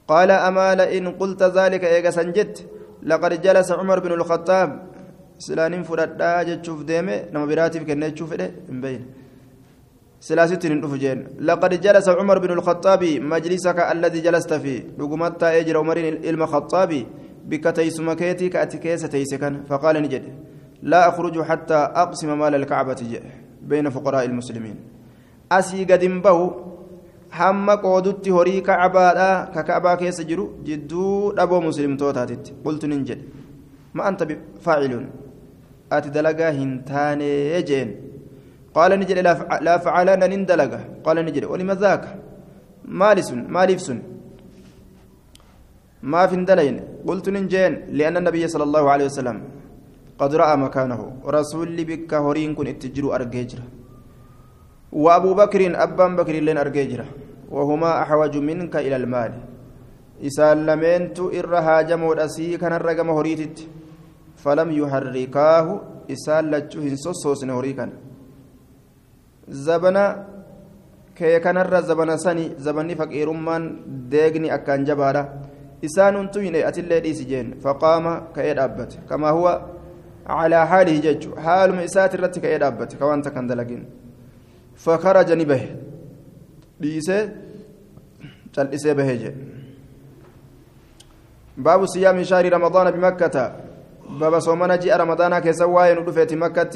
قال 0.08 0.30
أما 0.30 0.74
لئن 0.74 1.06
قلت 1.20 1.42
ذلك 1.42 1.84
إيجا 1.84 2.10
سنجت 2.10 2.66
لقد 3.02 3.32
جلس 3.42 3.72
عمر 3.72 3.98
بن 3.98 4.12
الخطاب. 4.12 4.70
سلانين 5.38 5.82
فردا 5.82 6.42
جتشوف 6.42 6.82
ديمه 6.82 7.16
نما 7.32 7.46
براتي 7.46 7.78
كن 7.86 8.14
تشوف 8.14 8.34
ده 8.34 8.50
مبين 8.68 9.02
سلاستين 10.20 10.80
دفجين 10.80 11.18
لقد 11.48 11.80
جلس 11.80 12.08
عمر 12.08 12.38
بن 12.38 12.50
الخطاب 12.58 13.02
مجلسك 13.04 13.78
الذي 13.78 14.20
جلست 14.20 14.52
فيه. 14.54 14.80
لقمت 14.98 15.42
اجر 15.42 15.76
عمر 15.78 15.98
الخطاب 16.32 17.06
بك 17.46 17.64
تيسم 17.76 18.12
كيتي 18.12 18.48
كاتكيس 18.48 19.02
تيسكن. 19.02 19.54
فقال 19.68 20.02
نجد 20.02 20.24
لا 20.82 21.08
أخرج 21.08 21.42
حتى 21.42 21.74
أقسم 21.74 22.38
مال 22.38 22.54
الكعبة 22.54 23.20
بين 23.62 23.90
فقراء 23.90 24.24
المسلمين. 24.24 24.76
أسي 25.52 25.84
قدم 25.84 26.20
به 26.20 26.67
hamma 27.30 27.76
qoodutti 27.84 28.30
horii 28.30 28.62
kacabaadha. 28.62 29.50
Ka 29.54 29.62
kacbaa 29.62 29.96
keessa 29.96 30.24
jiru 30.24 30.44
jidduu 30.68 31.32
dhaboo 31.38 31.60
muslimtootaatitti 31.68 32.54
qultunin 32.64 33.04
jedhe. 33.08 33.24
Ma 33.94 34.04
anta 34.10 34.26
faacilun? 34.66 35.06
Ati 35.90 36.10
dalagaa 36.10 36.52
hin 36.60 36.82
taanee 36.90 37.62
jeen. 37.70 37.96
Qaala 38.74 38.96
ni 38.96 39.06
jedhe 39.10 39.22
laa 39.22 39.78
facalana 39.78 40.28
nin 40.28 40.46
dalaga. 40.46 40.80
Qaala 41.04 41.22
ni 41.22 41.32
jedhe 41.32 41.46
olima 41.56 41.74
zaaka? 41.74 42.08
Maali 43.00 43.22
sun? 43.22 43.44
Maaliif 43.56 43.80
sun? 43.80 44.00
Maaf 46.02 46.30
hin 46.32 46.46
qultu 47.06 47.30
nin 47.30 47.48
jeen 47.48 47.74
lianna 47.90 48.20
nabiyya 48.20 48.48
sala 48.48 48.64
allahu 48.64 48.88
alehi 48.88 49.08
wasalam 49.10 49.38
qad 50.20 50.32
ra'a 50.32 50.56
makaanahu 50.56 51.30
rasuulli 51.36 51.84
bikka 51.84 52.22
horiin 52.22 52.54
kun 52.54 52.66
itti 52.66 52.88
jiru 52.94 53.12
argee 53.12 53.44
jira. 53.44 53.64
وأبو 54.92 55.34
بكر 55.34 55.82
أبان 55.82 56.16
بكر 56.16 56.32
لين 56.32 56.58
أرجيجرا 56.58 57.06
وهما 57.50 58.02
أحوج 58.02 58.36
منك 58.36 58.76
إلى 58.76 58.96
المال 58.96 59.32
irra 61.32 61.62
haajamoodha 61.62 62.28
sii 62.28 62.58
kanarra 62.58 62.94
gama 62.94 63.12
horiititti 63.12 63.68
falam 64.34 64.70
yuharrikaahu 64.70 65.80
isaan 66.08 66.50
lachuu 66.50 66.80
hin 66.80 66.96
sossoosne 66.96 67.52
horii 67.52 67.74
kana 67.74 67.92
zabana 69.48 70.24
kee 71.14 71.40
kanarra 71.40 71.82
zabana 71.82 72.18
sani 72.18 72.50
zabanni 72.58 72.96
faqiirummaan 72.96 73.70
deegni 74.10 74.50
akkaan 74.50 74.84
jabaadha 74.84 75.22
isaan 75.82 76.16
huntuu 76.16 76.42
hin 76.42 76.66
atillee 76.66 77.00
dhiisi 77.00 77.24
jeen 77.24 77.54
faqaama 77.60 78.20
ka'ee 78.34 78.54
dhaabbate 78.54 78.98
kamaa 79.06 79.32
huwa 79.38 79.54
calaa 80.26 80.66
haalihi 80.66 81.00
jechu 81.00 81.34
haaluma 81.46 81.82
isaati 81.82 82.16
irratti 82.16 82.40
ka'ee 82.40 82.58
dhaabbate 82.58 82.96
ka 82.96 83.06
bahe 85.50 85.68
dhiisee 86.80 87.22
cal'isee 88.54 88.94
bahee 88.94 89.18
jedhe 89.24 89.58
باب 91.58 91.86
صيام 91.86 92.22
شهر 92.22 92.52
رمضان 92.52 92.90
بمكة. 92.90 93.52
باب 94.20 94.38
صومنا 94.38 94.76
جاء 94.76 94.96
رمضان 95.00 95.38
كسواي 95.38 95.94
ندفت 95.94 96.34
مكة. 96.34 96.74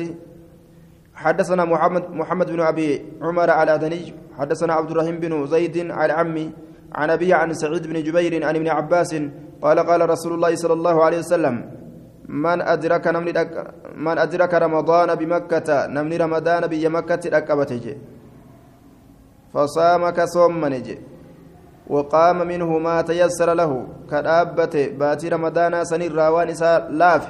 حدثنا 1.15 1.65
محمد 1.65 2.11
محمد 2.11 2.51
بن 2.51 2.61
أبي 2.61 3.03
عمر 3.23 3.51
على 3.51 3.79
دني 3.79 4.15
حدثنا 4.39 4.73
عبد 4.75 4.91
الرحيم 4.91 5.17
بن 5.21 5.47
زيد 5.47 5.91
على 5.91 6.13
عمي 6.13 6.51
عن 6.93 7.11
ابي 7.11 7.35
عن 7.35 7.55
سعيد 7.55 7.87
بن 7.87 8.03
جبير 8.03 8.45
عن 8.45 8.57
ابن 8.57 8.69
عباس 8.69 9.15
قال 9.63 9.79
قال 9.79 10.11
رسول 10.11 10.33
الله 10.35 10.55
صلى 10.55 10.73
الله 10.73 11.05
عليه 11.05 11.19
وسلم 11.19 11.55
من 12.33 12.59
أدرك 12.65 13.05
نمني 13.07 13.33
من 13.97 14.17
أدرك 14.19 14.55
رمضان 14.55 15.15
بمكة 15.15 15.69
نمني 15.87 16.17
رمضان 16.17 16.63
بمكة 16.67 17.25
فصام 19.53 20.11
كصوم 20.11 20.61
وقام 21.93 22.39
منه 22.49 22.79
ما 22.79 23.03
تيسر 23.03 23.55
له. 23.55 23.87
رمضان 25.29 25.75
لاف. 26.91 27.25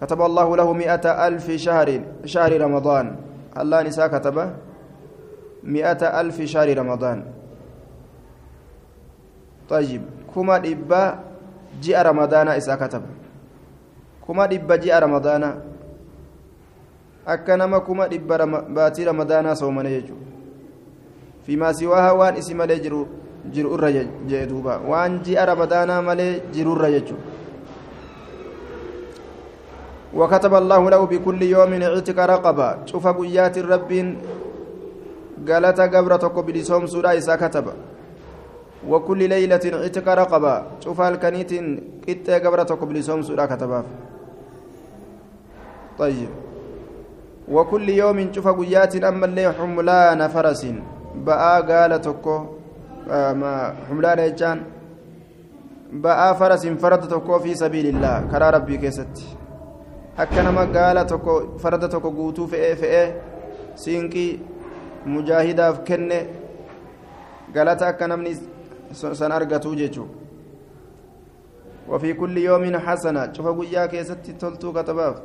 كتب 0.00 0.20
الله 0.22 0.56
له 0.56 0.72
مئة 0.72 1.04
ألف 1.26 1.46
شهر 1.50 1.88
شهر 2.24 2.60
رمضان. 2.60 3.06
الله 3.52 3.82
نساء 3.82 4.08
كتب 4.08 4.36
مئة 5.64 6.20
ألف 6.20 6.40
شهر 6.42 6.78
رمضان. 6.78 7.18
طيب 9.68 10.02
كما 10.34 10.58
دبا 10.58 11.18
جاء 11.82 12.06
رمضان 12.06 12.48
إسا 12.48 12.74
كما 14.26 14.46
دبا 14.46 14.76
جاء 14.76 14.98
رمضان 15.02 15.72
akka 17.26 17.56
nama 17.56 17.80
kuma 17.80 18.08
dhibba 18.08 18.46
baatii 18.46 19.04
ramadaanaa 19.04 19.54
soomane 19.54 19.90
jechuudha 19.90 20.26
fiimaa 21.46 21.72
siwaaha 21.72 22.14
waan 22.14 22.36
isi 22.36 22.54
malee 22.54 22.78
jiru 22.82 23.06
jiru 23.54 23.74
irra 23.74 23.90
jee 24.26 24.46
duuba 24.46 24.80
waan 24.88 25.20
ji'a 25.22 25.46
ramadaanaa 25.46 26.02
malee 26.02 26.42
jirurra 26.52 26.90
jechuudha 26.90 27.40
وكتب 30.12 30.54
الله 30.54 30.90
له 30.90 31.02
بكل 31.08 31.42
يوم 31.42 31.72
عتق 31.72 32.18
رقبة 32.20 32.68
شوف 32.84 33.04
قيات 33.06 33.56
الرب 33.64 33.90
قالت 35.48 35.80
قبرتك 35.80 36.36
بلسوم 36.36 36.84
سورة 36.86 37.16
إسا 37.16 37.40
كتب 37.40 37.66
وكل 38.88 39.20
ليلة 39.28 39.64
عتق 39.84 40.06
رقبة 40.08 40.54
شوف 40.84 40.98
الكنيت 41.00 41.52
قت 42.04 42.28
قبرتك 42.44 42.80
بلسوم 42.84 43.20
سورة 43.24 43.44
كتبها 43.48 44.11
طيب 46.01 46.29
وكل 47.51 47.89
يوم 47.89 48.33
شوف 48.33 48.47
قيات 48.47 48.95
أما 48.95 49.25
اللي 49.25 49.53
حملان 49.53 50.27
فرس 50.27 50.65
بقى 51.15 51.61
قالتك 51.61 52.25
humlaana 53.07 54.27
jechaan 54.29 54.59
ba'aa 56.03 56.35
farasin 56.35 56.77
farda 56.77 57.07
tokkoo 57.07 57.39
fi 57.39 57.55
sabiilillaa 57.55 58.21
karaa 58.31 58.51
rabbii 58.51 58.77
keessatti 58.77 59.25
akka 60.17 60.43
nama 60.43 60.65
gaala 60.65 61.05
tokko 61.05 61.57
farda 61.63 61.87
tokko 61.87 62.11
guutuu 62.11 62.47
fe'ee 62.47 62.75
fe'ee 62.75 63.05
siinqii 63.75 64.29
mujaahidaaf 65.05 65.83
kenne 65.87 66.19
galata 67.53 67.87
akka 67.87 68.07
namni 68.07 68.37
san 68.91 69.31
argatu 69.31 69.75
jechuu 69.75 70.09
وفي 71.87 72.13
كل 72.13 72.37
يوم 72.37 72.77
حسنة 72.77 73.33
شوف 73.33 73.47
قويا 73.47 73.85
كيست 73.85 74.27
تلتو 74.39 74.73
كتباف 74.73 75.15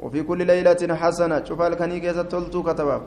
وفي 0.00 0.22
كل 0.22 0.46
ليلة 0.46 0.94
حسنة. 0.94 1.44
شوف 1.44 1.62
الكني 1.62 2.00
كيست 2.00 2.18
تلتو 2.18 2.62
كتباف 2.62 3.02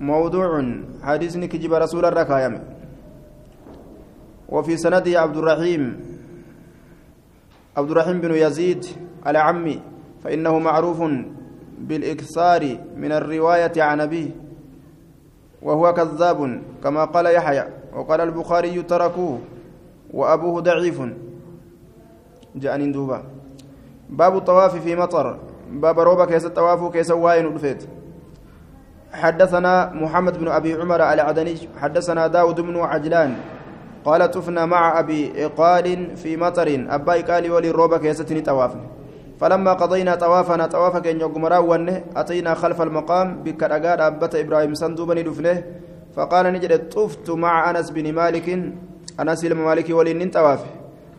موضوع 0.00 0.64
حديث 1.02 1.36
كجب 1.36 1.72
رسول 1.72 2.04
الركايم. 2.04 2.54
وفي 4.48 4.76
سنده 4.76 5.20
عبد 5.20 5.36
الرحيم. 5.36 5.82
عبد 7.76 7.90
الرحيم 7.90 8.20
بن 8.20 8.34
يزيد 8.34 8.84
على 9.26 9.38
عمي 9.38 9.80
فإنه 10.24 10.58
معروف 10.58 11.00
بالإكثار 11.78 12.62
من 12.96 13.12
الرواية 13.12 13.72
عن 13.82 14.00
أبيه. 14.00 14.30
وهو 15.62 15.94
كذاب 15.94 16.62
كما 16.84 17.04
قال 17.04 17.26
يحيى. 17.26 17.64
وقال 17.94 18.20
البخاري 18.20 18.82
تركوه. 18.82 19.38
وأبوه 20.14 20.60
ضعيف. 20.60 21.02
جاء 22.56 22.92
دوبا 22.92 23.37
باب 24.10 24.36
الطواف 24.36 24.76
في 24.76 24.96
مطر. 24.96 25.38
باب 25.70 26.00
روبا 26.00 26.24
كيس 26.24 26.44
الطواف 26.44 26.92
كيس 26.92 27.10
واين 27.10 27.46
ودفيت. 27.46 27.88
حدثنا 29.12 29.92
محمد 29.94 30.38
بن 30.38 30.48
أبي 30.48 30.74
عمر 30.74 31.12
العدني. 31.12 31.56
حدثنا 31.80 32.26
داود 32.26 32.60
بن 32.60 32.80
عجلان. 32.80 33.36
قال 34.04 34.30
تفنى 34.30 34.66
مع 34.66 34.98
أبي 34.98 35.46
إقال 35.46 36.16
في 36.16 36.36
مطر. 36.36 36.86
أبا 36.90 37.20
إقال 37.20 37.50
ولي 37.50 37.70
الروبة 37.70 37.98
كيستني 37.98 38.40
توافن 38.40 38.80
فلما 39.40 39.72
قضينا 39.72 40.14
طوافنا 40.14 40.66
طوافك 40.66 41.06
إن 41.06 41.20
يقمرا 41.20 41.58
ونه 41.58 42.04
أتينا 42.16 42.54
خلف 42.54 42.82
المقام. 42.82 43.42
بكرقاد 43.42 44.00
أبت 44.00 44.34
إبراهيم 44.34 44.74
صندوبني 44.74 45.22
دفنه. 45.22 45.64
فقال 46.16 46.46
نجد 46.52 46.88
طفت 46.88 47.30
مع 47.30 47.70
أنس 47.70 47.90
بن 47.90 48.12
مالك 48.12 48.48
أنس 49.20 49.44
المالك 49.44 49.90
ولي 49.90 50.24
طواف 50.26 50.64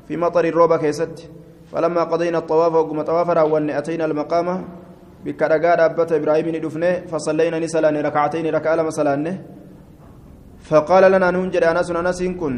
في 0.07 0.17
مطر 0.17 0.45
الروبة 0.45 0.77
كيست. 0.77 1.29
فلما 1.71 2.03
قضينا 2.03 2.37
الطواف 2.37 2.73
وقم 2.73 3.01
طوافنا 3.01 3.43
ونه 3.43 3.77
أتينا 3.77 4.05
المقام 4.05 4.47
بك 5.25 5.41
رقا 5.41 5.75
دابت 5.79 6.11
إبراهيم 6.11 6.47
ندفنه 6.55 6.91
فصلينا 7.11 7.59
نسلان 7.59 7.97
ركعتين 8.07 8.45
ركعة 8.55 8.75
لما 8.75 8.91
سلانه 8.99 9.35
فقال 10.69 11.03
لنا 11.11 11.31
ننجد 11.31 11.63
أنس 11.63 11.89
أنس 11.91 12.23
كن. 12.39 12.55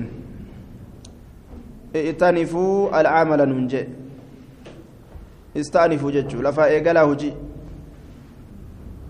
ائتنفوا 1.96 3.00
العمل 3.00 3.42
ننجي. 3.52 3.84
استأنفوا 5.58 6.12
ججو 6.16 6.40
لفا 6.42 6.66
إيقلا 6.66 7.02
هجي. 7.10 7.32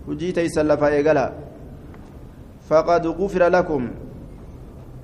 هجي 0.08 0.28
تيسا 0.32 0.62
لفا 0.62 0.88
إيقلا 0.88 1.26
فقد 2.68 3.06
غفر 3.06 3.42
لكم. 3.48 3.82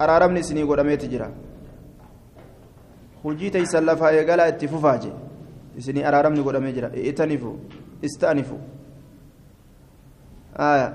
أرارمني 0.01 0.43
سني 0.43 0.63
قدمي 0.63 0.97
تجرا 0.97 1.29
hujii 3.23 3.51
teeysan 3.51 3.85
lafaa 3.85 4.13
eegalaa 4.13 4.49
itti 4.49 4.69
fufaa 4.69 4.97
je 4.99 5.13
isinii 5.79 6.03
araaramni 6.03 6.43
godhamee 6.43 6.73
jira. 6.73 6.91
I'tanifu 6.95 7.59
استأنفوا 8.05 8.59
آية 10.57 10.89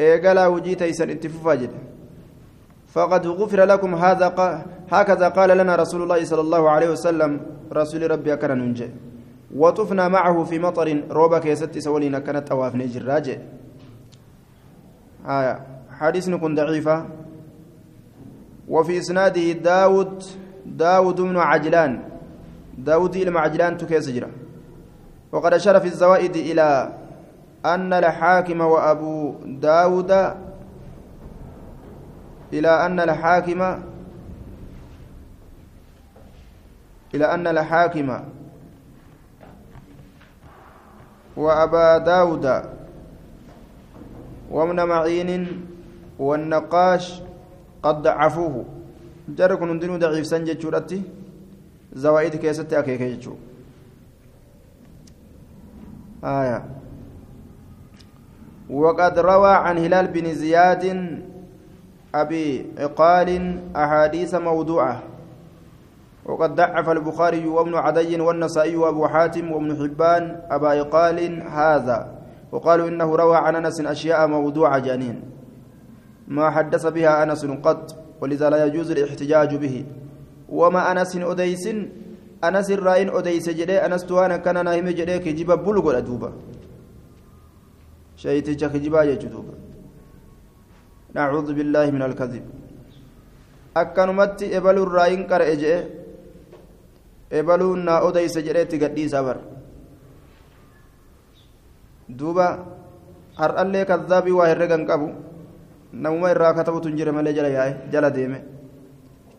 إيقالا 0.00 0.46
وجي 0.46 0.74
تيسن 0.74 1.10
اتفوفا 1.10 1.54
جدا 1.54 1.80
فقد 2.94 3.26
غفر 3.26 3.64
لكم 3.64 3.94
هذا 3.94 4.26
هكذا 4.90 5.28
قال 5.28 5.50
لنا 5.58 5.76
رسول 5.76 6.02
الله 6.02 6.24
صلى 6.24 6.40
الله 6.40 6.70
عليه 6.70 6.90
وسلم 6.90 7.40
رسول 7.72 8.10
ربي 8.10 8.32
أكرن 8.32 8.58
ننجي 8.58 8.90
وطفنا 9.56 10.08
معه 10.08 10.44
في 10.44 10.58
مطر 10.58 11.02
روبا 11.10 11.38
كيست 11.38 11.78
سولينا 11.78 12.18
كانت 12.18 12.50
أوافني 12.50 12.86
جراجي 12.86 13.38
آية 15.26 15.54
حديث 15.90 16.30
كن 16.30 16.54
ضعيفة 16.54 17.06
وفي 18.68 18.98
إسناده 18.98 19.52
داود 19.52 20.24
داود 20.66 21.20
بن 21.20 21.36
عجلان 21.36 22.02
داود 22.78 23.16
إلى 23.16 23.38
عجلان 23.38 23.76
تكيس 23.76 24.10
وقد 25.32 25.54
أشار 25.54 25.80
في 25.80 25.86
الزوائد 25.86 26.36
إلى 26.36 26.92
أن 27.64 27.92
الحاكم 27.92 28.60
وأبو 28.60 29.34
داود 29.44 30.10
إلى 32.52 32.86
أن 32.86 33.00
الحاكم 33.00 33.82
إلى 37.14 37.34
أن 37.34 37.46
الحاكم 37.46 38.20
وأبا 41.36 41.98
داود 41.98 42.62
وابن 44.50 44.84
معين 44.84 45.66
والنقاش 46.18 47.22
قد 47.82 48.02
ضعفوه. 48.02 48.64
جرى 49.28 49.56
كن 49.56 49.78
دينو 49.78 49.96
ضعيف 49.96 50.26
سنجة 50.26 50.58
شورتي. 50.60 51.02
زوائد 51.92 52.36
كيستي 52.36 52.78
أكيكي 52.78 53.14
جتشو 53.14 53.34
آية. 56.24 56.64
وقد 58.70 59.18
روى 59.18 59.54
عن 59.54 59.78
هلال 59.78 60.06
بن 60.08 60.34
زياد 60.34 60.84
أبي 62.14 62.66
عقال 62.78 63.28
أحاديث 63.76 64.34
موضوعة. 64.34 65.02
وقد 66.26 66.54
ضعف 66.54 66.88
البخاري 66.88 67.46
وابن 67.46 67.74
عدي 67.74 68.20
والنسائي 68.20 68.76
وأبو 68.76 69.06
حاتم 69.08 69.52
وابن 69.52 69.70
حبان 69.76 70.22
أبا 70.50 70.68
عقال 70.68 71.18
هذا. 71.42 71.98
وقالوا 72.52 72.88
إنه 72.88 73.16
روى 73.16 73.36
عن 73.36 73.56
أنس 73.56 73.80
أشياء 73.80 74.28
موضوعة 74.28 74.78
جانين 74.78 75.22
ما 76.28 76.50
حدث 76.50 76.86
بها 76.86 77.22
أنس 77.22 77.44
قط 77.46 77.96
ولذا 78.20 78.50
لا 78.50 78.66
يجوز 78.66 78.90
الاحتجاج 78.90 79.54
به. 79.56 79.84
وما 80.48 80.92
أنس 80.92 81.16
أديس 81.16 81.64
أنس 82.44 82.68
الرائن 82.70 83.08
أديس 83.08 83.48
جدي 83.48 83.78
أنس 83.86 84.06
توانا 84.06 84.36
كان 84.36 84.64
ناهم 84.64 84.88
جدي 84.88 85.18
كجيب 85.18 85.50
بلغ 85.50 85.90
الأدوبة 85.90 86.30
شيء 88.16 88.40
كجيبا 88.42 89.02
يجدوبة 89.02 89.54
نعوذ 91.14 91.48
بالله 91.54 91.86
من 91.90 92.02
الكذب. 92.02 92.44
ebaluun 93.76 94.90
raayin 94.92 95.26
qara'e 95.26 95.56
jee 95.56 95.78
ebaluun 97.30 97.84
naa 97.84 98.00
odeyse 98.04 98.42
jedheetti 98.44 98.78
gadhiisa 98.78 99.22
bar 99.24 99.38
duuba 102.18 102.46
har'allee 103.40 103.84
kazzaabii 103.90 104.36
waa 104.38 104.48
herregan 104.52 104.84
qabu 104.86 105.08
namuma 105.92 106.30
irraa 106.30 106.54
katabutu 106.54 106.88
hin 106.88 106.96
jire 106.96 107.12
malee 107.12 107.32
jala 107.38 107.48
yaa'e 107.48 107.76
jala 107.92 108.10
deeme 108.10 108.42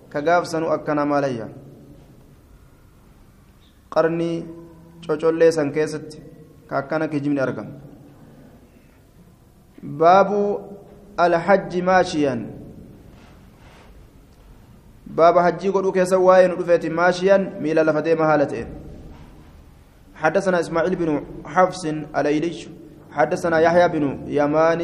ka 0.10 0.22
gaafsanu 0.22 0.72
akkana 0.76 1.06
maalayya 1.06 1.47
qarnii 3.95 4.45
cocollee 5.08 5.51
san 5.51 5.72
keessatti 5.78 6.22
ka 6.70 6.78
akkana 6.82 7.08
kijibni 7.08 7.39
argama 7.39 7.72
baabu 10.01 10.41
alhajji 11.18 11.82
maashiyan 11.82 12.43
باب 15.08 15.39
حجي 15.39 15.70
قد 15.70 15.91
كيسا 15.91 16.18
واين 16.18 16.51
رفيت 16.51 16.86
ماشيا 16.86 17.38
ميلا 17.62 17.84
لفتي 17.84 18.16
مهالتين 18.16 18.68
حدثنا 20.16 20.60
اسماعيل 20.60 20.95
بن 20.95 21.24
حفص 21.45 21.86
الايليش 21.86 22.68
حدثنا 23.12 23.60
يحيى 23.60 23.88
بن 23.88 24.04
يمان 24.28 24.82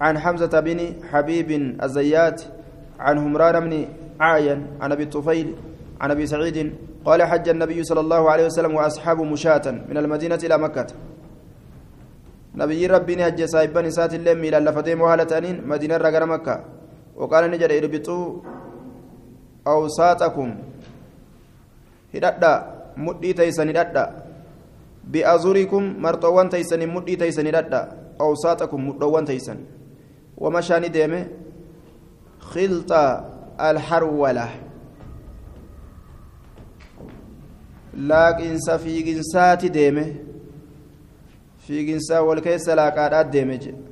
عن 0.00 0.18
حمزة 0.18 0.60
بن 0.60 0.80
حبيب 1.10 1.50
الزيات 1.82 2.42
عن 2.98 3.18
همران 3.18 3.56
بن 3.64 3.72
عاين 4.20 4.66
عن 4.80 4.92
أبي 4.92 5.02
الطفيل 5.02 5.48
عن 6.00 6.10
أبي 6.10 6.26
سعيد 6.26 6.58
قال 7.04 7.22
حج 7.22 7.48
النبي 7.48 7.78
صلى 7.84 8.00
الله 8.00 8.30
عليه 8.30 8.46
وسلم 8.46 8.74
وأصحابه 8.74 9.24
مشاة 9.24 9.66
من 9.88 9.96
المدينة 9.96 10.40
إلى 10.44 10.58
مكة. 10.58 10.86
نبي 12.54 12.86
ربي 12.86 13.14
هج 13.26 13.44
سايبا 13.44 13.82
نسات 13.82 14.14
الليل 14.14 14.38
ميلا 14.38 14.60
لفتي 14.60 14.94
مهالتين 14.94 15.66
مدينة 15.66 15.96
رقر 15.96 16.26
مكة. 16.26 16.56
وقال 17.16 17.50
نجد 17.50 17.72
اربطوا 17.72 18.26
awsaaxakum 19.74 20.50
hidhadha 22.12 22.52
mudhii 23.06 23.34
taysan 23.40 23.68
hidhadha 23.72 24.04
bi'azurikum 25.12 25.84
marxoowwan 26.04 26.48
taysanin 26.54 26.92
mudhii 26.96 27.18
taysan 27.22 27.48
hidhadha 27.50 27.80
awsaaxakum 28.26 28.80
mudhoowwan 28.90 29.28
taysan 29.30 29.58
wamashaani 30.42 30.88
deeme 30.96 31.20
khilxa 32.52 33.02
alharwala 33.68 34.46
laaqinsa 38.10 38.78
fiiginsaati 38.84 39.70
deeme 39.78 40.04
fiiginsaa 41.66 42.22
wal 42.28 42.40
keessa 42.46 42.78
laaqaadhaat 42.80 43.32
deeme 43.36 43.58
jedhe 43.64 43.82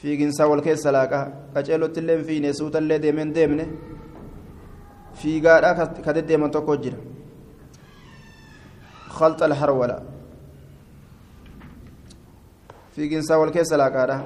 fiiginsaa 0.00 0.50
wal 0.52 0.62
keessa 0.68 0.92
laaqaa 0.98 1.24
qaceelotti 1.54 2.00
illee 2.02 2.22
fiine 2.30 2.52
suutallee 2.60 3.02
deemeen 3.04 3.34
deemne 3.38 3.64
fiigaadha 5.20 5.86
ka 6.04 6.12
deddeeman 6.16 6.50
tokko 6.50 6.76
jira 6.86 6.98
خلط 9.18 9.42
الحرولة 9.42 9.98
في 12.94 13.06
جنسا 13.06 13.34
والكيس 13.36 13.72
لاقاده 13.72 14.20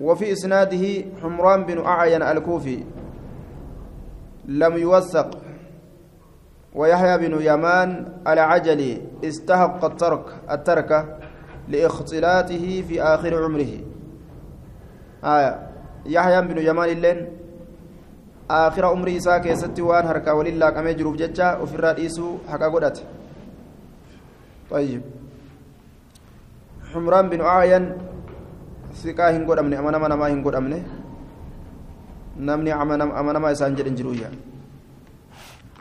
وفي 0.00 0.32
إسناده 0.32 1.04
حمران 1.22 1.64
بن 1.64 1.84
أعين 1.84 2.22
الكوفي 2.22 2.84
لم 4.44 4.76
يوثق 4.76 5.38
ويحيى 6.74 7.18
بن 7.18 7.42
يمان 7.42 8.12
العجلي 8.26 9.02
استحق 9.24 9.84
الترك 9.84 10.24
الترك 10.50 11.18
لاختلاطه 11.68 12.82
في 12.88 13.02
آخر 13.02 13.44
عمره. 13.44 13.72
آية. 15.24 15.68
يحيى 16.06 16.40
بن 16.42 16.58
يمان 16.58 16.88
اللين 16.88 17.28
آخر 18.50 18.86
عمره 18.86 19.16
إساء 19.16 19.38
كيستي 19.38 19.82
وان 19.82 20.06
هركا 20.06 20.32
ولله 20.32 20.70
كما 20.70 20.90
يجروف 20.90 21.16
ججا 21.16 21.56
وفي 21.56 21.74
الرئيس 21.74 22.20
حقا 22.48 22.68
قدت. 22.68 23.04
طيب. 24.70 25.02
حمران 26.92 27.28
بن 27.28 27.40
أعين 27.40 27.84
ثقة 28.96 29.36
هنقول 29.36 29.58
أمني 29.60 29.76
أمانا 29.78 30.16
ما 30.16 30.26
هنقول 30.32 30.54
أمني 30.56 30.80
namni 32.36 32.70
amanama 32.70 33.52
isaan 33.52 33.72
jedhan 33.76 33.96
jiruuyya 33.96 34.28